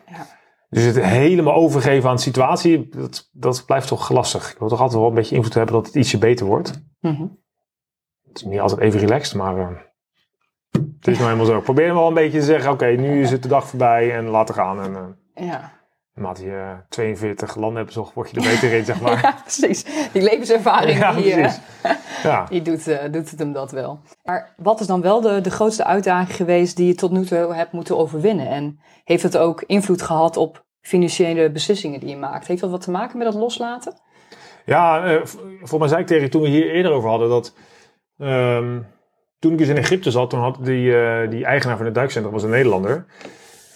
Ja. 0.07 0.25
Dus 0.69 0.83
het 0.83 1.01
helemaal 1.01 1.53
overgeven 1.53 2.09
aan 2.09 2.15
de 2.15 2.21
situatie, 2.21 2.87
dat, 2.89 3.29
dat 3.31 3.63
blijft 3.65 3.87
toch 3.87 4.09
lastig. 4.09 4.51
Ik 4.51 4.57
wil 4.57 4.67
toch 4.67 4.81
altijd 4.81 4.99
wel 4.99 5.09
een 5.09 5.15
beetje 5.15 5.35
invloed 5.35 5.53
hebben 5.53 5.73
dat 5.75 5.85
het 5.85 5.95
ietsje 5.95 6.17
beter 6.17 6.45
wordt. 6.45 6.81
Mhm. 6.99 7.25
Het 8.27 8.37
is 8.37 8.43
niet 8.43 8.59
altijd 8.59 8.79
even 8.81 8.99
relaxed, 8.99 9.35
maar 9.35 9.57
eh, 9.57 9.67
het 10.71 11.07
is 11.07 11.13
nou 11.17 11.23
helemaal 11.23 11.45
zo. 11.45 11.57
Ik 11.57 11.63
probeer 11.63 11.93
wel 11.93 12.07
een 12.07 12.13
beetje 12.13 12.39
te 12.39 12.45
zeggen, 12.45 12.71
oké, 12.71 12.85
nu 12.85 13.21
is 13.21 13.31
het 13.31 13.43
de 13.43 13.47
dag 13.49 13.67
voorbij 13.67 14.15
en 14.15 14.25
laten 14.25 14.55
gaan. 14.55 14.81
En 14.81 14.95
eh 15.35 15.47
Ja. 15.47 15.71
naarmate 16.13 16.45
je 16.45 16.51
eh, 16.51 16.77
42 16.89 17.55
landen 17.55 17.75
hebt 17.75 17.87
bezocht, 17.87 18.13
word 18.13 18.29
je 18.29 18.37
er 18.37 18.43
beter 18.43 18.73
in, 18.73 18.85
zeg 18.85 19.01
maar. 19.01 19.21
ja, 19.21 19.35
precies. 19.41 19.85
Die 20.11 20.21
levenservaring, 20.21 20.99
Ja, 21.05 21.13
die, 21.13 21.33
eh. 21.33 21.53
Ja. 22.23 22.45
die 22.49 22.61
doet, 22.61 22.87
eh, 22.87 23.11
doet 23.11 23.29
het 23.29 23.39
hem 23.39 23.53
dat 23.53 23.71
wel. 23.71 23.99
Maar 24.23 24.53
wat 24.57 24.79
is 24.79 24.87
dan 24.87 25.01
wel 25.01 25.21
de, 25.21 25.41
de 25.41 25.51
grootste 25.51 25.83
uitdaging 25.83 26.35
geweest 26.35 26.75
die 26.77 26.87
je 26.87 26.95
tot 26.95 27.11
nu 27.11 27.25
toe 27.25 27.53
hebt 27.53 27.71
moeten 27.71 27.97
overwinnen? 27.97 28.47
En 28.47 28.79
heeft 29.03 29.23
het 29.23 29.37
ook 29.37 29.61
invloed 29.61 30.01
gehad 30.01 30.37
op 30.37 30.65
financiële 30.81 31.51
beslissingen 31.51 31.99
die 31.99 32.09
je 32.09 32.17
maakt? 32.17 32.47
Heeft 32.47 32.61
dat 32.61 32.71
wat 32.71 32.81
te 32.81 32.91
maken 32.91 33.17
met 33.17 33.27
dat 33.31 33.35
loslaten? 33.41 33.93
Ja, 34.65 35.19
voor 35.61 35.79
mij 35.79 35.87
zei 35.87 36.01
ik 36.01 36.07
tegen 36.07 36.23
je 36.23 36.29
toen 36.29 36.41
we 36.41 36.47
hier 36.47 36.71
eerder 36.71 36.91
over 36.91 37.09
hadden 37.09 37.29
dat 37.29 37.53
ehm, 38.17 38.81
toen 39.39 39.51
ik 39.51 39.57
dus 39.57 39.67
in 39.67 39.77
Egypte 39.77 40.11
zat, 40.11 40.29
toen 40.29 40.39
had 40.39 40.57
die, 40.61 40.97
eh, 40.97 41.29
die 41.29 41.45
eigenaar 41.45 41.77
van 41.77 41.85
het 41.85 41.95
duikcentrum 41.95 42.33
was 42.33 42.43
een 42.43 42.49
Nederlander. 42.49 43.05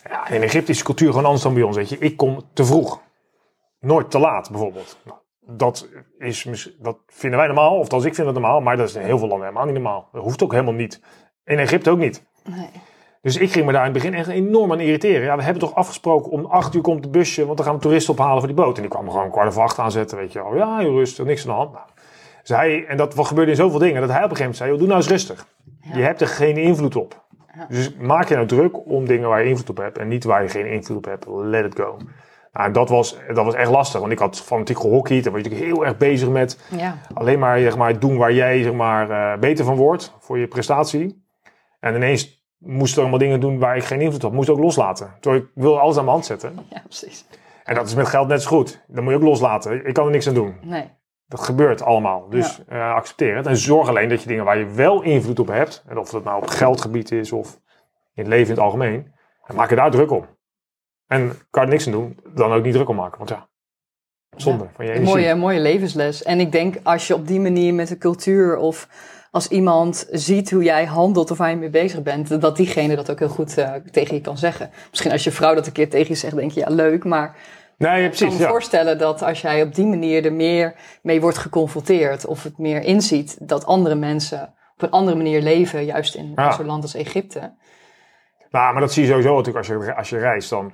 Ja, 0.10 0.30
in 0.30 0.42
Egypte 0.42 0.72
is 0.72 0.78
de 0.78 0.84
cultuur 0.84 1.10
gewoon 1.10 1.26
anders 1.26 1.44
dan 1.44 1.54
bij 1.54 1.64
ons, 1.64 1.76
weet 1.76 1.90
je. 1.90 1.98
Ik 1.98 2.18
kom 2.18 2.42
te 2.54 2.66
vroeg. 2.66 3.02
Nooit 3.80 4.12
te 4.12 4.20
laat, 4.20 4.50
bijvoorbeeld. 4.50 4.98
Nou, 5.06 5.20
dat, 5.58 5.90
is, 6.18 6.76
dat 6.80 6.98
vinden 7.08 7.40
wij 7.40 7.48
normaal, 7.48 7.78
of 7.78 7.90
als 7.90 8.06
ik 8.06 8.16
vind 8.16 8.28
het 8.28 8.36
normaal, 8.36 8.62
maar 8.62 8.78
dat 8.78 8.90
is 8.90 8.96
in 8.96 9.02
heel 9.02 9.18
veel 9.18 9.28
landen 9.28 9.48
helemaal 9.48 9.66
niet 9.66 9.82
normaal. 9.82 10.10
Dat 10.12 10.24
hoeft 10.24 10.44
ook 10.44 10.52
helemaal 10.52 10.74
niet. 10.74 11.02
In 11.44 11.58
Egypte 11.58 11.90
ook 11.90 11.98
niet. 11.98 12.26
Nee. 12.44 12.70
Dus 13.22 13.38
ik 13.38 13.52
ging 13.52 13.66
me 13.66 13.72
daar 13.72 13.86
in 13.86 13.94
het 13.94 14.04
begin 14.04 14.14
echt 14.14 14.28
enorm 14.28 14.72
aan 14.72 14.80
irriteren. 14.80 15.22
Ja, 15.22 15.36
we 15.36 15.44
hebben 15.44 15.62
toch 15.62 15.76
afgesproken 15.76 16.32
om 16.32 16.46
acht 16.46 16.76
uur 16.76 16.82
komt 16.82 17.04
de 17.04 17.10
busje, 17.10 17.46
want 17.46 17.58
dan 17.58 17.66
gaan 17.66 17.76
we 17.76 17.82
toeristen 17.82 18.14
ophalen 18.14 18.38
voor 18.38 18.48
die 18.48 18.64
boot. 18.64 18.76
En 18.76 18.82
die 18.82 18.92
kwamen 18.92 19.12
gewoon 19.12 19.26
een 19.26 19.32
kwart 19.32 19.48
over 19.48 19.62
acht 19.62 19.80
aanzetten, 19.80 20.18
weet 20.18 20.32
je 20.32 20.44
wel. 20.44 20.56
Ja, 20.56 20.78
heel 20.78 20.92
rustig, 20.92 21.26
niks 21.26 21.42
aan 21.42 21.50
de 21.50 21.56
hand. 21.56 21.72
Nou, 21.72 21.86
dus 22.42 22.50
hij, 22.58 22.86
en 22.86 22.98
dat 22.98 23.14
gebeurde 23.28 23.52
in 23.52 23.58
zoveel 23.58 23.80
dingen, 23.80 24.02
dat 24.02 24.10
hij 24.10 24.24
op 24.24 24.30
een 24.30 24.36
gegeven 24.38 24.42
moment 24.42 24.58
zei, 24.58 24.70
joh, 24.70 24.80
doe 24.80 24.88
nou 24.88 25.00
eens 25.00 25.10
rustig. 25.10 25.48
Je 25.94 26.02
hebt 26.02 26.22
er 26.22 26.28
geen 26.28 26.58
invloed 26.58 26.96
op. 26.96 27.26
Ja. 27.56 27.66
Dus 27.70 27.96
maak 27.96 28.28
je 28.28 28.36
nou 28.36 28.48
druk 28.48 28.86
om 28.90 29.06
dingen 29.08 29.30
waar 29.30 29.44
je 29.44 29.50
invloed 29.50 29.70
op 29.70 29.78
hebt 29.78 29.98
en 29.98 30.08
niet 30.08 30.24
waar 30.24 30.42
je 30.44 30.50
geen 30.50 30.66
invloed 30.72 30.98
op 30.98 31.06
hebt. 31.06 31.26
Let 31.28 31.66
it 31.66 31.80
go. 31.80 31.98
Nou, 32.54 32.72
dat 32.72 32.90
was, 32.90 33.18
dat 33.34 33.46
was 33.46 33.54
echt 33.54 33.70
lastig, 33.70 34.00
want 34.00 34.12
ik 34.12 34.20
had 34.20 34.42
fanatiek 34.42 34.80
gehockeyd. 34.80 35.24
Dan 35.24 35.34
was 35.34 35.42
je 35.42 35.50
natuurlijk 35.50 35.76
heel 35.76 35.86
erg 35.86 35.98
bezig 35.98 36.30
met 36.30 36.60
Ja. 36.78 36.98
alleen 37.14 37.40
maar, 37.40 37.60
zeg 37.60 37.78
maar 37.78 38.00
doen 38.00 38.18
waar 38.18 38.34
jij 38.34 38.62
zeg 38.64 38.74
maar, 38.74 39.10
eh, 39.10 39.40
beter 39.40 39.66
van 39.66 39.76
wordt 39.76 40.16
voor 40.20 40.40
je 40.40 40.48
prestatie. 40.48 41.26
En 41.80 41.96
ineens 41.96 42.46
moest 42.58 42.94
ik 42.94 43.00
allemaal 43.00 43.20
dingen 43.20 43.40
doen 43.40 43.60
waar 43.60 43.76
ik 43.78 43.84
geen 43.84 44.02
invloed 44.02 44.16
op 44.24 44.30
had. 44.30 44.32
Moest 44.32 44.50
ook 44.50 44.60
loslaten. 44.60 45.14
Terwijl 45.20 45.44
ik 45.44 45.50
wilde 45.54 45.80
alles 45.80 45.96
aan 45.98 46.02
mijn 46.04 46.14
hand 46.16 46.26
zetten. 46.26 46.60
ja, 46.70 46.82
precies. 46.84 47.26
En 47.64 47.76
dat 47.76 47.88
is 47.88 47.96
met 47.96 48.08
geld 48.08 48.28
net 48.28 48.42
zo 48.42 48.50
goed. 48.50 48.84
Dan 48.88 49.04
moet 49.04 49.14
je 49.14 49.20
ook 49.20 49.26
loslaten. 49.26 49.86
Ik 49.88 49.94
kan 49.94 50.06
er 50.06 50.12
niks 50.12 50.28
aan 50.28 50.34
doen. 50.34 50.56
Nee. 50.62 50.90
Dat 51.32 51.42
gebeurt 51.42 51.82
allemaal. 51.82 52.30
Dus 52.30 52.64
eh, 52.68 52.94
accepteer 52.94 53.36
het. 53.36 53.48
En 53.48 53.58
zorg 53.58 53.88
alleen 53.88 54.10
dat 54.10 54.22
je 54.22 54.28
dingen 54.28 54.46
waar 54.46 54.58
je 54.58 54.66
wel 54.66 55.02
invloed 55.02 55.40
op 55.40 55.48
hebt. 55.48 55.84
En 55.88 55.98
of 55.98 56.10
dat 56.10 56.24
nou 56.24 56.42
op 56.42 56.48
geldgebied 56.48 57.12
is 57.12 57.32
of 57.32 57.60
in 58.14 58.24
het 58.24 58.28
leven 58.28 58.48
in 58.48 58.54
het 58.54 58.64
algemeen. 58.64 59.14
Dan 59.48 59.56
maak 59.56 59.70
je 59.70 59.76
daar 59.76 59.92
druk 59.92 60.12
om. 60.12 60.26
En 61.08 61.32
kan 61.50 61.64
er 61.64 61.70
niks 61.70 61.86
aan 61.86 61.92
doen, 61.92 62.20
dan 62.34 62.52
ook 62.52 62.64
niet 62.64 62.74
druk 62.74 62.90
om 62.90 62.96
maken. 62.96 63.18
Want 63.18 63.30
ja, 63.30 63.48
zonde 64.36 64.66
van 64.74 64.86
je 64.86 64.92
Een 64.92 64.98
energie. 64.98 65.16
mooie, 65.16 65.36
mooie 65.36 65.60
levensles. 65.60 66.24
En 66.24 66.40
ik 66.40 66.52
denk 66.52 66.76
als 66.84 67.08
je 67.08 67.16
op 67.16 67.28
die 67.28 67.40
manier 67.40 67.74
met 67.74 67.88
de 67.88 67.98
cultuur 67.98 68.58
of 68.58 68.88
als 69.32 69.48
iemand 69.48 70.08
ziet 70.12 70.52
hoe 70.52 70.64
jij 70.64 70.86
handelt 70.86 71.32
of 71.32 71.38
waar 71.38 71.50
je 71.50 71.56
mee 71.56 71.70
bezig 71.70 72.02
bent, 72.02 72.42
dat 72.42 72.58
diegene 72.58 72.96
dat 72.96 73.12
ook 73.12 73.20
heel 73.20 73.30
goed 73.30 73.58
eh, 73.58 73.74
tegen 73.92 74.16
je 74.16 74.22
kan 74.22 74.38
zeggen. 74.38 74.70
Misschien 74.90 75.12
als 75.12 75.24
je 75.24 75.32
vrouw 75.32 75.56
dat 75.56 75.68
een 75.68 75.74
keer 75.74 75.90
tegen 75.90 76.08
je 76.08 76.16
zegt, 76.16 76.36
denk 76.36 76.52
je 76.52 76.60
ja 76.60 76.70
leuk, 76.70 77.04
maar 77.04 77.36
Nee, 77.82 78.02
ja, 78.02 78.08
ik 78.10 78.18
kan 78.18 78.28
me 78.34 78.38
Ja. 78.40 78.48
voorstellen 78.50 78.98
dat 78.98 79.22
als 79.22 79.42
jij 79.42 79.62
op 79.62 79.76
die 79.76 79.86
manier 79.86 80.26
er 80.26 80.34
meer 80.34 80.76
mee 81.02 81.22
wordt 81.22 81.38
geconfronteerd 81.38 82.26
of 82.26 82.44
het 82.44 82.58
meer 82.58 82.82
inziet 82.84 83.38
dat 83.48 83.66
andere 83.66 83.96
mensen 83.96 84.54
op 84.74 84.82
een 84.82 84.90
andere 84.90 85.18
manier 85.18 85.42
leven, 85.42 85.86
juist 85.86 86.16
in 86.16 86.32
Ja. 86.36 86.52
zo'n 86.52 86.66
land 86.66 86.84
als 86.84 86.94
Egypte. 86.96 87.40
Nou, 88.50 88.72
maar 88.72 88.82
dat 88.82 88.92
zie 88.94 89.04
je 89.04 89.10
sowieso 89.10 89.36
natuurlijk 89.36 89.58
als 89.58 89.68
je, 89.86 89.96
als 89.96 90.10
je 90.10 90.18
reist. 90.18 90.50
Dan... 90.50 90.72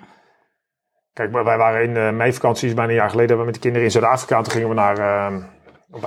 Kijk, 1.13 1.31
wij 1.31 1.57
waren 1.57 1.83
in 1.83 1.93
de 1.93 2.11
meivakanties 2.13 2.73
bijna 2.73 2.89
een 2.91 2.97
jaar 2.97 3.09
geleden 3.09 3.37
we 3.37 3.43
met 3.45 3.53
de 3.53 3.59
kinderen 3.59 3.85
in 3.85 3.91
Zuid-Afrika. 3.91 4.41
Toen 4.41 4.51
gingen 4.51 4.69
we 4.69 4.73
naar, 4.75 4.97
eh, 4.97 5.37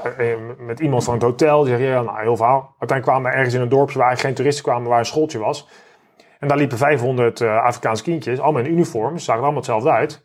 bij- 0.03 0.33
eh, 0.33 0.37
met 0.59 0.81
iemand 0.81 1.05
van 1.05 1.15
het 1.15 1.23
hotel. 1.23 1.65
Die 1.65 1.77
zei, 1.77 1.89
ja, 1.89 2.03
nou, 2.03 2.21
heel 2.21 2.37
verhaal. 2.37 2.61
Uiteindelijk 2.79 3.03
kwamen 3.03 3.31
we 3.31 3.37
ergens 3.37 3.55
in 3.55 3.61
een 3.61 3.69
dorpje 3.69 3.99
waar 3.99 4.17
geen 4.17 4.35
toeristen 4.35 4.65
kwamen, 4.65 4.89
waar 4.89 4.99
een 4.99 5.05
schooltje 5.05 5.39
was. 5.39 5.69
En 6.39 6.49
daar 6.49 6.57
liepen 6.57 6.79
500 6.79 7.41
eh, 7.41 7.57
Afrikaanse 7.63 8.03
kindjes, 8.03 8.41
allemaal 8.41 8.63
in 8.63 8.71
uniform. 8.73 9.19
Ze 9.19 9.25
zagen 9.25 9.43
er 9.43 9.49
allemaal 9.49 9.63
hetzelfde 9.63 9.91
uit. 9.91 10.23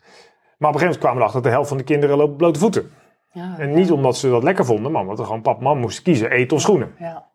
Maar 0.56 0.68
op 0.68 0.74
een 0.74 0.80
gegeven 0.80 0.84
moment 0.84 0.98
kwamen 0.98 1.16
we 1.16 1.20
erachter 1.20 1.42
dat 1.42 1.50
de 1.50 1.56
helft 1.56 1.68
van 1.68 1.78
de 1.78 1.84
kinderen 1.84 2.16
lopen 2.16 2.36
blote 2.36 2.58
voeten. 2.58 2.90
Ja, 3.32 3.58
En 3.58 3.74
niet 3.74 3.90
omdat 3.90 4.16
ze 4.16 4.30
dat 4.30 4.42
lekker 4.42 4.64
vonden, 4.64 4.92
maar 4.92 5.02
omdat 5.02 5.18
er 5.18 5.24
gewoon 5.24 5.42
pap 5.42 5.56
en 5.56 5.62
mam 5.62 5.78
moesten 5.78 6.04
kiezen, 6.04 6.30
eten 6.30 6.56
of 6.56 6.62
schoenen. 6.62 6.94
ja, 6.98 7.30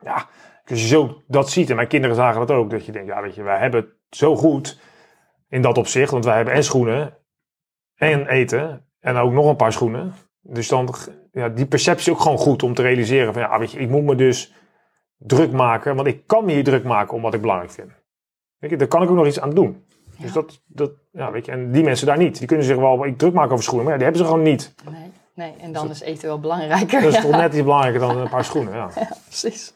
Ja, 0.00 0.26
als 0.64 0.80
je 0.80 0.86
zo 0.86 1.22
dat 1.26 1.50
ziet, 1.50 1.70
en 1.70 1.76
mijn 1.76 1.88
kinderen 1.88 2.16
zagen 2.16 2.46
dat 2.46 2.56
ook, 2.56 2.70
dat 2.70 2.86
je 2.86 2.92
denkt, 2.92 3.08
ja 3.08 3.22
weet 3.22 3.34
je, 3.34 3.42
wij 3.42 3.58
hebben 3.58 3.80
het 3.80 3.90
zo 4.10 4.36
goed 4.36 4.80
in 5.48 5.62
dat 5.62 5.78
opzicht, 5.78 6.10
want 6.10 6.24
wij 6.24 6.36
hebben 6.36 6.54
en 6.54 6.64
schoenen 6.64 7.18
en 7.94 8.26
eten 8.26 8.86
en 9.00 9.16
ook 9.16 9.32
nog 9.32 9.48
een 9.48 9.56
paar 9.56 9.72
schoenen. 9.72 10.14
Dus 10.40 10.68
dan, 10.68 10.94
ja, 11.32 11.48
die 11.48 11.66
perceptie 11.66 12.12
ook 12.12 12.20
gewoon 12.20 12.38
goed 12.38 12.62
om 12.62 12.74
te 12.74 12.82
realiseren 12.82 13.32
van, 13.32 13.42
ja 13.42 13.58
weet 13.58 13.72
je, 13.72 13.78
ik 13.78 13.88
moet 13.88 14.02
me 14.04 14.14
dus 14.14 14.54
druk 15.16 15.52
maken, 15.52 15.94
want 15.94 16.08
ik 16.08 16.26
kan 16.26 16.44
me 16.44 16.52
hier 16.52 16.64
druk 16.64 16.84
maken 16.84 17.16
om 17.16 17.22
wat 17.22 17.34
ik 17.34 17.40
belangrijk 17.40 17.72
vind. 17.72 17.90
Weet 18.58 18.70
je, 18.70 18.76
daar 18.76 18.88
kan 18.88 19.02
ik 19.02 19.10
ook 19.10 19.16
nog 19.16 19.26
iets 19.26 19.40
aan 19.40 19.54
doen. 19.54 19.84
Dus 20.18 20.28
Ja. 20.28 20.32
dat, 20.32 20.60
dat, 20.66 20.90
ja 21.12 21.30
weet 21.30 21.46
je, 21.46 21.52
en 21.52 21.72
die 21.72 21.82
mensen 21.82 22.06
daar 22.06 22.18
niet. 22.18 22.38
Die 22.38 22.46
kunnen 22.46 22.66
zich 22.66 22.76
wel 22.76 23.06
ik 23.06 23.18
druk 23.18 23.32
maken 23.32 23.52
over 23.52 23.64
schoenen, 23.64 23.84
maar 23.84 23.92
ja, 23.92 23.98
die 23.98 24.08
hebben 24.08 24.26
ze 24.26 24.32
gewoon 24.32 24.50
niet. 24.50 24.74
nee, 24.90 25.10
nee. 25.34 25.54
En 25.60 25.72
dan 25.72 25.90
is 25.90 26.00
eten 26.00 26.28
wel 26.28 26.40
belangrijker. 26.40 27.02
Dat 27.02 27.14
is 27.14 27.20
toch 27.20 27.30
net 27.30 27.52
iets 27.52 27.62
belangrijker 27.62 28.00
dan 28.00 28.16
een 28.16 28.28
paar 28.28 28.44
schoenen, 28.44 28.74
ja. 28.82 28.88
Precies. 29.24 29.72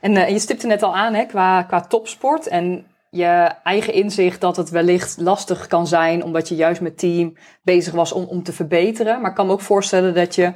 En 0.00 0.16
eh, 0.16 0.28
je 0.28 0.38
stipte 0.38 0.66
net 0.66 0.82
al 0.82 0.96
aan 0.96 1.14
hè, 1.14 1.24
qua, 1.24 1.62
qua 1.62 1.80
topsport 1.80 2.46
en 2.46 2.86
je 3.10 3.50
eigen 3.62 3.92
inzicht 3.92 4.40
dat 4.40 4.56
het 4.56 4.70
wellicht 4.70 5.16
lastig 5.20 5.66
kan 5.66 5.86
zijn 5.86 6.24
omdat 6.24 6.48
je 6.48 6.54
juist 6.54 6.80
met 6.80 6.98
team 6.98 7.36
bezig 7.62 7.92
was 7.92 8.12
om, 8.12 8.24
om 8.24 8.42
te 8.42 8.52
verbeteren. 8.52 9.20
Maar 9.20 9.30
ik 9.30 9.36
kan 9.36 9.46
me 9.46 9.52
ook 9.52 9.60
voorstellen 9.60 10.14
dat, 10.14 10.34
je, 10.34 10.52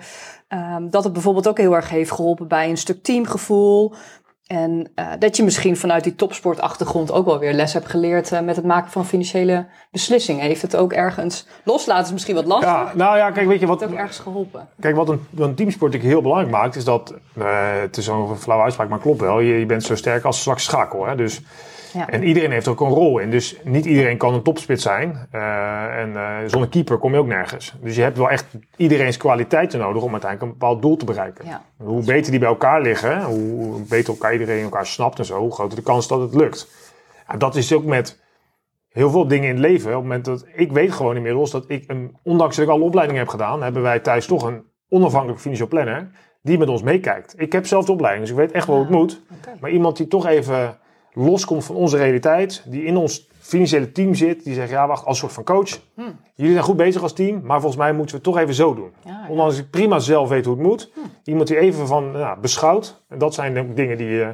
ehm, 0.48 0.88
dat 0.88 1.04
het 1.04 1.12
bijvoorbeeld 1.12 1.48
ook 1.48 1.58
heel 1.58 1.74
erg 1.74 1.88
heeft 1.88 2.10
geholpen 2.10 2.48
bij 2.48 2.68
een 2.68 2.76
stuk 2.76 3.02
teamgevoel. 3.02 3.94
En 4.50 4.90
eh, 4.94 5.06
dat 5.18 5.36
je 5.36 5.42
misschien 5.42 5.76
vanuit 5.76 6.04
die 6.04 6.14
topsportachtergrond 6.14 7.12
ook 7.12 7.26
wel 7.26 7.38
weer 7.38 7.52
les 7.52 7.72
hebt 7.72 7.88
geleerd 7.88 8.32
eh, 8.32 8.40
met 8.40 8.56
het 8.56 8.64
maken 8.64 8.90
van 8.90 9.06
financiële 9.06 9.66
beslissingen. 9.90 10.44
Heeft 10.44 10.62
het 10.62 10.76
ook 10.76 10.92
ergens, 10.92 11.46
loslaten 11.64 12.04
is 12.04 12.12
misschien 12.12 12.34
wat 12.34 12.44
lastig, 12.44 12.70
Ja, 12.70 12.92
nou 12.94 13.16
ja, 13.16 13.30
kijk, 13.30 13.46
weet 13.46 13.60
je 13.60 13.66
wat, 13.66 13.80
heeft 13.80 13.90
het 13.90 13.98
ook 13.98 14.04
ergens 14.06 14.24
geholpen? 14.24 14.68
Kijk, 14.80 14.96
wat 14.96 15.08
een, 15.08 15.26
wat 15.30 15.48
een 15.48 15.54
teamsport 15.54 15.92
natuurlijk 15.92 16.12
heel 16.12 16.30
belangrijk 16.30 16.62
maakt, 16.62 16.76
is 16.76 16.84
dat, 16.84 17.14
eh, 17.38 17.46
het 17.80 17.96
is 17.96 18.04
zo'n 18.04 18.36
flauwe 18.36 18.64
uitspraak, 18.64 18.88
maar 18.88 18.98
klopt 18.98 19.20
wel, 19.20 19.40
je, 19.40 19.58
je 19.58 19.66
bent 19.66 19.84
zo 19.84 19.94
sterk 19.94 20.24
als 20.24 20.42
zwakste 20.42 20.70
schakel. 20.70 21.06
Hè? 21.06 21.16
Dus, 21.16 21.40
Ja. 21.92 22.09
En 22.09 22.22
iedereen 22.24 22.50
heeft 22.50 22.66
er 22.66 22.72
ook 22.72 22.81
een 22.81 22.88
rol 22.88 23.18
in. 23.18 23.31
Dus 23.31 23.57
niet 23.64 23.85
iedereen 23.85 24.16
kan 24.16 24.35
een 24.35 24.42
topspits 24.42 24.83
zijn. 24.83 25.26
eh, 25.31 25.98
en 26.00 26.16
eh, 26.16 26.37
zonder 26.46 26.68
keeper 26.68 26.98
kom 26.98 27.12
je 27.12 27.18
ook 27.18 27.26
nergens. 27.26 27.74
Dus 27.83 27.96
je 27.96 28.03
hebt 28.03 28.16
wel 28.18 28.31
echt 28.31 28.46
iedereen's 28.76 29.16
kwaliteiten 29.16 29.79
nodig 29.79 30.03
om 30.03 30.12
uiteindelijk 30.12 30.53
een 30.53 30.59
bepaald 30.59 30.83
doel 30.83 30.96
te 30.96 31.05
bereiken. 31.05 31.46
Ja. 31.46 31.62
Hoe 31.76 32.05
beter 32.05 32.31
die 32.31 32.40
bij 32.40 32.48
elkaar 32.48 32.81
liggen, 32.83 33.22
hoe 33.22 33.81
beter 33.88 34.12
elkaar 34.12 34.33
iedereen 34.33 34.62
elkaar 34.62 34.87
snapt 34.87 35.18
en 35.18 35.24
zo, 35.24 35.38
hoe 35.38 35.53
groter 35.53 35.76
de 35.76 35.85
kans 35.85 36.09
dat 36.09 36.20
het 36.20 36.35
lukt. 36.35 36.68
Ja, 37.29 37.37
dat 37.37 37.57
is 37.57 37.72
ook 37.72 37.85
met 37.85 38.20
heel 38.88 39.11
veel 39.11 39.26
dingen 39.26 39.48
in 39.48 39.55
het 39.55 39.64
leven. 39.64 39.88
Op 39.90 39.94
het 39.94 40.03
moment 40.03 40.24
dat 40.24 40.44
ik 40.55 40.72
weet 40.72 40.92
gewoon 40.92 41.16
inmiddels 41.16 41.50
dat 41.50 41.64
ik, 41.68 41.85
een, 41.87 42.16
ondanks 42.22 42.57
dat 42.57 42.64
ik 42.64 42.70
alle 42.70 42.85
opleidingen 42.85 43.20
heb 43.22 43.31
gedaan, 43.31 43.62
hebben 43.62 43.83
wij 43.83 44.00
thuis 44.00 44.26
toch 44.26 44.42
een 44.42 44.62
onafhankelijk 44.88 45.40
financieel 45.40 45.68
planner 45.68 46.11
die 46.42 46.59
met 46.59 46.68
ons 46.68 46.83
meekijkt. 46.83 47.35
Ik 47.37 47.53
heb 47.53 47.66
zelf 47.66 47.85
de 47.85 47.92
opleiding, 47.92 48.22
dus 48.26 48.33
ik 48.37 48.40
weet 48.40 48.53
echt 48.53 48.66
wel 48.66 48.76
hoe 48.76 48.85
het 48.85 48.94
Ah, 48.94 49.00
moet. 49.00 49.22
oké. 49.38 49.57
Maar 49.61 49.70
iemand 49.70 49.96
die 49.96 50.07
toch 50.07 50.26
even 50.26 50.79
loskomt 51.12 51.64
van 51.64 51.76
onze 51.76 51.96
realiteit, 51.96 52.62
die 52.66 52.84
in 52.84 52.96
ons 52.96 53.28
financiële 53.50 53.92
team 53.92 54.14
zit, 54.14 54.44
die 54.44 54.54
zegt 54.54 54.70
ja 54.70 54.86
wacht, 54.86 55.04
als 55.04 55.18
soort 55.18 55.32
van 55.32 55.44
coach. 55.44 55.80
Hmm. 55.94 56.20
Jullie 56.34 56.52
zijn 56.52 56.64
goed 56.64 56.76
bezig 56.76 57.02
als 57.02 57.12
team, 57.12 57.40
maar 57.42 57.60
volgens 57.60 57.80
mij 57.80 57.92
moeten 57.92 58.10
we 58.10 58.22
het 58.22 58.32
toch 58.32 58.38
even 58.38 58.54
zo 58.54 58.74
doen. 58.74 58.92
Ja, 59.04 59.10
ja. 59.10 59.28
Ondanks 59.28 59.54
dat 59.54 59.64
ik 59.64 59.70
prima 59.70 59.98
zelf 59.98 60.28
weet 60.28 60.44
hoe 60.44 60.54
het 60.54 60.64
moet. 60.66 60.92
Iemand 61.24 61.48
die 61.48 61.58
even 61.58 61.86
van 61.86 62.10
nou, 62.10 62.40
beschouwt. 62.40 63.02
En 63.08 63.18
dat 63.18 63.34
zijn 63.34 63.54
de 63.54 63.72
dingen 63.74 63.96
die, 63.96 64.22
eh, 64.22 64.28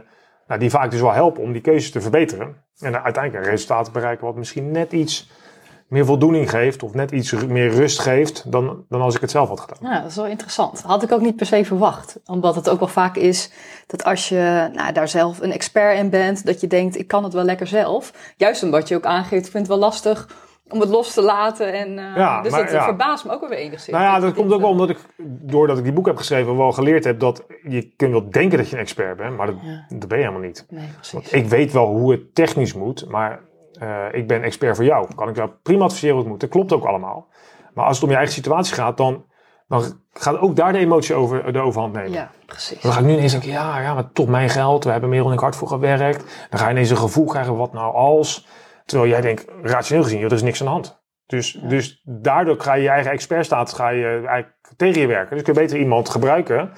nou, 0.48 0.60
die 0.60 0.70
vaak 0.70 0.90
dus 0.90 1.00
wel 1.00 1.12
helpen 1.12 1.42
om 1.42 1.52
die 1.52 1.60
keuzes 1.60 1.90
te 1.90 2.00
verbeteren. 2.00 2.56
En 2.78 3.02
uiteindelijk 3.02 3.44
een 3.44 3.50
resultaat 3.50 3.84
te 3.84 3.90
bereiken 3.90 4.26
wat 4.26 4.36
misschien 4.36 4.70
net 4.70 4.92
iets 4.92 5.30
meer 5.88 6.04
voldoening 6.04 6.50
geeft. 6.50 6.82
Of 6.82 6.94
net 6.94 7.10
iets 7.10 7.32
meer 7.32 7.68
rust 7.70 7.98
geeft 7.98 8.52
dan, 8.52 8.84
dan 8.88 9.00
als 9.00 9.14
ik 9.14 9.20
het 9.20 9.30
zelf 9.30 9.48
had 9.48 9.60
gedaan. 9.60 9.92
Ja, 9.92 10.00
dat 10.00 10.10
is 10.10 10.16
wel 10.16 10.26
interessant. 10.26 10.82
Had 10.82 11.02
ik 11.02 11.12
ook 11.12 11.20
niet 11.20 11.36
per 11.36 11.46
se 11.46 11.64
verwacht. 11.64 12.20
Omdat 12.26 12.54
het 12.54 12.68
ook 12.68 12.78
wel 12.78 12.88
vaak 12.88 13.16
is 13.16 13.50
dat 13.86 14.04
als 14.04 14.28
je 14.28 14.70
nou, 14.72 14.92
daar 14.92 15.08
zelf 15.08 15.40
een 15.40 15.52
expert 15.52 15.98
in 15.98 16.10
bent, 16.10 16.46
dat 16.46 16.60
je 16.60 16.66
denkt, 16.66 16.98
ik 16.98 17.08
kan 17.08 17.24
het 17.24 17.32
wel 17.32 17.44
lekker 17.44 17.66
zelf. 17.66 18.12
Juist 18.36 18.62
omdat 18.62 18.88
je 18.88 18.96
ook 18.96 19.04
aangeeft, 19.06 19.44
ik 19.46 19.50
vind 19.50 19.66
het 19.66 19.68
wel 19.68 19.78
lastig 19.78 20.44
om 20.68 20.80
het 20.80 20.88
los 20.88 21.12
te 21.14 21.22
laten. 21.22 21.72
En, 21.72 21.98
eh, 21.98 22.16
Ja, 22.16 22.42
dus 22.42 22.50
maar 22.52 22.62
dat 22.62 22.70
ja. 22.70 22.84
verbaast 22.84 23.24
me 23.24 23.32
ook 23.32 23.40
wel 23.40 23.48
weer 23.48 23.58
enigszins. 23.58 23.96
Nou 23.96 24.04
ja, 24.04 24.20
dat 24.20 24.34
komt 24.34 24.52
ook 24.52 24.60
wel 24.60 24.70
omdat 24.70 24.90
ik, 24.90 24.98
doordat 25.42 25.78
ik 25.78 25.84
die 25.84 25.92
boek 25.92 26.06
heb 26.06 26.16
geschreven, 26.16 26.56
wel 26.56 26.72
geleerd 26.72 27.04
heb 27.04 27.20
dat 27.20 27.44
je 27.68 27.92
kunt 27.96 28.10
wel 28.12 28.30
denken 28.30 28.58
dat 28.58 28.68
je 28.68 28.74
een 28.74 28.82
expert 28.82 29.16
bent, 29.16 29.36
maar 29.36 29.46
dat, 29.46 29.56
Ja. 29.62 29.84
dat 29.98 30.08
ben 30.08 30.18
je 30.18 30.24
helemaal 30.24 30.46
niet. 30.46 30.66
Nee, 30.68 30.86
precies. 30.94 31.12
Want 31.12 31.32
ik 31.32 31.46
weet 31.48 31.72
wel 31.72 31.86
hoe 31.86 32.12
het 32.12 32.34
technisch 32.34 32.74
moet, 32.74 33.08
maar 33.08 33.40
eh, 33.76 34.04
ik 34.12 34.26
ben 34.26 34.42
expert 34.42 34.76
voor 34.76 34.84
jou. 34.84 35.14
Kan 35.14 35.28
ik 35.28 35.36
jou 35.36 35.50
prima 35.62 35.84
adviseren 35.84 36.14
hoe 36.14 36.22
het 36.22 36.30
moet. 36.30 36.40
Dat 36.40 36.50
klopt 36.50 36.72
ook 36.72 36.84
allemaal. 36.84 37.28
Maar 37.74 37.84
als 37.84 37.96
het 37.96 38.04
om 38.04 38.10
je 38.10 38.16
eigen 38.16 38.34
situatie 38.34 38.74
gaat, 38.74 38.96
dan, 38.96 39.24
dan 39.68 39.82
gaat 40.12 40.38
ook 40.38 40.56
daar 40.56 40.72
de 40.72 40.78
emotie 40.78 41.14
over 41.14 41.52
de 41.52 41.58
overhand 41.58 41.92
nemen. 41.92 42.12
Ja, 42.12 42.30
precies. 42.46 42.80
Dan 42.80 42.92
ga 42.92 42.98
ik 42.98 43.04
nu 43.04 43.12
ineens 43.12 43.32
denken, 43.32 43.50
ja, 43.50 43.80
ja, 43.80 43.94
maar 43.94 44.12
toch 44.12 44.28
mijn 44.28 44.48
geld. 44.48 44.84
We 44.84 44.90
hebben 44.90 45.10
Merel 45.10 45.26
en 45.26 45.32
ik 45.32 45.40
hard 45.40 45.56
voor 45.56 45.68
gewerkt. 45.68 46.46
Dan 46.50 46.58
ga 46.58 46.66
je 46.66 46.72
ineens 46.72 46.90
een 46.90 46.96
gevoel 46.96 47.26
krijgen, 47.26 47.56
wat 47.56 47.72
nou 47.72 47.94
als? 47.94 48.46
Terwijl 48.84 49.10
jij 49.10 49.20
denkt, 49.20 49.46
rationeel 49.62 50.02
gezien, 50.02 50.18
joh, 50.18 50.30
er 50.30 50.36
is 50.36 50.42
niks 50.42 50.60
aan 50.60 50.66
de 50.66 50.72
hand. 50.72 51.04
Dus, 51.26 51.52
dus 51.52 52.02
daardoor 52.04 52.60
ga 52.60 52.74
je 52.74 52.82
je 52.82 52.88
eigen 52.88 53.10
expertstatus 53.10 53.74
ga 53.74 53.88
je 53.88 54.06
eigenlijk 54.06 54.56
tegen 54.76 55.00
je 55.00 55.06
werken. 55.06 55.36
Dus 55.36 55.44
kun 55.44 55.54
je 55.54 55.60
beter 55.60 55.78
iemand 55.78 56.08
gebruiken 56.08 56.70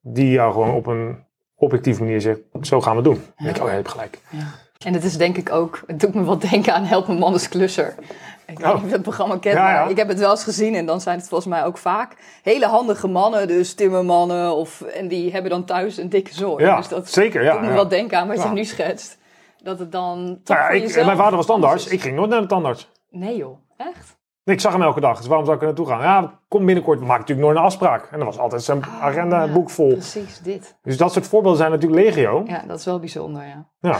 die 0.00 0.30
jou 0.30 0.52
gewoon 0.52 0.74
op 0.74 0.86
een 0.86 1.24
objectieve 1.54 2.02
manier 2.02 2.20
zegt, 2.20 2.40
zo 2.60 2.80
gaan 2.80 2.96
we 2.96 3.02
het 3.02 3.04
doen. 3.04 3.24
Dan 3.36 3.44
denk 3.44 3.56
ik, 3.56 3.62
oh 3.62 3.68
ja, 3.68 3.74
je 3.74 3.82
hebt 3.82 3.92
gelijk. 3.92 4.20
Ja. 4.30 4.64
En 4.86 4.92
het 4.92 5.04
is 5.04 5.16
denk 5.16 5.36
ik 5.36 5.52
ook, 5.52 5.80
het 5.86 6.00
doet 6.00 6.14
me 6.14 6.24
wel 6.24 6.38
denken 6.38 6.74
aan 6.74 6.84
Help 6.84 7.08
een 7.08 7.18
man 7.18 7.34
is 7.34 7.48
klusser. 7.48 7.94
Ik 8.46 8.58
weet 8.58 8.66
Oh. 8.66 8.74
niet 8.74 8.82
of 8.82 8.88
je 8.88 8.92
het 8.94 9.02
programma 9.02 9.38
kent, 9.38 9.56
Ja, 9.56 9.70
ja. 9.72 9.80
maar 9.80 9.90
ik 9.90 9.96
heb 9.96 10.08
het 10.08 10.18
wel 10.18 10.30
eens 10.30 10.44
gezien. 10.44 10.74
En 10.74 10.86
dan 10.86 11.00
zijn 11.00 11.18
het 11.18 11.28
volgens 11.28 11.50
mij 11.50 11.64
ook 11.64 11.78
vaak 11.78 12.16
hele 12.42 12.66
handige 12.66 13.08
mannen, 13.08 13.48
dus 13.48 13.74
timmermannen. 13.74 14.54
Of, 14.56 14.80
en 14.80 15.08
die 15.08 15.32
hebben 15.32 15.50
dan 15.50 15.64
thuis 15.64 15.96
een 15.96 16.08
dikke 16.08 16.34
zooi. 16.34 16.64
Ja, 16.64 16.76
dus 16.76 16.88
dat 16.88 17.10
zeker. 17.10 17.42
Ja, 17.42 17.52
doet 17.52 17.60
me 17.60 17.72
wel 17.72 17.88
denken 17.88 18.18
aan 18.18 18.28
wat 18.28 18.42
je 18.42 18.48
nu 18.48 18.64
schetst. 18.64 19.18
Dat 19.62 19.78
het 19.78 19.92
dan 19.92 20.40
toch 20.44 20.56
Nou 20.56 20.74
ik, 20.74 20.80
jezelf 20.82 21.06
mijn 21.06 21.18
vader 21.18 21.36
was 21.36 21.46
tandarts. 21.46 21.86
Ik 21.86 22.00
ging 22.00 22.16
nooit 22.16 22.30
naar 22.30 22.40
de 22.40 22.46
tandarts. 22.46 22.90
Nee 23.10 23.36
joh, 23.36 23.58
echt? 23.76 24.16
Ik 24.44 24.60
zag 24.60 24.72
hem 24.72 24.82
elke 24.82 25.00
dag, 25.00 25.16
dus 25.18 25.26
waarom 25.26 25.44
zou 25.44 25.56
ik 25.56 25.62
er 25.62 25.68
naartoe 25.68 25.86
gaan? 25.86 26.00
Ja, 26.02 26.38
kom 26.48 26.64
binnenkort, 26.66 27.00
maken 27.00 27.20
natuurlijk 27.20 27.46
nooit 27.46 27.56
een 27.58 27.64
afspraak. 27.64 28.08
En 28.10 28.16
dan 28.18 28.26
was 28.26 28.38
altijd 28.38 28.62
zijn 28.62 28.84
agenda 29.00 29.40
Ah, 29.42 29.46
ja, 29.48 29.52
boek 29.52 29.70
vol. 29.70 29.88
Precies, 29.92 30.38
dit. 30.38 30.76
Dus 30.82 30.96
dat 30.96 31.12
soort 31.12 31.26
voorbeelden 31.26 31.58
zijn 31.58 31.70
natuurlijk 31.70 32.04
legio. 32.04 32.42
Ja, 32.46 32.62
dat 32.66 32.78
is 32.78 32.84
wel 32.84 32.98
bijzonder, 32.98 33.42
ja. 33.46 33.66
Ja. 33.80 33.98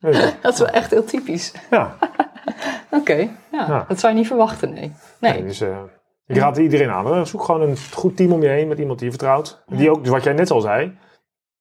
Dus, 0.00 0.34
Dat 0.42 0.52
is 0.52 0.58
wel 0.58 0.68
echt 0.68 0.90
heel 0.90 1.04
typisch. 1.04 1.54
ja. 1.70 1.96
Oké, 2.90 3.14
ja, 3.14 3.28
Ja. 3.68 3.84
dat 3.88 4.00
zou 4.00 4.12
je 4.12 4.18
niet 4.18 4.28
verwachten, 4.28 4.72
nee. 4.72 4.92
Nee, 5.20 5.32
Nee, 5.32 5.42
dus, 5.42 5.60
eh, 5.60 5.78
ik 6.26 6.36
raad 6.36 6.56
iedereen 6.56 6.90
aan. 6.90 7.26
Zoek 7.26 7.42
gewoon 7.42 7.62
een 7.62 7.76
goed 7.92 8.16
team 8.16 8.32
om 8.32 8.42
je 8.42 8.48
heen 8.48 8.68
met 8.68 8.78
iemand 8.78 8.98
die 8.98 9.06
je 9.10 9.14
vertrouwt. 9.14 9.62
Die 9.66 9.90
ook, 9.90 10.02
dus 10.02 10.12
wat 10.12 10.24
jij 10.24 10.32
net 10.32 10.50
al 10.50 10.60
zei, 10.60 10.98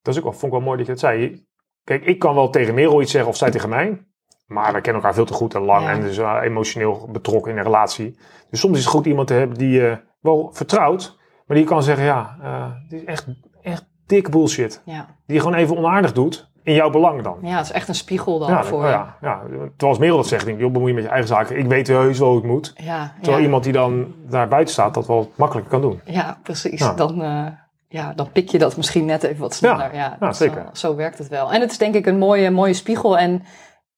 dat 0.02 0.14
is 0.14 0.18
ook 0.20 0.24
wel, 0.24 0.34
vond 0.40 0.46
ik 0.54 0.58
wel 0.58 0.62
mooi 0.68 0.78
dat 0.78 0.86
je 0.86 0.92
het 0.92 1.02
zei. 1.02 1.46
kijk, 1.84 2.06
ik 2.06 2.20
kan 2.20 2.36
wel 2.36 2.50
tegen 2.50 2.74
Merel 2.74 3.02
iets 3.02 3.12
zeggen 3.12 3.30
of 3.30 3.38
zij 3.38 3.52
tegen 3.52 3.70
mij. 3.70 4.04
Maar 4.48 4.74
we 4.74 4.82
kennen 4.82 5.02
elkaar 5.02 5.14
veel 5.16 5.26
te 5.26 5.34
goed 5.34 5.54
en 5.56 5.62
lang 5.62 5.84
Ja. 5.86 5.92
en 5.92 6.02
dus 6.02 6.18
uh, 6.18 6.40
emotioneel 6.44 7.10
betrokken 7.12 7.52
in 7.52 7.58
een 7.58 7.64
relatie. 7.64 8.20
Dus 8.50 8.60
soms 8.60 8.78
is 8.78 8.84
het 8.84 8.94
goed 8.94 9.06
iemand 9.06 9.28
te 9.28 9.34
hebben 9.34 9.58
die 9.58 9.70
je 9.70 10.00
wel 10.20 10.50
vertrouwt, 10.54 11.18
maar 11.46 11.58
die 11.58 11.66
kan 11.66 11.84
zeggen, 11.84 12.06
ja, 12.06 12.38
uh, 12.42 12.72
dit 12.90 13.00
is 13.02 13.06
echt, 13.06 13.28
echt 13.62 13.86
dikke 14.06 14.30
bullshit. 14.30 14.82
Ja. 14.86 15.06
Die 15.26 15.36
je 15.36 15.42
gewoon 15.42 15.58
even 15.58 15.78
onaardig 15.78 16.14
doet, 16.14 16.49
in 16.64 16.74
jouw 16.74 16.90
belang 16.90 17.22
dan. 17.22 17.38
ja, 17.42 17.58
het 17.58 17.66
is 17.66 17.72
echt 17.72 17.88
een 17.88 17.96
spiegel 17.96 18.40
dan 18.40 18.50
Ja, 18.50 18.64
voor 18.64 18.86
ja, 18.86 19.16
ja. 19.22 19.42
Terwijl 19.48 19.72
als 19.80 19.98
Merel 19.98 20.16
dat 20.18 20.28
zegt, 20.28 20.46
denk 20.46 20.60
ik, 20.60 20.72
bemoei 20.74 20.88
je 20.88 20.94
met 20.94 21.04
je 21.04 21.10
eigen 21.10 21.28
zaken. 21.28 21.58
Ik 21.58 21.66
weet 21.66 21.88
heus 21.88 22.20
wel 22.20 22.28
hoe 22.28 22.38
het 22.38 22.46
moet. 22.46 22.74
Ja, 22.76 23.14
Terwijl 23.16 23.38
ja. 23.38 23.44
iemand 23.44 23.64
die 23.64 23.74
dan 23.74 24.14
daar 24.28 24.48
buiten 24.48 24.74
staat, 24.74 24.94
dat 24.94 25.08
wel 25.08 25.32
makkelijker 25.36 25.72
kan 25.72 25.82
doen. 25.82 26.02
Ja, 26.06 26.38
precies. 26.44 26.90
Dan, 26.96 27.24
eh, 27.24 27.46
ja, 27.88 28.14
dan 28.16 28.32
pik 28.32 28.50
je 28.50 28.58
dat 28.58 28.78
misschien 28.78 29.06
net 29.06 29.24
even 29.24 29.42
wat 29.42 29.54
sneller. 29.54 29.96
Ja, 29.96 30.34
zeker. 30.34 30.64
Zo, 30.74 30.88
zo 30.88 30.96
werkt 30.96 31.18
het 31.18 31.28
wel. 31.28 31.52
En 31.54 31.62
het 31.62 31.72
is 31.72 31.78
denk 31.78 31.96
ik 31.96 32.06
een 32.06 32.18
mooie, 32.18 32.50
mooie 32.52 32.74
spiegel. 32.74 33.18
En 33.18 33.44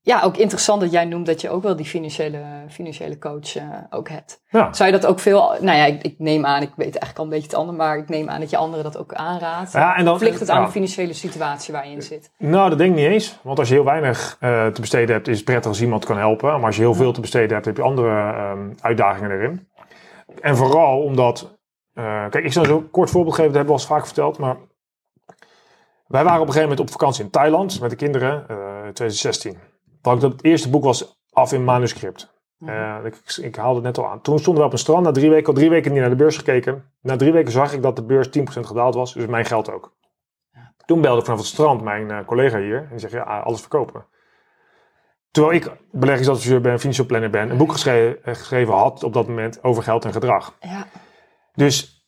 ja, 0.04 0.22
ook 0.22 0.38
interessant 0.38 0.82
dat 0.82 0.92
jij 0.92 1.06
noemt 1.06 1.26
dat 1.26 1.42
je 1.42 1.50
ook 1.50 1.64
wel 1.64 1.76
die 1.76 1.86
financiële, 1.86 2.44
financiële 2.70 3.18
coach 3.18 3.56
eh, 3.56 3.64
ook 3.90 4.10
hebt. 4.10 4.42
Ja. 4.50 4.74
Zou 4.74 4.92
je 4.92 5.00
dat 5.00 5.10
ook 5.10 5.20
veel... 5.20 5.56
Nou 5.60 5.78
ja, 5.78 5.86
ik, 5.86 6.04
ik 6.04 6.16
neem 6.18 6.46
aan, 6.46 6.62
ik 6.62 6.72
weet 6.76 6.80
eigenlijk 6.98 7.18
al 7.18 7.24
een 7.24 7.30
beetje 7.30 7.46
het 7.46 7.56
ander, 7.56 7.76
maar 7.76 7.98
ik 7.98 8.10
neem 8.10 8.30
aan 8.30 8.40
dat 8.40 8.50
je 8.50 8.58
anderen 8.58 8.84
dat 8.84 8.98
ook 8.98 9.14
aanraadt. 9.14 9.72
Ja, 9.72 9.96
en 9.96 10.06
dan- 10.06 10.14
of 10.14 10.22
ligt 10.22 10.40
het 10.40 10.50
aan 10.50 10.60
ja. 10.60 10.66
de 10.66 10.72
financiële 10.72 11.14
situatie 11.14 11.74
waar 11.74 11.88
je 11.88 11.94
in 11.96 12.02
zit? 12.02 12.32
Nou, 12.38 12.70
dat 12.70 12.78
denk 12.78 12.90
ik 12.92 12.98
niet 12.98 13.06
eens. 13.08 13.40
Want 13.44 13.60
als 13.60 13.68
je 13.68 13.74
heel 13.74 13.84
weinig 13.84 14.38
eh, 14.40 14.68
te 14.68 14.82
besteden 14.82 15.16
hebt, 15.16 15.28
is 15.28 15.36
het 15.36 15.46
prettig 15.46 15.70
als 15.72 15.82
iemand 15.82 16.06
kan 16.06 16.18
helpen. 16.18 16.52
Maar 16.56 16.66
als 16.66 16.76
je 16.76 16.82
heel 16.82 16.94
veel 16.94 17.12
te 17.14 17.22
besteden 17.22 17.54
hebt, 17.54 17.66
heb 17.66 17.78
je 17.78 17.84
andere 17.84 18.34
ehm, 18.34 18.70
uitdagingen 18.82 19.32
erin. 19.32 19.68
En 20.42 20.56
vooral 20.58 21.02
omdat... 21.02 21.58
eh, 21.94 22.26
kijk, 22.30 22.46
ik 22.46 22.54
zal 22.54 22.66
zo'n 22.66 22.90
kort 22.90 23.10
voorbeeld 23.10 23.36
geven, 23.36 23.52
dat 23.52 23.58
hebben 23.58 23.76
we 23.76 23.82
al 23.82 23.88
eens 23.88 23.98
vaak 23.98 24.06
verteld. 24.06 24.38
Maar 24.38 24.58
wij 26.08 26.24
waren 26.24 26.42
op 26.42 26.48
een 26.48 26.54
gegeven 26.54 26.70
moment 26.70 26.80
op 26.80 26.92
vakantie 26.92 27.24
in 27.24 27.30
Thailand 27.30 27.80
met 27.82 27.90
de 27.90 27.96
kinderen, 27.96 28.46
eh 28.48 28.56
2016. 28.94 29.58
Dat 30.02 30.22
het 30.22 30.44
eerste 30.44 30.70
boek 30.70 30.84
was 30.84 31.20
af 31.30 31.54
in 31.54 31.64
manuscript. 31.64 32.34
Eh, 32.66 32.98
ik, 33.04 33.38
ik 33.42 33.56
haalde 33.56 33.76
het 33.76 33.84
net 33.84 33.98
al 33.98 34.10
aan. 34.10 34.22
Toen 34.22 34.40
stonden 34.40 34.62
we 34.62 34.68
op 34.68 34.74
een 34.74 34.80
strand, 34.80 35.04
na 35.04 35.12
drie 35.12 35.30
weken, 35.30 35.48
al 35.48 35.54
drie 35.54 35.70
weken 35.70 35.92
niet 35.92 36.02
naar 36.02 36.10
de 36.10 36.16
beurs 36.16 36.38
gekeken. 36.38 36.92
Na 37.02 37.16
drie 37.16 37.32
weken 37.32 37.52
zag 37.52 37.74
ik 37.74 37.82
dat 37.82 37.96
de 37.96 38.04
beurs 38.04 38.28
10% 38.28 38.42
gedaald 38.42 38.96
was, 38.96 39.14
dus 39.14 39.26
mijn 39.26 39.46
geld 39.46 39.72
ook. 39.72 39.94
Toen 40.86 41.02
belde 41.02 41.20
ik 41.20 41.26
vanaf 41.26 41.40
het 41.40 41.50
strand 41.50 41.82
mijn 41.82 42.12
eh, 42.12 42.26
collega 42.26 42.60
hier 42.60 42.78
en 42.78 42.90
die 42.90 43.00
zegt, 43.00 43.14
ja, 43.14 43.40
alles 43.40 43.60
verkopen. 43.60 44.06
Terwijl 45.32 45.56
ik 45.56 45.72
beleggingsadviseur 45.92 46.62
ben, 46.62 46.80
financial 46.80 47.06
planner 47.06 47.30
ben, 47.30 47.50
een 47.50 47.58
boek 47.58 47.72
geschreven, 47.72 48.24
eh, 48.24 48.36
geschreven 48.36 48.74
had 48.74 49.04
op 49.04 49.14
dat 49.14 49.28
moment 49.28 49.64
over 49.64 49.84
geld 49.84 50.06
en 50.06 50.14
gedrag. 50.14 50.56
Ja, 50.60 50.88
Dus 51.54 52.01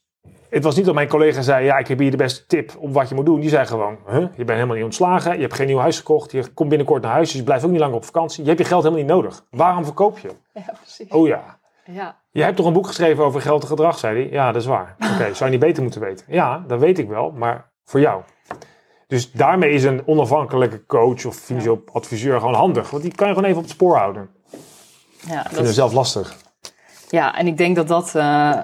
het 0.54 0.64
was 0.64 0.76
niet 0.76 0.86
dat 0.86 0.94
mijn 0.94 1.08
collega 1.08 1.42
zei, 1.42 1.66
ja, 1.66 1.78
ik 1.78 1.88
heb 1.88 2.00
hier 2.00 2.12
de 2.12 2.18
beste 2.18 2.46
tip 2.46 2.76
op 2.78 2.94
wat 2.94 3.10
je 3.10 3.16
moet 3.16 3.26
doen. 3.26 3.40
Die 3.40 3.50
zei 3.50 3.66
gewoon, 3.66 3.98
huh, 4.08 4.18
je 4.18 4.28
bent 4.36 4.50
helemaal 4.50 4.76
niet 4.76 4.84
ontslagen, 4.86 5.36
je 5.36 5.42
hebt 5.42 5.54
geen 5.54 5.68
nieuw 5.68 5.78
huis 5.78 5.98
gekocht, 5.98 6.32
je 6.32 6.48
komt 6.54 6.70
binnenkort 6.70 7.02
naar 7.02 7.12
huis, 7.12 7.28
dus 7.28 7.38
je 7.38 7.44
blijft 7.44 7.66
ook 7.66 7.72
niet 7.72 7.80
lang 7.80 7.94
op 7.94 8.06
vakantie. 8.06 8.42
Je 8.44 8.48
hebt 8.48 8.62
je 8.62 8.66
geld 8.66 8.84
helemaal 8.84 9.04
niet 9.04 9.14
nodig. 9.14 9.46
Waarom 9.50 9.86
verkoop 9.86 10.20
je? 10.20 10.30
ja 10.54 10.74
precies. 10.82 11.10
Oh 11.10 11.28
ja, 11.28 11.60
Ja, 11.86 12.18
je 12.32 12.44
hebt 12.44 12.56
toch 12.56 12.66
een 12.66 12.74
boek 12.74 12.88
geschreven 12.88 13.24
over 13.24 13.42
geld 13.42 13.62
en 13.62 13.68
gedrag, 13.68 13.98
zei 13.98 14.22
hij. 14.22 14.32
Ja, 14.32 14.52
dat 14.52 14.62
is 14.62 14.68
waar. 14.68 14.96
Oké, 15.14 15.34
zou 15.34 15.46
je 15.52 15.58
niet 15.58 15.66
beter 15.66 15.84
moeten 15.84 16.02
weten? 16.02 16.26
Ja, 16.30 16.64
dat 16.68 16.80
weet 16.80 17.00
ik 17.00 17.08
wel, 17.08 17.32
maar 17.32 17.70
voor 17.86 18.00
jou. 18.00 18.22
Dus 19.08 19.32
daarmee 19.32 19.72
is 19.72 19.84
een 19.84 20.08
onafhankelijke 20.08 20.86
coach 20.86 21.26
of 21.26 21.36
financieel 21.36 21.84
adviseur 21.92 22.40
gewoon 22.40 22.54
handig. 22.56 22.90
Want 22.90 23.04
die 23.04 23.16
kan 23.16 23.28
je 23.28 23.34
gewoon 23.34 23.50
even 23.50 23.62
op 23.62 23.68
het 23.68 23.74
spoor 23.74 23.98
houden. 23.98 24.30
ja, 25.28 25.38
Ik 25.38 25.44
dat 25.44 25.54
vind 25.54 25.66
het 25.66 25.76
zelf 25.76 25.94
lastig. 25.94 26.36
Ja, 27.10 27.36
en 27.38 27.48
ik 27.48 27.58
denk 27.58 27.76
dat 27.76 27.88
dat 27.88 28.16
eh, 28.16 28.58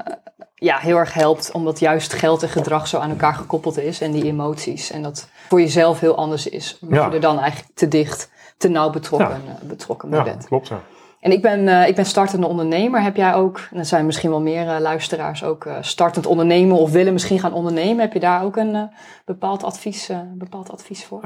ja, 0.59 0.77
heel 0.77 0.97
erg 0.97 1.13
helpt, 1.13 1.51
omdat 1.51 1.79
juist 1.79 2.13
geld 2.13 2.43
en 2.43 2.49
gedrag 2.49 2.87
zo 2.87 2.97
aan 2.97 3.09
elkaar 3.09 3.33
gekoppeld 3.33 3.77
is 3.77 4.01
en 4.01 4.11
die 4.11 4.23
emoties. 4.25 4.91
En 4.91 5.03
dat 5.03 5.27
voor 5.47 5.59
jezelf 5.61 5.99
heel 5.99 6.15
anders 6.15 6.47
is, 6.47 6.77
omdat 6.81 6.99
Ja. 6.99 7.07
je 7.07 7.13
er 7.13 7.21
dan 7.21 7.39
eigenlijk 7.39 7.71
te 7.75 7.87
dicht, 7.87 8.29
te 8.57 8.67
nauw 8.67 8.89
betrokken, 8.89 9.41
Ja. 9.45 9.57
eh, 9.61 9.67
betrokken 9.67 10.09
bij 10.09 10.19
Ja, 10.19 10.25
bent. 10.25 10.45
klopt. 10.45 10.67
Ja. 10.67 10.81
En 11.19 11.31
ik 11.31 11.41
ben, 11.41 11.67
eh, 11.67 11.87
ik 11.87 11.95
ben 11.95 12.05
startende 12.05 12.47
ondernemer. 12.47 13.01
Heb 13.01 13.15
jij 13.15 13.33
ook, 13.33 13.59
en 13.71 13.77
er 13.79 13.85
zijn 13.85 14.05
misschien 14.05 14.29
wel 14.29 14.41
meer 14.41 14.67
eh, 14.69 14.79
luisteraars 14.79 15.43
ook 15.43 15.65
eh, 15.65 15.75
startend 15.81 16.25
ondernemen 16.25 16.77
of 16.77 16.91
willen 16.91 17.13
misschien 17.13 17.39
gaan 17.39 17.53
ondernemen. 17.53 17.99
Heb 17.99 18.13
je 18.13 18.19
daar 18.19 18.43
ook 18.43 18.55
een 18.57 18.89
bepaald, 19.25 19.63
advies, 19.63 20.09
bepaald 20.33 20.71
advies 20.71 21.05
voor? 21.05 21.21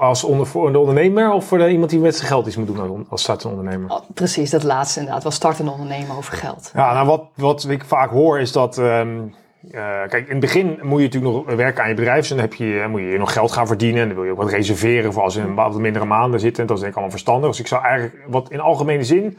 Als- 0.00 0.24
onder, 0.24 0.46
voor 0.46 0.72
de 0.72 0.78
ondernemer 0.78 1.32
of 1.32 1.44
voor 1.44 1.68
iemand 1.70 1.90
die 1.90 1.98
met 2.00 2.14
zijn 2.16 2.28
geld 2.28 2.46
iets 2.46 2.56
moet 2.56 2.66
doen 2.66 2.80
als- 2.80 3.08
als 3.10 3.22
startende 3.22 3.56
ondernemer? 3.56 3.90
Oh, 3.90 4.00
precies, 4.14 4.50
dat 4.50 4.62
laatste 4.62 4.98
inderdaad. 4.98 5.22
Wel 5.22 5.32
startende 5.32 5.70
ondernemen 5.70 6.16
over 6.16 6.32
geld. 6.32 6.70
Ja, 6.74 6.92
nou 6.92 7.06
wat, 7.06 7.24
wat 7.34 7.66
ik 7.68 7.84
vaak 7.84 8.10
hoor 8.10 8.40
is 8.40 8.52
dat. 8.52 8.78
ehm, 8.78 9.18
eh, 9.62 10.08
kijk, 10.08 10.26
in 10.26 10.30
het 10.30 10.40
begin 10.40 10.78
moet 10.82 11.00
je 11.00 11.04
natuurlijk 11.04 11.34
nog 11.46 11.54
werken 11.54 11.82
aan 11.82 11.88
je 11.88 11.94
bedrijf. 11.94 12.18
Dus 12.18 12.28
dan 12.28 12.38
heb 12.38 12.54
je, 12.54 12.86
moet 12.90 13.00
je 13.00 13.18
nog 13.18 13.32
geld 13.32 13.52
gaan 13.52 13.66
verdienen. 13.66 14.00
En 14.00 14.06
dan 14.06 14.16
wil 14.16 14.24
je 14.24 14.30
ook 14.30 14.36
wat 14.36 14.50
reserveren 14.50 15.12
voor 15.12 15.22
als 15.22 15.34
je 15.34 15.40
een 15.40 15.54
wat 15.54 15.78
mindere 15.78 16.04
maanden 16.04 16.40
zit. 16.40 16.58
En 16.58 16.66
dat 16.66 16.76
is 16.76 16.82
denk 16.82 16.90
ik 16.90 16.98
allemaal 16.98 17.16
verstandig. 17.16 17.50
Dus 17.50 17.60
ik 17.60 17.66
zou 17.66 17.84
eigenlijk, 17.84 18.24
wat 18.26 18.50
in 18.50 18.60
algemene 18.60 19.04
zin, 19.04 19.38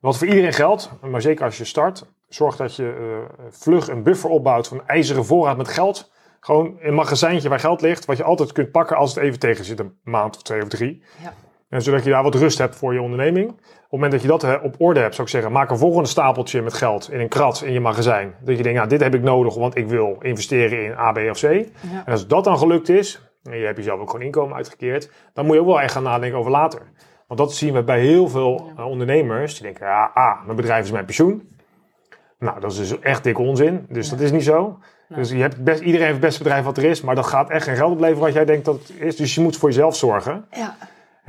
wat 0.00 0.18
voor 0.18 0.26
iedereen 0.26 0.52
geldt, 0.52 0.90
maar 1.10 1.22
zeker 1.22 1.44
als 1.44 1.58
je 1.58 1.64
start, 1.64 2.06
zorg 2.28 2.56
dat 2.56 2.76
je 2.76 2.94
eh, 3.38 3.44
vlug 3.50 3.88
een 3.88 4.02
buffer 4.02 4.30
opbouwt 4.30 4.68
van 4.68 4.82
ijzeren 4.86 5.24
voorraad 5.24 5.56
met 5.56 5.68
geld. 5.68 6.12
Gewoon 6.40 6.76
een 6.80 6.94
magazijntje 6.94 7.48
waar 7.48 7.60
geld 7.60 7.80
ligt, 7.80 8.04
wat 8.04 8.16
je 8.16 8.22
altijd 8.22 8.52
kunt 8.52 8.70
pakken 8.70 8.96
als 8.96 9.14
het 9.14 9.24
even 9.24 9.38
tegen 9.38 9.64
zit, 9.64 9.78
een 9.78 9.98
maand 10.02 10.36
of 10.36 10.42
twee 10.42 10.62
of 10.62 10.68
drie. 10.68 11.02
Ja. 11.22 11.32
En 11.70 11.82
zodat 11.82 12.04
je 12.04 12.10
daar 12.10 12.22
wat 12.22 12.34
rust 12.34 12.58
hebt 12.58 12.76
voor 12.76 12.92
je 12.92 13.02
onderneming. 13.02 13.48
Op 13.50 13.56
het 13.80 13.90
moment 13.90 14.12
dat 14.12 14.22
je 14.22 14.28
dat 14.28 14.62
op 14.62 14.74
orde 14.78 15.00
hebt, 15.00 15.14
zou 15.14 15.26
ik 15.26 15.32
zeggen, 15.32 15.52
maak 15.52 15.70
een 15.70 15.78
volgende 15.78 16.08
stapeltje 16.08 16.62
met 16.62 16.74
geld 16.74 17.12
in 17.12 17.20
een 17.20 17.28
krat 17.28 17.62
in 17.62 17.72
je 17.72 17.80
magazijn. 17.80 18.34
Dat 18.40 18.56
je 18.56 18.62
denkt, 18.62 18.78
nou, 18.78 18.90
dit 18.90 19.00
heb 19.00 19.14
ik 19.14 19.22
nodig, 19.22 19.54
want 19.54 19.76
ik 19.76 19.88
wil 19.88 20.16
investeren 20.20 20.84
in 20.84 20.92
A, 20.92 21.12
B 21.12 21.16
of 21.16 21.38
C. 21.38 21.42
Ja. 21.42 22.02
En 22.04 22.12
als 22.12 22.26
dat 22.26 22.44
dan 22.44 22.58
gelukt 22.58 22.88
is, 22.88 23.30
en 23.42 23.58
je 23.58 23.64
hebt 23.64 23.76
jezelf 23.76 24.00
ook 24.00 24.10
gewoon 24.10 24.26
inkomen 24.26 24.56
uitgekeerd, 24.56 25.10
dan 25.34 25.46
moet 25.46 25.54
je 25.54 25.60
ook 25.60 25.66
wel 25.66 25.80
echt 25.80 25.92
gaan 25.92 26.02
nadenken 26.02 26.38
over 26.38 26.50
later. 26.50 26.80
Want 27.26 27.40
dat 27.40 27.54
zien 27.54 27.74
we 27.74 27.82
bij 27.82 28.00
heel 28.00 28.28
veel 28.28 28.72
eh, 28.76 28.86
ondernemers. 28.86 29.52
Die 29.54 29.62
denken, 29.62 29.86
ja, 29.86 30.12
A, 30.16 30.42
mijn 30.44 30.56
bedrijf 30.56 30.84
is 30.84 30.90
mijn 30.90 31.04
pensioen. 31.04 31.56
Nou, 32.38 32.60
dat 32.60 32.70
is 32.72 32.76
dus 32.76 32.98
echt 33.00 33.24
dikke 33.24 33.42
onzin. 33.42 33.86
Dus 33.88 34.08
dat 34.08 34.20
is 34.20 34.30
niet 34.30 34.44
zo. 34.44 34.78
Dus 35.08 35.30
je 35.30 35.36
hebt 35.36 35.64
best, 35.64 35.80
iedereen 35.80 36.06
heeft 36.06 36.16
het 36.16 36.26
beste 36.26 36.42
bedrijf 36.42 36.64
wat 36.64 36.76
er 36.76 36.84
is, 36.84 37.00
maar 37.00 37.14
dat 37.14 37.26
gaat 37.26 37.50
echt 37.50 37.64
geen 37.64 37.76
geld 37.76 37.92
opleveren 37.92 38.22
wat 38.22 38.32
jij 38.32 38.44
denkt 38.44 38.64
dat 38.64 38.78
het 38.78 39.00
is. 39.00 39.16
Dus 39.16 39.34
je 39.34 39.40
moet 39.40 39.56
voor 39.56 39.68
jezelf 39.68 39.96
zorgen. 39.96 40.44
Ja, 40.50 40.76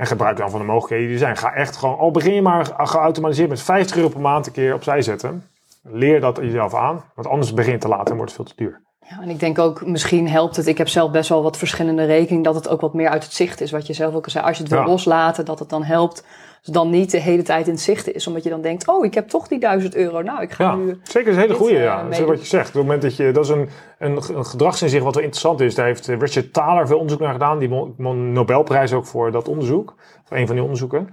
En 0.02 0.08
gebruik 0.08 0.36
dan 0.36 0.50
van 0.50 0.60
de 0.60 0.66
mogelijkheden 0.66 1.04
die 1.04 1.14
er 1.14 1.22
zijn. 1.22 1.36
Ga 1.36 1.54
echt 1.54 1.76
gewoon, 1.76 1.98
al 1.98 2.10
begin 2.10 2.34
je 2.34 2.42
maar 2.42 2.66
geautomatiseerd 2.76 3.48
met 3.48 3.62
50 3.62 3.96
euro 3.96 4.08
per 4.08 4.20
maand 4.20 4.46
een 4.46 4.52
keer 4.52 4.74
opzij 4.74 5.02
zetten. 5.02 5.46
Leer 5.82 6.20
dat 6.20 6.36
jezelf 6.36 6.74
aan, 6.74 7.04
want 7.14 7.26
anders 7.26 7.54
begin 7.54 7.72
je 7.72 7.78
te 7.78 7.88
laat 7.88 8.10
en 8.10 8.16
wordt 8.16 8.36
het 8.36 8.40
veel 8.40 8.54
te 8.56 8.64
duur. 8.64 8.80
Ja, 9.08 9.20
en 9.22 9.28
ik 9.30 9.40
denk 9.40 9.58
ook, 9.58 9.86
misschien 9.86 10.28
helpt 10.28 10.56
het. 10.56 10.66
Ik 10.66 10.78
heb 10.78 10.88
zelf 10.88 11.10
best 11.10 11.28
wel 11.28 11.42
wat 11.42 11.56
verschillende 11.56 12.04
rekeningen, 12.04 12.42
dat 12.42 12.54
het 12.54 12.68
ook 12.68 12.80
wat 12.80 12.94
meer 12.94 13.08
uit 13.08 13.22
het 13.24 13.32
zicht 13.32 13.60
is. 13.60 13.70
Wat 13.70 13.86
je 13.86 13.92
zelf 13.92 14.14
ook 14.14 14.24
al 14.24 14.30
zei, 14.30 14.44
als 14.44 14.56
je 14.56 14.62
het 14.62 14.72
wil 14.72 14.84
loslaten, 14.84 15.44
dat 15.44 15.58
het 15.58 15.68
dan 15.68 15.84
helpt. 15.84 16.24
Dus 16.62 16.74
dan 16.74 16.90
niet 16.90 17.10
de 17.10 17.18
hele 17.20 17.42
tijd 17.42 17.66
in 17.66 17.72
het 17.72 17.82
zicht 17.82 18.12
is, 18.12 18.26
omdat 18.26 18.42
je 18.44 18.50
dan 18.50 18.60
denkt, 18.60 18.88
oh, 18.88 19.04
ik 19.04 19.14
heb 19.14 19.28
toch 19.28 19.48
die 19.48 19.58
duizend 19.60 19.94
euro. 19.94 20.22
Nou, 20.22 20.42
ik 20.42 20.52
ga 20.52 20.64
Ja, 20.64 20.74
nu... 20.74 21.00
zeker, 21.02 21.28
is 21.28 21.34
een 21.34 21.40
hele 21.40 21.54
goede. 21.54 21.76
eh, 21.76 21.82
Ja. 21.82 22.02
Dat 22.02 22.12
is 22.12 22.20
wat 22.20 22.40
je 22.40 22.46
zegt. 22.46 22.68
Op 22.68 22.72
het 22.74 22.82
moment 22.82 23.02
dat 23.02 23.16
je, 23.16 23.30
dat 23.32 23.44
is 23.44 23.50
een, 23.50 23.68
een, 23.98 24.16
een 24.36 24.46
gedragsinzicht 24.46 25.04
wat 25.04 25.14
wel 25.14 25.22
interessant 25.24 25.60
is. 25.60 25.74
Daar 25.74 25.86
heeft 25.86 26.08
eh, 26.08 26.18
Richard 26.18 26.52
Thaler 26.52 26.86
veel 26.86 26.96
onderzoek 26.96 27.20
naar 27.20 27.32
gedaan. 27.32 27.58
Die 27.58 27.68
Nobelprijs 28.14 28.92
ook 28.92 29.06
voor 29.06 29.30
dat 29.32 29.48
onderzoek. 29.48 29.94
Voor 30.24 30.36
een 30.36 30.46
van 30.46 30.54
die 30.54 30.64
onderzoeken. 30.64 31.08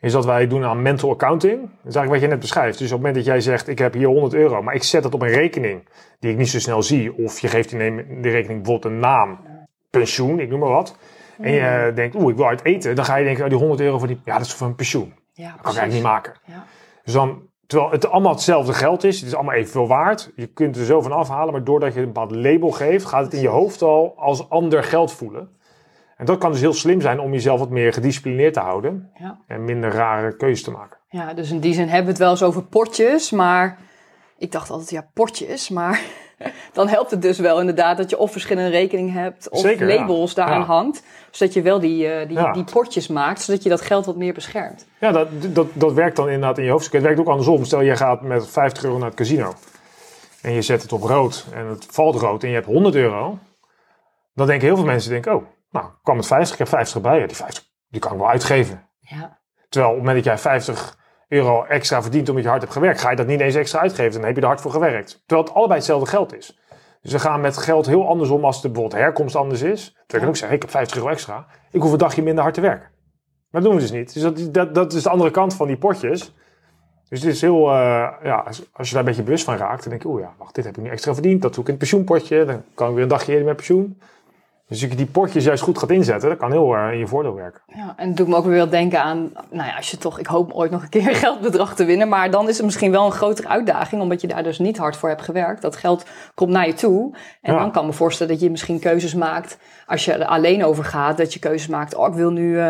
Is 0.00 0.12
dat 0.12 0.24
wij 0.24 0.46
doen 0.46 0.64
aan 0.64 0.82
mental 0.82 1.10
accounting. 1.10 1.60
Dat 1.60 1.70
is 1.70 1.94
eigenlijk 1.94 2.10
wat 2.10 2.20
je 2.20 2.26
net 2.26 2.38
beschrijft. 2.38 2.78
Dus 2.78 2.86
op 2.86 2.92
het 2.92 3.06
moment 3.06 3.14
dat 3.14 3.24
jij 3.24 3.40
zegt, 3.40 3.68
ik 3.68 3.78
heb 3.78 3.94
hier 3.94 4.06
100 4.06 4.34
euro, 4.34 4.62
maar 4.62 4.74
ik 4.74 4.82
zet 4.82 5.02
dat 5.02 5.14
op 5.14 5.22
een 5.22 5.28
rekening 5.28 5.88
die 6.18 6.30
ik 6.30 6.36
niet 6.36 6.48
zo 6.48 6.58
snel 6.58 6.82
zie. 6.82 7.16
Of 7.16 7.40
je 7.40 7.48
geeft 7.48 7.70
die, 7.70 7.78
rekening 8.20 8.62
bijvoorbeeld 8.62 8.84
een 8.84 8.98
naam, 8.98 9.38
pensioen, 9.90 10.40
ik 10.40 10.48
noem 10.48 10.60
maar 10.60 10.68
wat. 10.68 10.96
En 11.40 11.52
je 11.52 11.60
eh, 11.60 11.94
denkt, 11.94 12.14
oeh, 12.14 12.30
ik 12.30 12.36
wil 12.36 12.46
uit 12.46 12.64
eten. 12.64 12.94
Dan 12.94 13.04
ga 13.04 13.16
je 13.16 13.24
denken, 13.24 13.44
oh, 13.44 13.50
die 13.50 13.58
100 13.58 13.80
euro 13.80 13.98
voor 13.98 14.06
die, 14.06 14.20
ja, 14.24 14.36
dat 14.36 14.46
is 14.46 14.54
voor 14.54 14.66
een 14.66 14.74
pensioen. 14.74 15.14
Ja, 15.32 15.52
Dat 15.52 15.60
kan 15.60 15.72
ik 15.72 15.78
eigenlijk 15.78 15.92
niet 15.92 16.02
maken. 16.02 16.32
Ja. 16.44 16.64
Dus 17.04 17.12
dan, 17.12 17.42
terwijl 17.66 17.90
het 17.90 18.06
allemaal 18.10 18.32
hetzelfde 18.32 18.72
geld 18.72 19.04
is, 19.04 19.18
het 19.18 19.28
is 19.28 19.34
allemaal 19.34 19.54
evenveel 19.54 19.86
waard. 19.86 20.32
Je 20.36 20.46
kunt 20.46 20.76
er 20.76 20.84
zo 20.84 21.00
van 21.00 21.12
afhalen, 21.12 21.52
maar 21.52 21.64
doordat 21.64 21.94
je 21.94 22.00
een 22.00 22.06
bepaald 22.06 22.30
label 22.30 22.70
geeft, 22.70 23.04
gaat 23.04 23.24
het 23.24 23.34
in 23.34 23.40
je 23.40 23.48
hoofd 23.48 23.82
al 23.82 24.14
als 24.16 24.48
ander 24.48 24.84
geld 24.84 25.12
voelen. 25.12 25.58
En 26.20 26.26
dat 26.26 26.38
kan 26.38 26.50
dus 26.52 26.60
heel 26.60 26.72
slim 26.72 27.00
zijn 27.00 27.20
om 27.20 27.32
jezelf 27.32 27.58
wat 27.58 27.70
meer 27.70 27.92
gedisciplineerd 27.92 28.54
te 28.54 28.60
houden 28.60 29.10
Ja. 29.18 29.38
en 29.46 29.64
minder 29.64 29.90
rare 29.90 30.36
keuzes 30.36 30.62
te 30.64 30.70
maken. 30.70 30.98
ja, 31.08 31.34
dus 31.34 31.50
in 31.50 31.60
die 31.60 31.74
zin 31.74 31.84
hebben 31.86 32.04
we 32.04 32.10
het 32.10 32.18
wel 32.18 32.30
eens 32.30 32.42
over 32.42 32.62
potjes, 32.62 33.30
maar 33.30 33.78
ik 34.38 34.52
dacht 34.52 34.70
altijd, 34.70 34.90
ja, 34.90 35.08
potjes, 35.14 35.68
maar 35.68 36.00
dan 36.72 36.88
helpt 36.88 37.10
het 37.10 37.22
dus 37.22 37.38
wel 37.38 37.60
inderdaad 37.60 37.96
dat 37.96 38.10
je 38.10 38.18
of 38.18 38.32
verschillende 38.32 38.70
rekeningen 38.70 39.12
hebt 39.22 39.48
of 39.50 39.60
Zeker, 39.60 39.88
ja. 39.88 39.94
labels 39.98 40.34
daaraan 40.34 40.58
Ja. 40.60 40.64
hangt. 40.66 41.02
Zodat 41.30 41.54
je 41.54 41.62
wel 41.62 41.80
die, 41.80 42.06
eh, 42.08 42.28
die, 42.28 42.52
die 42.52 42.64
potjes 42.72 43.08
maakt, 43.08 43.40
zodat 43.40 43.62
je 43.62 43.68
dat 43.68 43.80
geld 43.80 44.06
wat 44.06 44.16
meer 44.16 44.32
beschermt. 44.34 44.86
Ja, 44.98 45.10
dat, 45.12 45.28
dat, 45.54 45.66
dat 45.72 45.92
werkt 45.92 46.16
dan 46.16 46.26
inderdaad 46.26 46.58
in 46.58 46.64
je 46.64 46.70
hoofd. 46.70 46.92
Het 46.92 47.02
werkt 47.02 47.20
ook 47.20 47.28
andersom. 47.28 47.64
Stel, 47.64 47.80
je 47.80 47.96
gaat 47.96 48.22
met 48.22 48.48
50 48.48 48.84
euro 48.84 48.96
naar 48.98 49.06
het 49.06 49.16
casino 49.16 49.52
en 50.42 50.52
je 50.52 50.62
zet 50.62 50.82
het 50.82 50.92
op 50.92 51.02
rood 51.02 51.46
en 51.52 51.66
het 51.66 51.86
valt 51.90 52.14
rood 52.16 52.42
en 52.42 52.48
je 52.48 52.54
hebt 52.54 52.66
100 52.66 52.94
euro. 52.94 53.38
Dan 54.34 54.46
denken 54.46 54.66
heel 54.66 54.76
veel 54.76 54.84
mensen, 54.86 55.10
denken, 55.10 55.34
oh, 55.34 55.42
nou, 55.70 55.86
ik 55.86 55.92
kwam 56.02 56.16
met 56.16 56.26
50, 56.26 56.52
ik 56.52 56.58
heb 56.58 56.68
50 56.68 57.00
bij. 57.00 57.18
Ja, 57.18 57.26
die 57.26 57.36
50, 57.36 57.64
die 57.88 58.00
kan 58.00 58.12
ik 58.12 58.18
wel 58.18 58.28
uitgeven. 58.28 58.88
Ja, 58.98 59.40
Terwijl 59.68 59.92
op 59.92 59.98
het 59.98 60.06
moment 60.06 60.24
dat 60.24 60.34
jij 60.34 60.42
50 60.42 60.98
euro 61.28 61.64
extra 61.64 62.02
verdient 62.02 62.28
omdat 62.28 62.44
je 62.44 62.48
hard 62.48 62.62
hebt 62.62 62.74
gewerkt, 62.74 63.00
ga 63.00 63.10
je 63.10 63.16
dat 63.16 63.26
niet 63.26 63.40
eens 63.40 63.54
extra 63.54 63.80
uitgeven. 63.80 64.12
Dan 64.12 64.24
heb 64.24 64.34
je 64.34 64.40
er 64.40 64.46
hard 64.46 64.60
voor 64.60 64.70
gewerkt. 64.70 65.22
Terwijl 65.26 65.46
het 65.46 65.56
allebei 65.56 65.78
hetzelfde 65.78 66.08
geld 66.08 66.36
is. 66.36 66.58
Dus 67.02 67.12
we 67.12 67.18
gaan 67.18 67.40
met 67.40 67.56
geld 67.56 67.86
heel 67.86 68.08
anders 68.08 68.30
om 68.30 68.44
als 68.44 68.62
de 68.62 68.68
bijvoorbeeld 68.68 69.02
herkomst 69.02 69.36
anders 69.36 69.62
is. 69.62 69.84
Terwijl 69.84 70.02
ik 70.06 70.18
kan 70.18 70.28
ook 70.28 70.36
zeggen, 70.36 70.56
ik 70.56 70.62
heb 70.62 70.70
50 70.70 70.96
euro 70.96 71.08
extra. 71.08 71.46
Ik 71.70 71.80
hoef 71.80 71.92
een 71.92 71.98
dagje 71.98 72.22
minder 72.22 72.42
hard 72.42 72.54
te 72.54 72.60
werken. 72.60 72.88
Maar 73.50 73.60
dat 73.60 73.70
doen 73.70 73.74
we 73.74 73.80
dus 73.80 73.90
niet. 73.90 74.14
Dus 74.14 74.22
dat, 74.22 74.54
dat, 74.54 74.74
dat 74.74 74.92
is 74.92 75.02
de 75.02 75.10
andere 75.10 75.30
kant 75.30 75.54
van 75.54 75.66
die 75.66 75.76
potjes. 75.76 76.34
Dus 77.08 77.20
het 77.20 77.32
is 77.32 77.40
heel, 77.40 77.70
eh, 77.70 78.08
ja, 78.22 78.42
als, 78.46 78.68
als 78.72 78.88
je 78.88 78.94
daar 78.94 79.02
een 79.02 79.08
beetje 79.08 79.22
bewust 79.22 79.44
van 79.44 79.56
raakt, 79.56 79.80
dan 79.80 79.90
denk 79.90 80.02
je, 80.02 80.08
oeh 80.08 80.20
ja, 80.20 80.34
wacht, 80.38 80.54
dit 80.54 80.64
heb 80.64 80.76
ik 80.76 80.82
nu 80.82 80.90
extra 80.90 81.12
verdiend. 81.14 81.42
Dat 81.42 81.54
doe 81.54 81.60
ik 81.62 81.68
in 81.68 81.74
het 81.74 81.82
pensioenpotje. 81.82 82.44
Dan 82.44 82.62
kan 82.74 82.88
ik 82.88 82.94
weer 82.94 83.02
een 83.02 83.08
dagje 83.08 83.32
eerder 83.32 83.46
met 83.46 83.56
pensioen. 83.56 84.00
Dus 84.70 84.82
als 84.82 84.90
je 84.90 84.96
die 84.96 85.06
potjes 85.06 85.44
juist 85.44 85.62
goed 85.62 85.78
gaat 85.78 85.90
inzetten, 85.90 86.28
dat 86.28 86.38
kan 86.38 86.50
heel 86.50 86.74
uh, 86.76 86.92
in 86.92 86.98
je 86.98 87.06
voordeel 87.06 87.34
werken. 87.34 87.60
Ja, 87.66 87.94
en 87.96 88.08
het 88.08 88.16
doet 88.16 88.28
me 88.28 88.36
ook 88.36 88.44
weer 88.44 88.70
denken 88.70 89.02
aan, 89.02 89.32
nou 89.50 89.68
ja, 89.68 89.76
als 89.76 89.90
je 89.90 89.96
toch, 89.96 90.18
ik 90.18 90.26
hoop 90.26 90.52
ooit 90.52 90.70
nog 90.70 90.82
een 90.82 90.88
keer 90.88 91.08
een 91.08 91.14
geldbedrag 91.14 91.74
te 91.74 91.84
winnen, 91.84 92.08
maar 92.08 92.30
dan 92.30 92.48
is 92.48 92.56
het 92.56 92.64
misschien 92.64 92.90
wel 92.90 93.04
een 93.06 93.12
grotere 93.12 93.48
uitdaging, 93.48 94.02
omdat 94.02 94.20
je 94.20 94.26
daar 94.26 94.42
dus 94.42 94.58
niet 94.58 94.78
hard 94.78 94.96
voor 94.96 95.08
hebt 95.08 95.22
gewerkt. 95.22 95.62
Dat 95.62 95.76
geld 95.76 96.04
komt 96.34 96.50
naar 96.50 96.66
je 96.66 96.72
toe. 96.72 97.14
En 97.42 97.52
Ja. 97.54 97.58
dan 97.58 97.70
kan 97.70 97.82
ik 97.82 97.88
me 97.88 97.94
voorstellen 97.94 98.32
dat 98.32 98.42
je 98.42 98.50
misschien 98.50 98.78
keuzes 98.80 99.14
maakt, 99.14 99.58
als 99.86 100.04
je 100.04 100.12
er 100.12 100.24
alleen 100.26 100.64
over 100.64 100.84
gaat, 100.84 101.16
dat 101.16 101.32
je 101.32 101.38
keuzes 101.38 101.68
maakt, 101.68 101.94
oh, 101.94 102.08
ik 102.08 102.14
wil 102.14 102.30
nu 102.30 102.58
eh, 102.58 102.68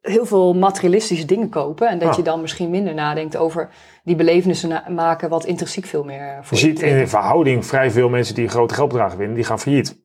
heel 0.00 0.26
veel 0.26 0.54
materialistische 0.54 1.26
dingen 1.26 1.48
kopen. 1.48 1.88
En 1.88 1.98
dat 1.98 2.08
Ja. 2.10 2.16
je 2.16 2.22
dan 2.22 2.40
misschien 2.40 2.70
minder 2.70 2.94
nadenkt 2.94 3.36
over 3.36 3.68
die 4.04 4.16
belevenissen 4.16 4.82
maken, 4.88 5.28
wat 5.28 5.44
intrinsiek 5.44 5.84
veel 5.86 6.04
meer 6.04 6.28
eh, 6.28 6.36
Je 6.36 6.44
voor 6.46 6.58
ziet 6.58 6.82
in 6.82 7.08
verhouding 7.08 7.66
vrij 7.66 7.90
veel 7.90 8.08
mensen 8.08 8.34
die 8.34 8.48
grote 8.48 8.74
geldbedragen 8.74 9.18
winnen, 9.18 9.36
die 9.36 9.44
gaan 9.44 9.58
failliet. 9.60 10.01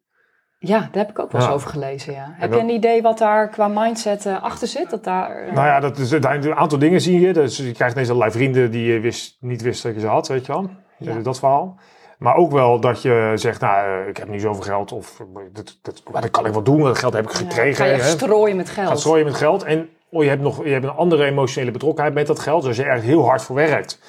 Ja, 0.60 0.80
daar 0.80 0.89
heb 0.91 1.10
ik 1.10 1.20
ook 1.20 1.32
wel 1.32 1.41
eens 1.41 1.49
Ja. 1.49 1.55
over 1.55 1.70
gelezen, 1.70 2.14
ja. 2.14 2.34
Heb 2.34 2.51
dat- 2.51 2.60
je 2.60 2.66
een 2.66 2.72
idee 2.74 3.01
wat 3.01 3.18
daar 3.18 3.49
qua 3.49 3.68
mindset 3.68 4.26
eh, 4.26 4.43
achter 4.43 4.68
zit? 4.68 4.89
Dat 4.89 5.03
daar, 5.03 5.36
eh, 5.36 5.53
Nou 5.53 5.68
ja, 5.68 5.80
dat 5.80 5.97
is, 5.97 6.10
daar- 6.10 6.36
een 6.36 6.55
aantal 6.55 6.80
dingen 6.80 7.01
zie 7.01 7.20
je. 7.20 7.34
Dus 7.34 7.58
je 7.58 7.72
krijgt 7.72 7.93
ineens 7.93 8.10
allerlei 8.10 8.32
vrienden 8.32 8.72
die 8.72 8.93
je 8.93 8.99
wist, 8.99 9.38
niet 9.39 9.62
wist 9.62 9.84
dat 9.84 9.93
je 9.93 9.99
ze 9.99 10.08
had, 10.08 10.28
weet 10.28 10.45
je 10.45 10.51
wel. 10.51 10.70
Ja. 10.97 11.12
Eh, 11.18 11.24
Dat 11.24 11.39
verhaal. 11.39 11.80
Maar 12.18 12.36
ook 12.36 12.51
wel 12.51 12.80
dat 12.80 13.01
je 13.01 13.32
zegt, 13.36 13.62
nou, 13.62 14.08
ik 14.08 14.18
heb 14.18 14.28
niet 14.28 14.41
zoveel 14.41 14.64
geld. 14.64 14.91
Of 14.91 15.22
dat, 15.53 15.78
dat, 15.82 16.03
dat 16.12 16.32
kan 16.32 16.45
ik 16.45 16.53
wel 16.53 16.64
doen, 16.64 16.84
dat 16.84 16.97
geld 16.97 17.14
heb 17.14 17.24
ik 17.26 17.32
ja, 17.32 17.38
gekregen. 17.38 17.76
ga 17.76 17.91
je 17.91 18.01
hè. 18.01 18.10
strooien 18.10 18.55
met 18.55 18.70
geld. 18.70 18.88
Gaat 18.88 18.99
strooien 18.99 19.26
met 19.26 19.36
geld. 19.36 19.64
En 19.64 19.89
oh, 20.12 20.24
je, 20.24 20.30
hebt 20.30 20.41
nog, 20.41 20.64
je 20.64 20.70
hebt 20.72 20.84
een 20.84 20.89
andere 20.89 21.26
emotionele 21.26 21.72
betrokkenheid 21.72 22.14
met 22.16 22.28
dat 22.28 22.39
geld. 22.39 22.60
Dus 22.62 22.68
als 22.78 22.78
je 22.78 22.91
er 22.91 23.01
heel 23.01 23.26
hard 23.26 23.41
voor 23.41 23.55
werkt. 23.55 23.99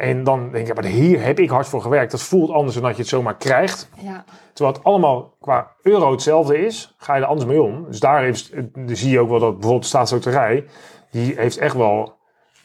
En 0.00 0.24
dan 0.24 0.50
denk 0.52 0.66
je, 0.66 0.74
maar 0.74 0.84
hier 0.84 1.22
heb 1.22 1.38
ik 1.38 1.50
hard 1.50 1.66
voor 1.68 1.82
gewerkt. 1.82 2.10
Dat 2.10 2.22
voelt 2.22 2.50
anders 2.50 2.74
dan 2.74 2.82
dat 2.84 2.92
je 2.96 3.00
het 3.00 3.10
zomaar 3.10 3.36
krijgt. 3.36 3.90
Ja. 4.02 4.24
Terwijl 4.52 4.76
het 4.76 4.84
allemaal 4.84 5.36
qua 5.40 5.70
euro 5.82 6.10
hetzelfde 6.10 6.58
is, 6.58 6.94
ga 6.98 7.14
je 7.14 7.22
er 7.22 7.26
anders 7.28 7.48
mee 7.48 7.62
om. 7.62 7.84
Dus 7.88 8.00
daar 8.00 8.22
heeft, 8.22 8.52
dan 8.74 8.96
zie 8.96 9.10
je 9.10 9.20
ook 9.20 9.28
wel 9.28 9.38
dat 9.38 9.52
bijvoorbeeld 9.52 9.82
de 9.82 9.88
staatsloterij, 9.88 10.64
die 11.10 11.34
heeft 11.36 11.58
echt 11.58 11.74
wel, 11.76 12.12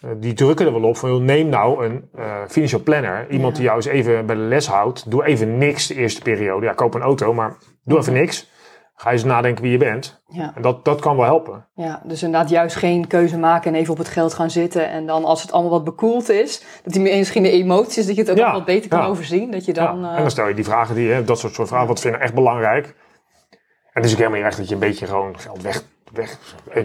eh, 0.01 0.09
die 0.17 0.33
drukken 0.33 0.65
er 0.65 0.73
wel 0.73 0.89
op 0.89 0.97
van, 0.97 1.09
joh, 1.09 1.21
neem 1.21 1.49
nou 1.49 1.85
een 1.85 2.09
eh, 2.15 2.41
financial 2.47 2.81
planner. 2.81 3.29
Iemand 3.29 3.51
Ja. 3.51 3.57
die 3.57 3.63
jou 3.63 3.75
eens 3.75 3.85
even 3.85 4.25
bij 4.25 4.35
de 4.35 4.41
les 4.41 4.67
houdt. 4.67 5.11
Doe 5.11 5.25
even 5.25 5.57
niks 5.57 5.87
de 5.87 5.95
eerste 5.95 6.21
periode. 6.21 6.65
Ja, 6.65 6.73
koop 6.73 6.93
een 6.93 7.01
auto, 7.01 7.33
maar 7.33 7.57
doe 7.83 7.99
even 7.99 8.13
niks. 8.13 8.49
Ga 8.95 9.11
eens 9.11 9.23
nadenken 9.23 9.63
wie 9.63 9.71
je 9.71 9.77
bent. 9.77 10.23
Ja. 10.27 10.51
En 10.55 10.61
dat, 10.61 10.85
dat 10.85 11.01
kan 11.01 11.15
wel 11.15 11.25
helpen. 11.25 11.67
Ja, 11.73 12.01
dus 12.03 12.23
inderdaad 12.23 12.49
juist 12.49 12.75
geen 12.75 13.07
keuze 13.07 13.37
maken 13.37 13.73
en 13.73 13.79
even 13.79 13.91
op 13.91 13.97
het 13.97 14.07
geld 14.07 14.33
gaan 14.33 14.49
zitten. 14.49 14.89
En 14.89 15.05
dan 15.05 15.25
als 15.25 15.41
het 15.41 15.51
allemaal 15.51 15.71
wat 15.71 15.83
bekoeld 15.83 16.29
is, 16.29 16.63
dat 16.83 16.93
die 16.93 17.01
misschien 17.01 17.43
de 17.43 17.51
emoties, 17.51 18.05
dat 18.05 18.15
je 18.15 18.21
het 18.21 18.31
ook 18.31 18.37
Ja, 18.37 18.51
wat 18.51 18.65
beter 18.65 18.89
kan 18.89 18.99
ja. 18.99 19.05
overzien. 19.05 19.51
Dat 19.51 19.65
je 19.65 19.73
dan... 19.73 19.99
ja. 19.99 20.09
eh, 20.09 20.15
En 20.15 20.21
dan 20.21 20.31
stel 20.31 20.47
je 20.47 20.53
die 20.53 20.63
vragen, 20.63 20.95
die, 20.95 21.11
hè, 21.11 21.23
dat 21.23 21.39
soort, 21.39 21.53
soort 21.53 21.67
vragen, 21.67 21.87
wat 21.87 21.99
vind 21.99 22.15
je 22.15 22.21
echt 22.21 22.33
belangrijk? 22.33 22.85
En 22.85 24.01
het 24.01 24.05
is 24.05 24.11
ook 24.11 24.17
helemaal 24.17 24.39
niet 24.39 24.47
echt 24.47 24.57
dat 24.57 24.67
je 24.67 24.73
een 24.73 24.79
beetje 24.79 25.05
gewoon 25.05 25.39
geld 25.39 25.61
weg... 25.61 25.83
weg 26.13 26.37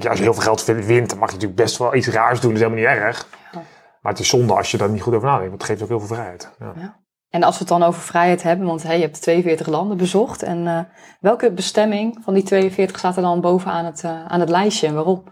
als 0.09 0.19
je 0.19 0.23
heel 0.23 0.35
veel 0.35 0.43
geld 0.43 0.65
wint, 0.65 1.09
dan 1.09 1.19
mag 1.19 1.29
je 1.29 1.35
natuurlijk 1.35 1.61
best 1.61 1.79
wel 1.79 1.95
iets 1.95 2.09
raars 2.09 2.41
doen. 2.41 2.53
Dat 2.55 2.61
is 2.61 2.67
helemaal 2.67 2.93
niet 2.93 3.03
erg. 3.03 3.29
Ja. 3.53 3.63
Maar 4.01 4.13
het 4.13 4.21
is 4.21 4.29
zonde 4.29 4.55
als 4.55 4.71
je 4.71 4.77
daar 4.77 4.91
niet 4.91 5.03
goed 5.03 5.15
over 5.15 5.29
nadenkt. 5.29 5.49
Want 5.49 5.61
het 5.61 5.71
geeft 5.71 5.83
ook 5.83 5.89
heel 5.89 5.99
veel 5.99 6.15
vrijheid. 6.17 6.51
Ja. 6.59 7.00
En 7.31 7.43
als 7.43 7.55
we 7.55 7.61
het 7.61 7.69
dan 7.69 7.83
over 7.83 8.03
vrijheid 8.03 8.43
hebben, 8.43 8.67
want 8.67 8.83
hey, 8.83 8.97
je 8.97 9.03
hebt 9.03 9.23
42 9.23 9.67
landen 9.67 9.97
bezocht. 9.97 10.43
En 10.43 10.67
eh, 10.67 10.79
welke 11.21 11.53
bestemming 11.53 12.19
van 12.25 12.35
die 12.35 12.43
42 12.43 12.99
staat 12.99 13.17
er 13.17 13.23
dan 13.23 13.41
bovenaan 13.41 13.85
het, 13.85 14.05
eh, 14.05 14.27
aan 14.27 14.41
het 14.41 14.49
lijstje 14.49 14.87
en 14.87 14.95
waarom? 14.95 15.25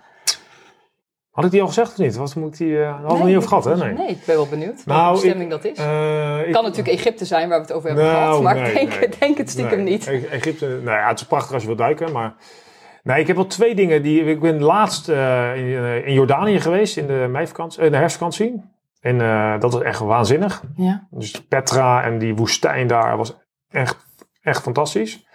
Had 1.30 1.44
ik 1.46 1.50
die 1.52 1.60
al 1.60 1.66
gezegd 1.66 1.90
of 1.90 1.98
niet? 1.98 2.16
Wat 2.16 2.34
moet 2.34 2.52
ik 2.52 2.58
die... 2.58 2.74
daar 2.76 2.90
hadden 2.92 3.10
we 3.10 3.16
Nee, 3.16 3.26
niet 3.26 3.36
over 3.36 3.48
gehad, 3.48 3.64
hè? 3.64 3.76
Nee. 3.76 3.92
Nee, 3.92 4.08
ik 4.08 4.24
ben 4.26 4.36
wel 4.36 4.46
benieuwd 4.46 4.84
welke 4.84 5.00
Nou, 5.00 5.12
bestemming 5.12 5.50
dat 5.50 5.64
is. 5.64 5.70
Ik- 6.46 6.52
kan 6.52 6.62
natuurlijk 6.64 6.88
Egypte 6.98 7.24
zijn 7.24 7.48
waar 7.48 7.58
we 7.58 7.64
het 7.64 7.72
over 7.72 7.88
hebben 7.88 8.06
Nou, 8.06 8.16
gehad. 8.26 8.42
Maar 8.42 8.54
nee, 8.54 8.72
ik 8.72 9.20
denk, 9.20 9.38
het 9.38 9.50
stiekem 9.50 9.82
niet. 9.84 10.06
Egypte, 10.30 10.66
nou 10.66 10.98
ja, 10.98 11.08
het 11.08 11.20
is 11.20 11.26
prachtig 11.26 11.52
als 11.52 11.60
je 11.60 11.66
wilt 11.68 11.80
duiken, 11.80 12.12
maar... 12.12 12.34
Nee, 13.02 13.20
ik 13.20 13.26
heb 13.26 13.36
wel 13.36 13.46
twee 13.46 13.74
dingen 13.74 14.02
die... 14.02 14.24
Ik 14.24 14.40
ben 14.40 14.62
laatst 14.62 15.08
in, 15.08 16.04
in 16.04 16.12
Jordanië 16.12 16.60
geweest 16.60 16.96
in 16.96 17.06
de, 17.06 17.26
meivakantie, 17.30 17.82
eh, 17.82 17.90
de 17.90 17.96
herfstvakantie. 17.96 18.62
En 19.08 19.20
eh, 19.20 19.60
dat 19.60 19.72
was 19.72 19.82
echt 19.82 20.00
waanzinnig. 20.00 20.62
Ja, 20.76 21.06
Dus 21.10 21.46
Petra 21.46 22.02
en 22.02 22.18
die 22.18 22.34
woestijn 22.36 22.86
daar 22.86 23.16
was 23.16 23.36
echt, 23.70 23.96
echt 24.40 24.62
fantastisch. 24.62 25.26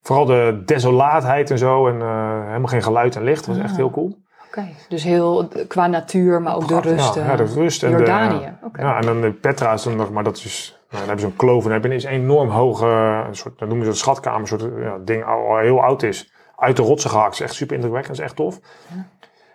Vooral 0.00 0.24
de 0.24 0.62
desolaatheid 0.64 1.50
en 1.50 1.58
zo. 1.58 1.88
En 1.88 2.00
eh, 2.00 2.44
helemaal 2.46 2.66
geen 2.66 2.82
geluid 2.82 3.16
en 3.16 3.22
licht. 3.22 3.46
was 3.46 3.58
echt 3.58 3.70
Ah. 3.70 3.76
heel 3.76 3.90
cool. 3.90 4.18
oké. 4.48 4.68
Dus 4.88 5.02
heel 5.04 5.48
eh, 5.50 5.68
qua 5.68 5.86
natuur, 5.86 6.42
maar 6.42 6.54
ook 6.56 6.68
de 6.68 6.80
rust. 6.80 7.14
Ja, 7.14 7.20
eh, 7.20 7.26
ja, 7.28 7.36
de 7.36 7.44
rust. 7.44 7.82
En 7.82 7.90
de- 7.90 7.96
Jordanië, 7.96 8.52
oké. 8.62 8.80
ja, 8.82 8.96
en 8.96 9.06
dan 9.06 9.20
de 9.20 9.32
Petra 9.32 9.72
is 9.72 9.82
dan 9.82 9.96
nog, 9.96 10.10
maar 10.10 10.24
dat 10.24 10.36
is, 10.36 10.70
nou, 10.78 10.86
dan 10.90 11.00
hebben 11.00 11.20
ze 11.20 11.26
een 11.26 11.36
kloof 11.36 11.64
en 11.64 11.70
hebben 11.70 11.92
is 11.92 12.04
een 12.04 12.10
enorm 12.10 12.48
hoge, 12.48 12.86
een 13.26 13.36
soort, 13.36 13.58
dat 13.58 13.68
noemen 13.68 13.84
ze 13.86 13.90
een 13.92 13.96
schatkamer, 13.96 14.40
een 14.40 14.46
soort 14.46 14.62
ja, 14.82 14.98
ding 15.04 15.24
al, 15.24 15.56
heel 15.58 15.82
oud 15.82 16.02
is. 16.02 16.32
Uit 16.56 16.76
de 16.76 16.82
rotsen 16.82 17.10
gehakt. 17.10 17.34
is 17.34 17.40
echt 17.40 17.54
super 17.54 17.74
indrukwekkend, 17.74 18.18
is 18.18 18.24
echt 18.24 18.36
tof. 18.36 18.58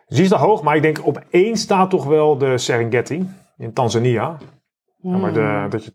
Dus 0.07 0.15
die 0.19 0.23
is 0.23 0.29
daar 0.29 0.39
hoog, 0.39 0.61
maar 0.63 0.75
ik 0.75 0.81
denk 0.81 1.05
op 1.05 1.21
één 1.29 1.55
staat 1.57 1.89
toch 1.89 2.05
wel 2.05 2.37
de 2.37 2.57
Serengeti 2.57 3.29
in 3.61 3.73
Tanzania. 3.73 4.37
Ja, 4.97 5.17
maar 5.17 5.33
de, 5.33 5.65
dat, 5.69 5.85
je, 5.85 5.93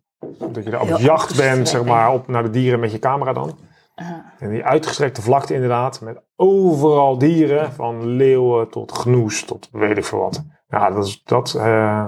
dat 0.52 0.64
je 0.64 0.70
daar 0.70 0.80
op 0.80 0.86
Heel 0.86 1.00
jacht 1.00 1.36
bent, 1.36 1.68
zeg 1.68 1.84
maar, 1.84 2.12
op 2.12 2.28
naar 2.28 2.42
de 2.42 2.50
dieren 2.50 2.80
met 2.80 2.92
je 2.92 2.98
camera 2.98 3.32
dan. 3.32 3.58
Ja. 3.94 4.32
En 4.38 4.50
die 4.50 4.64
uitgestrekte 4.64 5.22
vlakte 5.22 5.54
inderdaad, 5.54 6.00
met 6.00 6.22
overal 6.36 7.18
dieren, 7.18 7.72
van 7.72 8.06
leeuwen 8.06 8.70
tot 8.70 8.92
gnoes 8.92 9.44
tot 9.44 9.68
weet 9.72 9.96
ik 9.96 10.04
veel 10.04 10.18
wat. 10.18 10.44
Ja, 10.68 10.90
dat 10.90 11.06
is, 11.06 11.22
dat, 11.22 11.54
eh, 11.54 12.06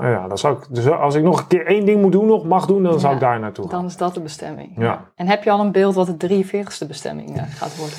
ja, 0.00 0.28
dat 0.28 0.40
zou 0.40 0.56
ik, 0.56 0.66
dus 0.70 0.90
als 0.90 1.14
ik 1.14 1.22
nog 1.22 1.40
een 1.40 1.46
keer 1.46 1.66
één 1.66 1.86
ding 1.86 2.02
moet 2.02 2.12
doen, 2.12 2.26
nog 2.26 2.44
mag 2.44 2.66
doen, 2.66 2.82
dan 2.82 3.00
zou 3.00 3.14
ik 3.14 3.20
daar 3.20 3.40
naartoe 3.40 3.68
gaan. 3.68 3.78
Dan 3.78 3.86
is 3.88 3.96
dat 3.96 4.14
de 4.14 4.20
bestemming. 4.20 4.72
Ja. 4.76 5.10
En 5.14 5.26
heb 5.26 5.44
je 5.44 5.50
al 5.50 5.60
een 5.60 5.72
beeld 5.72 5.94
wat 5.94 6.20
de 6.20 6.44
43ste 6.44 6.86
bestemming 6.86 7.36
eh, 7.36 7.42
gaat 7.48 7.76
worden? 7.76 7.96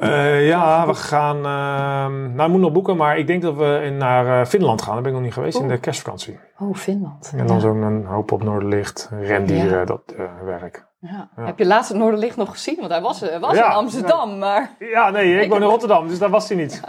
Eh, 0.00 0.46
ja, 0.48 0.86
we 0.86 0.94
gaan, 0.94 1.36
ehm, 1.36 2.34
nou 2.34 2.42
ik 2.42 2.48
moet 2.48 2.60
nog 2.60 2.72
boeken, 2.72 2.96
maar 2.96 3.18
ik 3.18 3.26
denk 3.26 3.42
dat 3.42 3.56
we 3.56 3.80
in, 3.84 3.96
naar 3.96 4.40
eh, 4.40 4.46
Finland 4.46 4.82
gaan. 4.82 4.92
Daar 4.92 5.02
ben 5.02 5.10
ik 5.10 5.16
nog 5.16 5.26
niet 5.26 5.34
geweest, 5.34 5.58
in 5.58 5.68
de 5.68 5.78
kerstvakantie. 5.78 6.38
Oh, 6.58 6.74
Finland. 6.74 7.32
En 7.36 7.46
dan 7.46 7.56
ja. 7.56 7.62
zo'n 7.62 7.82
een 7.82 8.04
hoop 8.04 8.32
op 8.32 8.42
Noorderlicht, 8.42 9.10
rendieren, 9.20 9.78
Ja. 9.78 9.84
dat 9.84 10.00
eh, 10.16 10.24
werk. 10.44 10.88
Ja. 11.00 11.28
Heb 11.40 11.58
je 11.58 11.66
laatst 11.66 11.88
het 11.88 11.98
Noorderlicht 11.98 12.36
nog 12.36 12.50
gezien? 12.50 12.76
Want 12.78 12.90
hij 12.90 13.00
was, 13.00 13.24
was 13.40 13.56
in 13.56 13.62
Amsterdam, 13.62 14.38
maar 14.38 14.70
Ja, 14.78 15.10
nee, 15.10 15.40
ik 15.40 15.50
woon 15.50 15.62
in 15.62 15.68
Rotterdam, 15.68 16.08
dus 16.08 16.18
daar 16.18 16.30
was 16.30 16.48
hij 16.48 16.56
niet. 16.56 16.80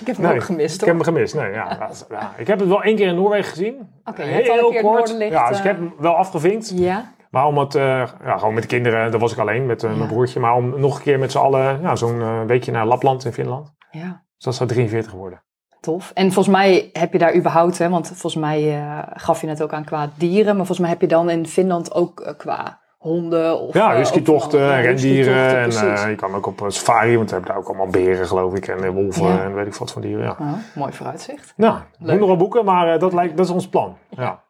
ik 0.00 0.06
heb 0.06 0.16
hem 0.16 0.26
Nee, 0.26 0.34
ook 0.34 0.42
gemist. 0.42 0.74
Ik 0.74 0.80
hoor. 0.80 0.88
heb 0.88 1.04
hem 1.04 1.14
gemist. 1.14 1.34
Nee, 1.34 1.52
ja. 1.52 1.88
Ik 2.36 2.46
heb 2.46 2.58
het 2.58 2.68
wel 2.68 2.82
één 2.82 2.96
keer 2.96 3.06
in 3.08 3.14
Noorwegen 3.14 3.50
gezien. 3.50 3.88
Oké, 4.04 4.22
een 4.22 4.42
keer 4.42 4.72
het 4.72 4.82
Noorderlicht, 4.82 5.32
Ja, 5.32 5.48
dus 5.48 5.58
ik 5.58 5.64
heb 5.64 5.76
hem 5.76 5.94
wel 5.98 6.14
afgevinkt. 6.14 6.72
Ja, 6.74 7.12
Maar 7.30 7.46
om 7.46 7.58
het, 7.58 7.74
eh, 7.74 8.02
ja, 8.24 8.38
gewoon 8.38 8.54
met 8.54 8.62
de 8.62 8.68
kinderen, 8.68 9.10
daar 9.10 9.20
was 9.20 9.32
ik 9.32 9.38
alleen 9.38 9.66
met 9.66 9.84
eh, 9.84 9.94
mijn 9.96 10.08
broertje. 10.08 10.40
Maar 10.40 10.54
om 10.54 10.80
nog 10.80 10.96
een 10.96 11.02
keer 11.02 11.18
met 11.18 11.30
z'n 11.32 11.38
allen, 11.38 11.80
ja, 11.80 11.96
zo'n 11.96 12.20
eh, 12.20 12.40
weekje 12.46 12.72
naar 12.72 12.86
Lapland 12.86 13.24
in 13.24 13.32
Finland. 13.32 13.72
ja, 13.90 14.22
Dus 14.36 14.44
dat 14.44 14.54
zou 14.54 14.68
43 14.68 15.12
worden. 15.12 15.42
tof. 15.80 16.10
En 16.14 16.32
volgens 16.32 16.56
mij 16.56 16.88
heb 16.92 17.12
je 17.12 17.18
daar 17.18 17.34
überhaupt, 17.34 17.78
hè, 17.78 17.88
want 17.88 18.06
volgens 18.06 18.34
mij 18.36 18.84
gaf 19.14 19.40
je 19.40 19.48
het 19.48 19.62
ook 19.62 19.72
aan 19.72 19.84
qua 19.84 20.10
dieren, 20.14 20.46
maar 20.46 20.66
volgens 20.66 20.78
mij 20.78 20.88
heb 20.88 21.00
je 21.00 21.06
dan 21.06 21.30
in 21.30 21.46
Finland 21.46 21.94
ook 21.94 22.34
qua 22.38 22.80
honden 22.98 23.60
of... 23.60 23.74
Ja, 23.74 23.94
huskytochten, 23.96 24.60
ja, 24.60 24.80
rendieren. 24.80 25.54
En 25.96 26.10
je 26.10 26.14
kan 26.16 26.34
ook 26.34 26.46
op 26.46 26.64
safari, 26.68 27.16
want 27.16 27.28
we 27.28 27.34
hebben 27.34 27.52
daar 27.54 27.60
ook 27.62 27.68
allemaal 27.68 27.86
beren, 27.86 28.26
geloof 28.26 28.54
ik. 28.54 28.68
En 28.68 28.92
wolven 28.92 29.26
Ja. 29.26 29.42
en 29.42 29.54
weet 29.54 29.66
ik 29.66 29.74
wat 29.74 29.92
van 29.92 30.02
dieren. 30.02 30.24
Ja, 30.24 30.36
Oh, 30.40 30.52
mooi 30.74 30.92
vooruitzicht. 30.92 31.52
nou, 31.56 31.78
Leuk. 31.98 32.18
nog 32.18 32.28
wel 32.28 32.36
boeken, 32.36 32.64
maar 32.64 32.98
dat, 32.98 33.12
lijkt, 33.12 33.36
dat 33.36 33.46
is 33.46 33.52
ons 33.52 33.68
plan. 33.68 33.96
Ja. 34.08 34.42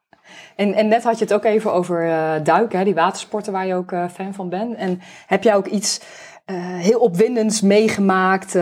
En, 0.57 0.75
en 0.75 0.89
net 0.89 1.03
had 1.05 1.19
je 1.19 1.25
het 1.25 1.35
ook 1.35 1.45
even 1.45 1.73
over 1.73 2.09
eh, 2.09 2.31
duiken, 2.43 2.79
hè, 2.79 2.85
die 2.85 2.95
watersporten 2.95 3.53
waar 3.53 3.67
je 3.67 3.75
ook 3.75 3.93
eh, 3.93 4.05
fan 4.15 4.35
van 4.35 4.49
bent. 4.49 4.75
En 4.77 5.01
heb 5.27 5.43
jij 5.43 5.55
ook 5.57 5.67
iets 5.67 6.01
eh, 6.45 6.57
heel 6.59 6.99
opwindends 7.01 7.61
meegemaakt, 7.61 8.53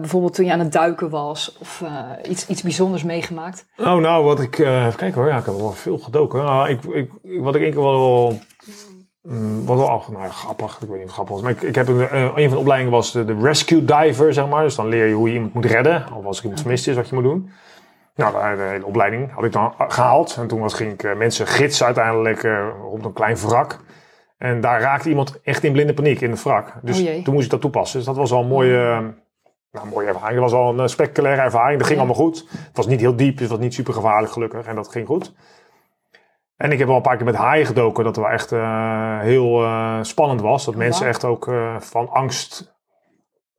bijvoorbeeld 0.00 0.34
toen 0.34 0.44
je 0.44 0.52
aan 0.52 0.58
het 0.58 0.72
duiken 0.72 1.10
was, 1.10 1.56
of 1.60 1.82
iets, 2.28 2.46
iets 2.46 2.62
bijzonders 2.62 3.02
meegemaakt? 3.02 3.66
Oh, 3.76 3.94
nou, 3.94 4.24
wat 4.24 4.40
ik. 4.40 4.58
even 4.58 4.96
kijken 4.96 5.20
hoor. 5.20 5.28
Ja, 5.30 5.38
ik 5.38 5.44
heb 5.44 5.54
wel 5.54 5.72
veel 5.72 5.98
gedoken. 5.98 6.44
Nou, 6.44 6.68
ik, 6.68 6.84
ik, 6.84 7.10
wat 7.22 7.54
ik 7.54 7.62
één 7.62 7.72
keer 7.72 7.82
wel. 7.82 8.38
mm, 9.22 9.64
wat 9.66 9.76
wel 9.76 9.88
af- 9.90 10.08
nou, 10.08 10.28
grappig. 10.28 10.78
Ik 10.82 10.88
weet 10.88 10.98
niet 10.98 11.06
of 11.08 11.12
grappig 11.12 11.34
was. 11.34 11.42
Maar 11.42 11.50
ik, 11.52 11.62
ik 11.62 11.74
heb 11.74 11.88
een, 11.88 12.16
een 12.16 12.48
van 12.48 12.50
de 12.50 12.58
opleidingen 12.58 12.92
was 12.92 13.12
de, 13.12 13.24
de 13.24 13.36
rescue 13.40 13.84
diver, 13.84 14.32
zeg 14.32 14.48
maar. 14.48 14.62
Dus 14.62 14.74
dan 14.74 14.88
leer 14.88 15.06
je 15.06 15.14
hoe 15.14 15.28
je 15.28 15.34
iemand 15.34 15.54
moet 15.54 15.64
redden. 15.64 16.04
Of 16.16 16.24
als 16.24 16.36
er 16.36 16.42
iemand 16.42 16.60
vermist 16.60 16.88
is, 16.88 16.94
wat 16.96 17.08
je 17.08 17.14
moet 17.14 17.24
doen. 17.24 17.50
Nou, 18.14 18.32
de, 18.50 18.56
de 18.56 18.62
hele 18.68 18.86
opleiding 18.86 19.32
had 19.32 19.44
ik 19.44 19.52
dan 19.52 19.74
gehaald. 19.78 20.36
En 20.38 20.46
toen 20.46 20.60
was, 20.60 20.74
ging 20.74 20.92
ik 20.92 21.02
eh, 21.02 21.16
mensen 21.16 21.46
gidsen 21.46 21.86
uiteindelijk 21.86 22.42
eh, 22.42 22.68
op 22.92 23.04
een 23.04 23.12
klein 23.12 23.36
wrak. 23.36 23.78
En 24.38 24.60
daar 24.60 24.80
raakte 24.80 25.08
iemand 25.08 25.40
echt 25.42 25.64
in 25.64 25.72
blinde 25.72 25.94
paniek 25.94 26.20
in 26.20 26.30
het 26.30 26.42
wrak. 26.42 26.72
Dus 26.82 27.00
Oh 27.08 27.24
toen 27.24 27.32
moest 27.34 27.44
ik 27.44 27.50
dat 27.50 27.60
toepassen. 27.60 27.96
Dus 27.98 28.06
dat 28.06 28.16
was 28.16 28.32
al 28.32 28.40
een 28.42 28.48
mooie, 28.48 28.78
eh, 28.78 28.98
nou, 29.70 29.86
mooie 29.88 30.06
ervaring. 30.08 30.40
Dat 30.40 30.50
was 30.50 30.60
al 30.60 30.78
een 30.78 30.88
spectaculaire 30.88 31.42
ervaring. 31.42 31.78
Dat 31.78 31.86
ging 31.86 32.00
Ja. 32.00 32.04
allemaal 32.06 32.24
goed. 32.26 32.48
Het 32.50 32.76
was 32.76 32.86
niet 32.86 33.00
heel 33.00 33.16
diep, 33.16 33.38
het 33.38 33.48
was 33.48 33.58
niet 33.58 33.74
super 33.74 33.94
gevaarlijk 33.94 34.32
gelukkig. 34.32 34.66
En 34.66 34.74
dat 34.74 34.88
ging 34.88 35.06
goed. 35.06 35.34
En 36.56 36.72
ik 36.72 36.78
heb 36.78 36.86
wel 36.86 36.96
een 36.96 37.02
paar 37.02 37.16
keer 37.16 37.24
met 37.24 37.34
haaien 37.34 37.66
gedoken, 37.66 38.04
dat 38.04 38.16
het 38.16 38.24
wel 38.24 38.34
echt 38.34 38.50
heel 39.24 39.64
spannend 40.04 40.40
was. 40.40 40.64
Dat 40.64 40.74
mensen 40.74 41.00
wauw. 41.00 41.12
echt 41.12 41.24
ook 41.24 41.50
van 41.78 42.08
angst 42.08 42.71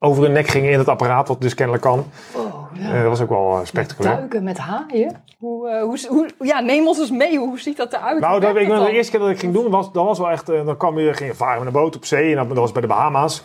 over 0.03 0.23
hun 0.23 0.31
nek 0.31 0.47
gingen 0.47 0.71
in 0.71 0.77
het 0.77 0.87
apparaat, 0.87 1.27
wat 1.27 1.41
dus 1.41 1.53
kennelijk 1.53 1.83
kan. 1.83 2.05
Oh, 2.35 2.71
ja. 2.73 2.93
Eh, 2.93 2.99
dat 2.99 3.09
was 3.09 3.21
ook 3.21 3.29
wel 3.29 3.59
eh, 3.59 3.65
spectaculair. 3.65 4.15
Duiken 4.15 4.43
met 4.43 4.57
haaien? 4.57 5.23
Hoe, 5.37 5.69
eh, 5.69 5.81
hoe, 5.81 5.99
hoe, 6.07 6.29
ja, 6.39 6.59
neem 6.59 6.87
ons 6.87 6.99
eens 6.99 7.11
mee. 7.11 7.37
Hoe 7.37 7.59
ziet 7.59 7.77
dat 7.77 7.93
eruit? 7.93 8.19
Nou, 8.19 8.39
dat, 8.39 8.55
ik, 8.55 8.67
de 8.67 8.73
dan? 8.73 8.85
eerste 8.85 9.11
keer 9.11 9.19
dat 9.19 9.29
ik 9.29 9.39
ging 9.39 9.53
doen, 9.53 9.69
was, 9.69 9.91
dat 9.91 10.05
was 10.05 10.17
wel 10.19 10.29
echt, 10.29 10.45
dan 10.45 10.77
kwam 10.77 10.99
je, 10.99 11.13
ging 11.13 11.29
je 11.29 11.35
varen 11.35 11.57
met 11.57 11.67
een 11.67 11.81
boot 11.81 11.95
op 11.95 12.05
zee 12.05 12.29
en 12.29 12.35
dat, 12.35 12.47
dat 12.47 12.57
was 12.57 12.71
bij 12.71 12.81
de 12.81 12.87
Bahama's. 12.87 13.43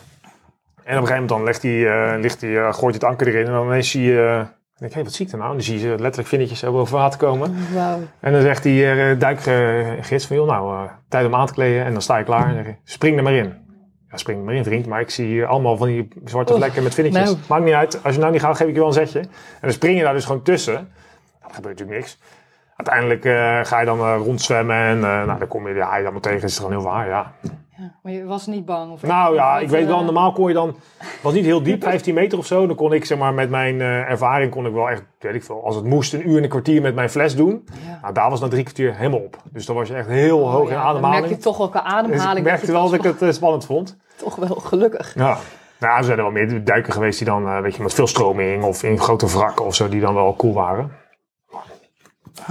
En 0.84 0.96
op 0.96 1.02
een 1.02 1.08
gegeven 1.08 1.14
moment 1.14 1.28
dan 1.28 1.44
legt 1.44 1.62
hij, 1.62 2.18
ligt 2.18 2.40
hij, 2.40 2.72
gooit 2.72 2.80
hij 2.80 2.90
het 2.92 3.04
anker 3.04 3.26
erin 3.28 3.46
en 3.46 3.52
dan 3.52 3.66
ineens 3.66 3.90
zie 3.90 4.02
je, 4.02 4.46
ik 4.74 4.78
denk, 4.78 4.92
hé, 4.92 5.02
wat 5.02 5.12
zie 5.12 5.26
ik 5.26 5.32
er 5.32 5.38
nou? 5.38 5.50
En 5.50 5.56
dan 5.56 5.66
zie 5.66 5.80
je 5.80 5.88
letterlijk 5.88 6.28
vinnetjes 6.28 6.62
boven 6.62 6.96
water 6.96 7.18
komen. 7.18 7.56
Wauw. 7.74 7.98
En 8.20 8.32
dan 8.32 8.42
zegt 8.42 8.62
die 8.62 9.16
duikgids 9.16 10.26
van, 10.26 10.36
joh, 10.36 10.46
nou, 10.46 10.88
tijd 11.08 11.26
om 11.26 11.34
aan 11.34 11.46
te 11.46 11.52
kleden. 11.52 11.84
En 11.84 11.92
dan 11.92 12.02
sta 12.02 12.16
je 12.16 12.24
klaar 12.24 12.48
en 12.48 12.54
zeg 12.54 12.66
je, 12.66 12.74
spring 12.84 13.16
er 13.16 13.22
maar 13.22 13.32
in. 13.32 13.67
Ja, 14.10 14.16
spring 14.16 14.44
maar 14.44 14.54
in, 14.54 14.64
vriend. 14.64 14.86
Maar 14.86 15.00
ik 15.00 15.10
zie 15.10 15.26
hier 15.26 15.46
allemaal 15.46 15.76
van 15.76 15.86
die 15.86 16.08
zwarte 16.24 16.52
Oeh, 16.52 16.60
vlekken 16.60 16.82
met 16.82 16.94
vinnetjes. 16.94 17.24
nou. 17.24 17.36
Maakt 17.48 17.64
niet 17.64 17.74
uit. 17.74 18.04
Als 18.04 18.14
je 18.14 18.20
nou 18.20 18.32
niet 18.32 18.40
gaat, 18.40 18.56
geef 18.56 18.66
ik 18.66 18.72
je 18.72 18.78
wel 18.78 18.88
een 18.88 18.94
zetje. 18.94 19.20
En 19.20 19.28
dan 19.60 19.72
spring 19.72 19.96
je 19.96 20.02
daar 20.02 20.14
dus 20.14 20.24
gewoon 20.24 20.42
tussen. 20.42 20.74
Dan 21.40 21.54
gebeurt 21.54 21.78
natuurlijk 21.78 21.98
niks. 21.98 22.18
Uiteindelijk 22.76 23.24
eh, 23.24 23.64
ga 23.64 23.80
je 23.80 23.86
dan 23.86 23.98
eh, 23.98 24.16
rondzwemmen 24.24 24.76
en 24.76 24.96
eh, 24.96 25.26
nou, 25.26 25.38
dan 25.38 25.48
kom 25.48 25.68
je 25.68 25.74
de 25.74 25.82
haai 25.82 26.02
allemaal 26.02 26.20
tegen. 26.20 26.40
Het 26.40 26.50
is 26.50 26.56
gewoon 26.56 26.72
heel 26.72 26.82
waar, 26.82 27.08
ja. 27.08 27.32
Ja, 27.80 27.92
maar 28.02 28.12
je 28.12 28.24
was 28.24 28.46
niet 28.46 28.64
bang? 28.64 28.92
Of 28.92 29.02
Nou 29.02 29.34
ja, 29.34 29.58
ik 29.58 29.68
weet 29.68 29.86
wel, 29.86 29.98
eh, 29.98 30.04
normaal 30.04 30.32
kon 30.32 30.48
je 30.48 30.54
dan, 30.54 30.68
het 30.98 31.22
was 31.22 31.32
niet 31.32 31.44
heel 31.44 31.62
diep, 31.62 31.82
15 31.92 32.14
meter 32.14 32.38
of 32.38 32.46
zo. 32.46 32.66
Dan 32.66 32.76
kon 32.76 32.92
ik 32.92 33.04
zeg 33.04 33.18
maar 33.18 33.34
met 33.34 33.50
mijn 33.50 33.80
eh, 33.80 34.10
ervaring, 34.10 34.50
kon 34.50 34.66
ik 34.66 34.72
wel 34.72 34.90
echt, 34.90 35.02
weet 35.18 35.34
ik 35.34 35.44
veel, 35.44 35.64
als 35.64 35.74
het 35.74 35.84
moest, 35.84 36.12
een 36.14 36.28
uur 36.28 36.36
en 36.36 36.42
een 36.42 36.48
kwartier 36.48 36.82
met 36.82 36.94
mijn 36.94 37.10
fles 37.10 37.36
doen. 37.36 37.68
Ja. 37.86 37.98
Nou, 38.02 38.14
daar 38.14 38.30
was 38.30 38.40
na 38.40 38.48
drie 38.48 38.62
kwartier 38.62 38.96
helemaal 38.96 39.20
op. 39.20 39.36
Dus 39.52 39.66
dan 39.66 39.76
was 39.76 39.88
je 39.88 39.94
echt 39.94 40.08
heel 40.08 40.38
Oh, 40.38 40.50
hoog 40.52 40.68
ja, 40.68 40.74
in 40.74 40.76
Dan 40.80 40.86
ademhaling. 40.88 41.20
merk 41.20 41.36
je 41.36 41.42
toch 41.42 41.56
wel 41.58 41.68
qua 41.68 41.82
Dus 41.82 41.92
ademhaling. 41.92 42.38
ik 42.38 42.44
merkte 42.44 42.66
dat 42.66 42.74
wel 42.74 42.84
dat 42.84 42.94
ik 42.94 43.02
het 43.02 43.22
eh, 43.22 43.30
spannend 43.30 43.64
vond. 43.66 43.96
Toch 44.16 44.36
wel 44.36 44.56
gelukkig. 44.56 45.14
Ja. 45.14 45.38
Nou, 45.80 45.98
er 45.98 46.04
zijn 46.04 46.16
er 46.18 46.22
wel 46.22 46.32
meer 46.32 46.64
duiken 46.64 46.92
geweest 46.92 47.18
die 47.18 47.26
dan, 47.26 47.60
weet 47.62 47.74
je, 47.76 47.82
met 47.82 47.94
veel 47.94 48.06
stroming 48.06 48.64
of 48.64 48.82
in 48.82 48.98
grote 48.98 49.26
wrakken 49.26 49.64
of 49.64 49.74
zo, 49.74 49.88
die 49.88 50.00
dan 50.00 50.14
wel 50.14 50.36
cool 50.36 50.54
waren. 50.54 50.90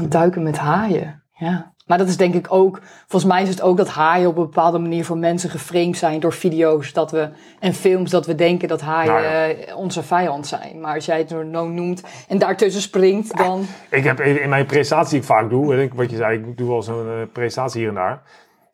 Duiken 0.01 0.43
met 0.43 0.57
haaien. 0.57 1.23
Ja. 1.34 1.73
Maar 1.88 1.97
dat 1.97 2.07
is 2.07 2.17
denk 2.17 2.33
ik 2.33 2.45
ook, 2.49 2.79
volgens 3.07 3.31
mij 3.31 3.41
is 3.41 3.49
het 3.49 3.61
ook 3.61 3.77
dat 3.77 3.89
haaien 3.89 4.29
op 4.29 4.38
een 4.38 4.43
bepaalde 4.43 4.79
manier 4.79 5.05
voor 5.05 5.17
mensen 5.17 5.49
geframed 5.49 5.97
zijn 5.97 6.19
door 6.19 6.33
video's 6.33 6.93
dat 6.93 7.11
we, 7.11 7.29
en 7.59 7.73
films 7.73 8.11
dat 8.11 8.25
we 8.25 8.35
denken 8.35 8.67
dat 8.67 8.81
haaien 8.81 9.13
Nou 9.13 9.23
ja. 9.23 9.47
eh, 9.47 9.77
onze 9.77 10.03
vijand 10.03 10.47
zijn. 10.47 10.79
Maar 10.79 10.95
als 10.95 11.05
jij 11.05 11.17
het 11.17 11.29
nou 11.29 11.69
noemt 11.69 12.03
en 12.27 12.38
daartussen 12.38 12.81
springt, 12.81 13.38
dan... 13.38 13.65
Ik 13.89 14.03
heb 14.03 14.19
in 14.19 14.49
mijn 14.49 14.65
presentatie 14.65 15.09
die 15.09 15.19
ik 15.19 15.25
vaak 15.25 15.49
doe, 15.49 15.89
wat 15.93 16.09
je 16.09 16.15
zei, 16.15 16.38
ik 16.38 16.57
doe 16.57 16.69
wel 16.69 16.81
zo'n 16.81 17.07
eh, 17.07 17.13
presentatie 17.33 17.79
hier 17.79 17.89
en 17.89 17.95
daar. 17.95 18.21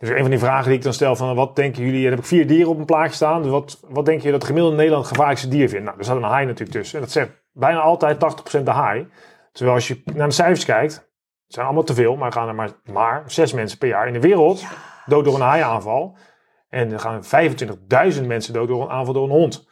Dus 0.04 0.12
een 0.12 0.22
van 0.22 0.30
die 0.30 0.40
vragen 0.40 0.68
die 0.68 0.78
ik 0.78 0.84
dan 0.84 0.94
stel 0.94 1.16
van, 1.16 1.36
wat 1.36 1.56
denken 1.56 1.84
jullie, 1.84 1.98
en 1.98 2.04
dan 2.04 2.12
heb 2.12 2.20
ik 2.20 2.26
vier 2.26 2.48
dieren 2.48 2.70
op 2.70 2.78
een 2.78 2.86
plaatje 2.86 3.16
staan. 3.16 3.42
Dus 3.42 3.52
wat, 3.52 3.80
wat 3.90 4.06
denk 4.06 4.22
je 4.22 4.32
dat 4.32 4.40
de 4.40 4.46
gemiddelde 4.46 4.78
Nederland 4.78 5.06
gevaarlijkste 5.06 5.48
dier 5.48 5.70
vindt? 5.70 5.86
Nou, 5.86 5.98
er 5.98 6.04
staat 6.04 6.16
een 6.16 6.24
haai 6.24 6.46
natuurlijk 6.46 6.78
tussen. 6.78 6.96
En 6.96 7.04
dat 7.04 7.12
zegt 7.12 7.30
bijna 7.52 7.80
altijd 7.80 8.18
80% 8.60 8.64
de 8.64 8.72
haai. 8.72 9.08
Terwijl 9.52 9.76
als 9.76 9.88
je 9.88 10.02
naar 10.14 10.28
de 10.28 10.34
cijfers 10.34 10.66
kijkt, 10.66 11.12
zijn 11.54 11.66
allemaal 11.66 11.84
te 11.84 11.94
veel, 11.94 12.16
maar 12.16 12.32
gaan 12.32 12.48
er 12.48 12.56
maar, 12.56 12.72
maar 12.86 13.24
zes 13.26 13.54
mensen 13.54 13.78
per 13.78 13.88
jaar 13.88 14.08
in 14.08 14.14
de 14.14 14.20
wereld 14.20 14.66
dood 15.06 15.26
door 15.26 15.36
een 15.36 15.42
haaienaanval. 15.42 16.18
En 16.70 16.92
er 16.92 17.00
gaan 17.00 17.24
25.000 18.16 18.26
mensen 18.28 18.54
dood 18.54 18.68
door 18.68 18.82
een 18.82 18.90
aanval 18.90 19.14
door 19.14 19.24
een 19.24 19.30
hond. 19.30 19.68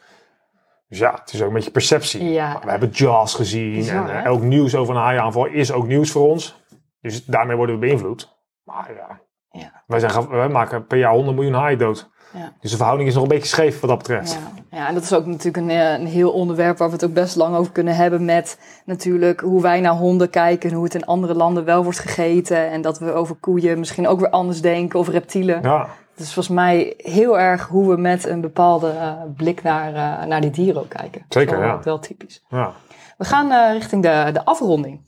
Dus 0.88 0.98
ja, 0.98 1.14
het 1.14 1.32
is 1.32 1.40
ook 1.42 1.48
een 1.48 1.54
beetje 1.54 1.70
perceptie. 1.70 2.24
Ja. 2.24 2.60
We 2.64 2.70
hebben 2.70 2.88
Jaws 2.88 3.34
gezien. 3.34 3.72
Bizar, 3.72 4.04
en 4.04 4.10
eh, 4.10 4.16
hè? 4.16 4.22
elk 4.22 4.42
nieuws 4.42 4.74
over 4.74 4.94
een 4.94 5.00
haaienaanval 5.00 5.46
is 5.46 5.72
ook 5.72 5.86
nieuws 5.86 6.10
voor 6.10 6.28
ons. 6.28 6.60
Dus 7.00 7.24
daarmee 7.24 7.56
worden 7.56 7.74
we 7.74 7.86
beïnvloed. 7.86 8.38
Maar 8.64 8.94
ja, 8.94 9.20
Ja. 9.50 9.82
wij, 9.86 9.98
zijn, 10.00 10.28
wij 10.28 10.48
maken 10.48 10.86
per 10.86 10.98
jaar 10.98 11.12
100 11.12 11.36
miljoen 11.36 11.54
haaien 11.54 11.78
dood. 11.78 12.10
Ja. 12.34 12.52
Dus 12.60 12.70
de 12.70 12.76
verhouding 12.76 13.08
is 13.08 13.14
nog 13.14 13.22
een 13.22 13.28
beetje 13.28 13.48
scheef 13.48 13.80
wat 13.80 13.90
dat 13.90 13.98
betreft. 13.98 14.32
Ja, 14.70 14.78
ja, 14.78 14.88
en 14.88 14.94
dat 14.94 15.02
is 15.02 15.12
ook 15.12 15.26
natuurlijk 15.26 15.56
een, 15.56 15.70
eh, 15.70 15.92
een 15.92 16.06
heel 16.06 16.30
onderwerp 16.30 16.78
waar 16.78 16.88
we 16.88 16.94
het 16.94 17.04
ook 17.04 17.12
best 17.12 17.36
lang 17.36 17.56
over 17.56 17.72
kunnen 17.72 17.96
hebben. 17.96 18.24
Met 18.24 18.58
natuurlijk 18.84 19.40
hoe 19.40 19.62
wij 19.62 19.80
naar 19.80 19.92
honden 19.92 20.30
kijken 20.30 20.68
en 20.70 20.74
hoe 20.76 20.84
het 20.84 20.94
in 20.94 21.06
andere 21.06 21.34
landen 21.34 21.64
wel 21.64 21.82
wordt 21.84 21.98
gegeten. 21.98 22.70
En 22.70 22.82
dat 22.82 22.98
we 22.98 23.12
over 23.12 23.34
koeien 23.34 23.78
misschien 23.78 24.08
ook 24.08 24.20
weer 24.20 24.30
anders 24.30 24.60
denken 24.60 24.98
of 24.98 25.08
reptielen. 25.08 25.62
Ja, 25.62 25.88
Het 26.12 26.20
is 26.20 26.32
volgens 26.34 26.54
mij 26.54 26.94
heel 26.96 27.38
erg 27.38 27.66
hoe 27.68 27.88
we 27.90 27.96
met 27.96 28.26
een 28.26 28.40
bepaalde 28.40 28.88
eh, 28.90 29.12
blik 29.36 29.62
naar, 29.62 29.94
eh, 29.94 30.26
naar 30.26 30.40
die 30.40 30.50
dieren 30.50 30.80
ook 30.82 30.88
kijken. 30.88 31.24
Zeker, 31.28 31.58
Wel- 31.58 31.68
ja. 31.68 31.80
Wel 31.82 31.98
typisch. 31.98 32.42
ja. 32.48 32.72
We 33.18 33.24
gaan 33.24 33.72
richting 33.72 34.02
de, 34.02 34.30
de 34.32 34.44
afronding. 34.44 35.00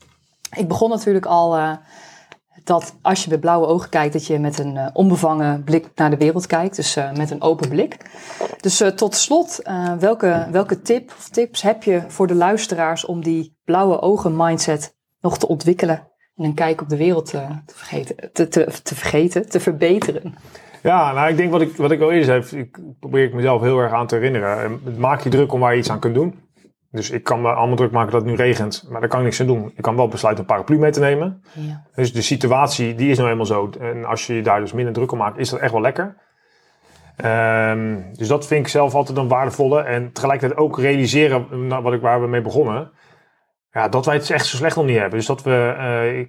Ik 0.57 0.69
begon 0.69 0.91
natuurlijk 0.91 1.27
al 1.27 1.57
dat 2.65 2.97
als 3.03 3.25
je 3.25 3.31
met 3.31 3.41
blauwe 3.41 3.67
ogen 3.67 3.89
kijkt, 3.89 4.13
dat 4.13 4.27
je 4.27 4.39
met 4.39 4.59
een 4.59 4.77
eh, 4.77 4.87
onbevangen 4.93 5.65
blik 5.65 5.87
naar 5.95 6.11
de 6.11 6.17
wereld 6.17 6.47
kijkt. 6.47 6.77
Dus 6.77 6.97
eh, 6.97 7.13
met 7.13 7.31
een 7.31 7.43
open 7.43 7.69
blik. 7.69 7.97
Dus 8.61 8.81
eh, 8.81 8.89
tot 8.89 9.15
slot, 9.15 9.63
welke, 9.99 10.47
welke 10.51 10.83
tip 10.83 11.11
of 11.19 11.29
tips 11.29 11.63
heb 11.63 11.83
je 11.83 12.03
voor 12.09 12.27
de 12.27 12.35
luisteraars 12.35 13.05
om 13.05 13.23
die 13.23 13.57
blauwe 13.65 14.01
ogen 14.01 14.37
mindset 14.37 14.97
nog 15.21 15.39
te 15.39 15.49
ontwikkelen 15.49 16.09
en 16.37 16.45
een 16.45 16.55
kijk 16.55 16.81
op 16.81 16.89
de 16.89 16.97
wereld 16.97 17.27
te, 17.27 17.43
vergeten, 17.67 18.17
te, 18.33 18.49
te, 18.49 18.69
te 18.83 18.95
vergeten, 18.95 19.49
te 19.49 19.61
verbeteren? 19.61 20.35
Ja, 20.83 21.13
nou, 21.13 21.29
ik 21.29 21.37
denk 21.37 21.51
wat 21.51 21.61
ik, 21.61 21.77
wat 21.77 21.91
ik 21.91 22.01
al 22.01 22.13
eerder 22.13 22.43
zei, 22.43 22.61
ik 22.63 22.79
probeer 23.01 23.25
ik 23.25 23.35
mezelf 23.35 23.61
heel 23.61 23.79
erg 23.79 23.93
aan 23.93 24.07
te 24.07 24.15
herinneren. 24.15 24.81
Maak 24.99 25.21
je 25.21 25.31
druk 25.31 25.53
om 25.53 25.61
waar 25.61 25.73
je 25.73 25.79
iets 25.79 25.91
aan 25.91 25.99
kunt 25.99 26.15
doen. 26.15 26.35
Dus 26.95 27.11
ik 27.11 27.23
kan 27.23 27.41
me 27.41 27.53
allemaal 27.53 27.77
druk 27.77 27.91
maken 27.91 28.13
dat 28.13 28.21
het 28.21 28.31
nu 28.31 28.37
regent, 28.37 28.87
maar 28.91 29.01
daar 29.01 29.09
kan 29.09 29.19
ik 29.19 29.25
niks 29.25 29.41
aan 29.41 29.47
doen. 29.47 29.73
Ik 29.77 29.83
kan 29.83 29.97
wel 29.97 30.09
besluiten 30.09 30.45
een 30.45 30.51
paraplu 30.51 30.79
mee 30.79 30.91
te 30.91 31.01
nemen. 31.01 31.43
Ja. 31.53 31.83
Dus 31.95 32.13
de 32.13 32.23
situatie, 32.23 32.95
die 32.95 33.11
is 33.11 33.19
nou 33.19 33.31
eenmaal 33.31 33.47
zo. 33.47 33.71
En 33.81 34.05
als 34.05 34.27
je 34.27 34.35
je 34.35 34.43
daar 34.43 34.61
dus 34.61 34.73
minder 34.73 34.95
druk 34.95 35.13
om 35.13 35.19
maakt, 35.19 35.39
is 35.39 35.49
dat 35.49 35.61
echt 35.61 35.73
wel 35.73 35.81
lekker. 35.81 36.17
Ehm, 37.17 38.01
dus 38.13 38.29
dat 38.29 38.47
vind 38.47 38.61
ik 38.61 38.69
zelf 38.69 38.95
altijd 38.95 39.19
een 39.19 39.29
waardevolle. 39.29 39.83
En 39.83 40.13
tegelijkertijd 40.13 40.61
ook 40.61 40.79
realiseren, 40.79 41.67
nou, 41.67 41.83
wat 41.83 41.93
ik, 41.93 42.01
waar 42.01 42.21
we 42.21 42.27
mee 42.27 42.43
begonnen. 42.43 42.91
Ja, 43.71 43.89
dat 43.89 44.07
wij 44.07 44.15
het 44.15 44.31
echt 44.31 44.47
zo 44.47 44.57
slecht 44.57 44.77
nog 44.77 44.87
niet 44.87 44.99
hebben. 44.99 45.19
Dus 45.19 45.27
dat 45.27 45.43
we, 45.43 45.75
eh, 45.79 46.27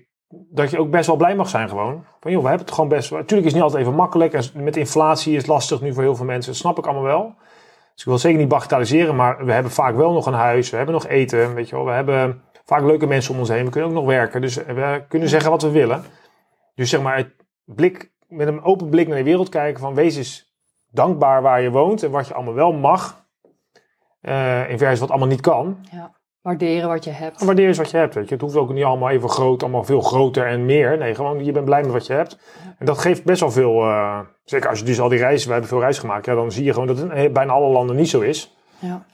dat 0.52 0.72
je 0.72 0.80
ook 0.80 0.90
best 0.90 1.08
wel 1.08 1.16
blij 1.16 1.36
mag 1.36 1.50
zijn 1.50 1.70
gewoon. 1.70 2.04
Van 2.20 2.32
joh, 2.32 2.42
we 2.42 2.48
hebben 2.48 2.66
het 2.66 2.76
gewoon 2.76 2.90
best 2.90 3.10
wel. 3.10 3.20
Natuurlijk 3.20 3.48
is 3.48 3.54
het 3.54 3.62
niet 3.64 3.72
altijd 3.72 3.88
even 3.88 4.00
makkelijk. 4.00 4.34
En 4.34 4.64
met 4.64 4.78
inflatie 4.78 5.34
is 5.34 5.38
het 5.38 5.48
lastig 5.48 5.82
nu 5.82 5.94
voor 5.94 6.04
heel 6.04 6.16
veel 6.16 6.26
mensen. 6.26 6.52
Dat 6.52 6.62
snap 6.62 6.78
ik 6.78 6.86
allemaal 6.86 7.04
wel. 7.04 7.36
Dus 7.96 8.04
ik 8.04 8.10
wil 8.10 8.18
zeker 8.18 8.40
niet 8.40 8.48
bagatelliseren, 8.48 9.16
maar 9.16 9.46
we 9.46 9.52
hebben 9.52 9.72
vaak 9.72 9.96
wel 9.96 10.14
nog 10.14 10.26
een 10.26 10.34
huis. 10.34 10.70
We 10.70 10.78
hebben 10.78 10.96
nog 10.96 11.08
eten, 11.08 11.54
weet 11.54 11.70
je 11.70 11.76
wel. 11.76 11.86
We 11.86 11.92
hebben 11.92 12.42
vaak 12.66 12.82
leuke 12.82 13.08
mensen 13.08 13.34
om 13.34 13.40
ons 13.40 13.50
heen. 13.50 13.66
We 13.66 13.72
kunnen 13.72 13.90
ook 13.90 13.96
nog 13.96 14.06
werken. 14.06 14.42
Dus 14.42 14.56
we 14.56 15.04
kunnen 15.08 15.30
zeggen 15.30 15.50
wat 15.52 15.62
we 15.62 15.70
willen. 15.72 16.04
Dus 16.76 16.90
zeg 16.90 17.02
maar, 17.02 17.18
het 17.18 17.34
blik, 17.66 18.12
met 18.28 18.48
een 18.48 18.64
open 18.64 18.90
blik 18.90 19.08
naar 19.08 19.18
de 19.18 19.24
wereld 19.24 19.50
kijken 19.50 19.80
van 19.82 19.94
wees 19.96 20.16
eens 20.16 20.54
dankbaar 20.92 21.42
waar 21.42 21.62
je 21.62 21.70
woont 21.72 22.04
en 22.04 22.12
wat 22.12 22.28
je 22.28 22.34
allemaal 22.34 22.54
wel 22.54 22.74
mag. 22.74 23.24
eh 24.22 24.70
in 24.70 24.78
versus 24.78 25.00
wat 25.00 25.10
allemaal 25.10 25.28
niet 25.28 25.42
kan. 25.42 25.86
Ja. 25.92 26.14
Waarderen 26.46 26.90
wat 26.90 27.04
je 27.04 27.10
hebt. 27.12 27.40
En 27.40 27.46
waardeer 27.46 27.68
eens 27.68 27.78
wat 27.78 27.92
je 27.92 27.98
hebt. 27.98 28.16
Weet 28.16 28.28
je. 28.28 28.34
Het 28.34 28.44
hoeft 28.44 28.56
ook 28.56 28.74
niet 28.74 28.84
allemaal 28.84 29.10
even 29.10 29.30
groot, 29.30 29.64
allemaal 29.64 29.84
veel 29.84 30.02
groter 30.02 30.48
en 30.48 30.66
meer. 30.66 30.98
Nee, 30.98 31.16
gewoon 31.16 31.46
je 31.46 31.52
bent 31.52 31.66
blij 31.66 31.82
met 31.82 31.92
wat 31.92 32.06
je 32.08 32.14
hebt. 32.14 32.38
En 32.78 32.86
dat 32.86 32.98
geeft 32.98 33.24
best 33.24 33.40
wel 33.40 33.52
veel, 33.52 33.82
eh, 33.82 34.20
zeker 34.44 34.70
als 34.70 34.80
je 34.80 34.86
dus 34.86 35.00
al 35.00 35.10
die 35.10 35.20
reizen, 35.20 35.46
we 35.46 35.52
hebben 35.52 35.70
veel 35.70 35.80
reizen 35.80 36.02
gemaakt. 36.02 36.26
Ja, 36.26 36.36
dan 36.36 36.52
zie 36.52 36.64
je 36.64 36.72
gewoon 36.74 36.88
dat 36.88 36.98
het 36.98 37.12
in 37.12 37.34
bijna 37.34 37.52
alle 37.52 37.70
landen 37.70 37.96
niet 37.96 38.10
zo 38.10 38.22
is. 38.22 38.56
Ja. 38.80 39.06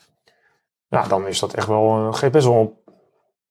Ja, 0.88 1.08
dan 1.08 1.28
is 1.28 1.40
dat 1.40 1.54
echt 1.54 1.68
wel, 1.68 1.88
eh, 1.98 2.14
geeft 2.14 2.32
best 2.32 2.48
wel 2.48 2.80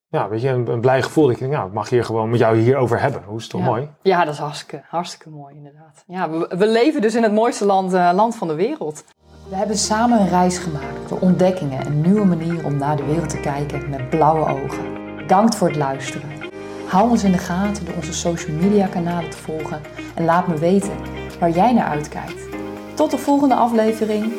ja, 0.09 0.29
weet 0.29 0.43
je, 0.43 0.49
een, 0.49 0.69
een 0.69 0.81
blij 0.81 1.03
gevoel. 1.03 1.27
Dat 1.27 1.35
je 1.35 1.41
denkt, 1.41 1.57
nou, 1.57 1.69
ik 1.69 1.75
mag 1.75 1.89
hier 1.89 2.05
gewoon 2.05 2.31
met 2.31 2.39
jou 2.39 2.57
hierover 2.57 3.01
hebben. 3.01 3.23
Hoe 3.27 3.37
is 3.37 3.43
het 3.43 3.51
toch 3.53 3.61
Ja. 3.61 3.67
mooi? 3.67 3.89
Ja, 4.03 4.25
dat 4.25 4.35
is 4.35 4.41
hartstikke, 4.41 4.85
hartstikke 4.89 5.31
mooi 5.31 5.55
inderdaad. 5.55 6.05
Ja, 6.07 6.31
we, 6.31 6.55
we 6.59 6.67
leven 6.67 7.01
dus 7.01 7.15
in 7.15 7.23
het 7.23 7.33
mooiste 7.33 7.65
land, 7.65 7.93
eh, 7.93 8.11
land 8.15 8.37
van 8.37 8.49
de 8.49 8.55
wereld. 8.55 9.05
We 9.51 9.57
hebben 9.57 9.79
samen 9.79 10.21
een 10.21 10.29
reis 10.29 10.59
gemaakt 10.59 11.09
door 11.09 11.19
ontdekkingen 11.19 11.85
en 11.85 12.01
nieuwe 12.01 12.25
manieren 12.25 12.65
om 12.65 12.77
naar 12.77 12.97
de 12.97 13.05
wereld 13.05 13.29
te 13.29 13.41
kijken 13.41 13.91
met 13.91 14.11
blauwe 14.11 14.63
ogen. 14.63 15.17
Bedankt 15.17 15.55
voor 15.55 15.69
het 15.69 15.77
luisteren. 15.77 16.29
Hou 16.87 17.11
ons 17.11 17.25
in 17.25 17.33
de 17.33 17.39
gaten 17.39 17.85
door 17.85 17.95
onze 17.95 18.13
social 18.13 18.57
media 18.57 18.87
kanalen 18.87 19.31
te 19.31 19.37
volgen 19.37 19.81
en 20.15 20.25
laat 20.25 20.47
me 20.47 20.59
weten 20.59 20.97
waar 21.39 21.51
jij 21.51 21.73
naar 21.73 21.89
uitkijkt. 21.89 22.49
Tot 22.95 23.11
de 23.11 23.19
volgende 23.19 23.55
aflevering. 23.55 24.33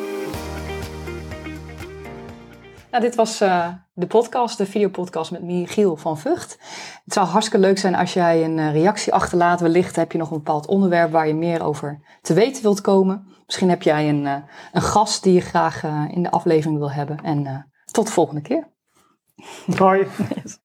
Nou, 2.92 3.04
dit 3.04 3.14
was 3.14 3.40
eh, 3.40 3.68
de 3.92 4.06
podcast, 4.06 4.58
de 4.58 4.66
videopodcast 4.66 5.30
met 5.30 5.42
Michiel 5.42 5.96
van 5.96 6.18
Vught. 6.18 6.58
Het 7.04 7.12
zou 7.12 7.26
hartstikke 7.26 7.66
leuk 7.66 7.78
zijn 7.78 7.94
als 7.94 8.12
jij 8.12 8.44
een 8.44 8.58
eh, 8.58 8.72
reactie 8.72 9.12
achterlaat. 9.12 9.60
Wellicht 9.60 9.96
heb 9.96 10.12
je 10.12 10.18
nog 10.18 10.30
een 10.30 10.36
bepaald 10.36 10.66
onderwerp 10.66 11.10
waar 11.10 11.26
je 11.26 11.34
meer 11.34 11.62
over 11.62 12.18
te 12.22 12.34
weten 12.34 12.62
wilt 12.62 12.80
komen. 12.80 13.26
Misschien 13.46 13.68
heb 13.68 13.82
jij 13.82 14.08
een, 14.08 14.26
eh, 14.26 14.36
een 14.72 14.82
gast 14.82 15.22
die 15.22 15.32
je 15.32 15.40
graag 15.40 15.82
in 16.10 16.22
de 16.22 16.30
aflevering 16.30 16.78
wil 16.78 16.90
hebben. 16.90 17.18
En 17.22 17.70
tot 17.84 18.06
de 18.06 18.12
volgende 18.12 18.42
keer. 18.42 18.68
Hoi. 19.76 20.06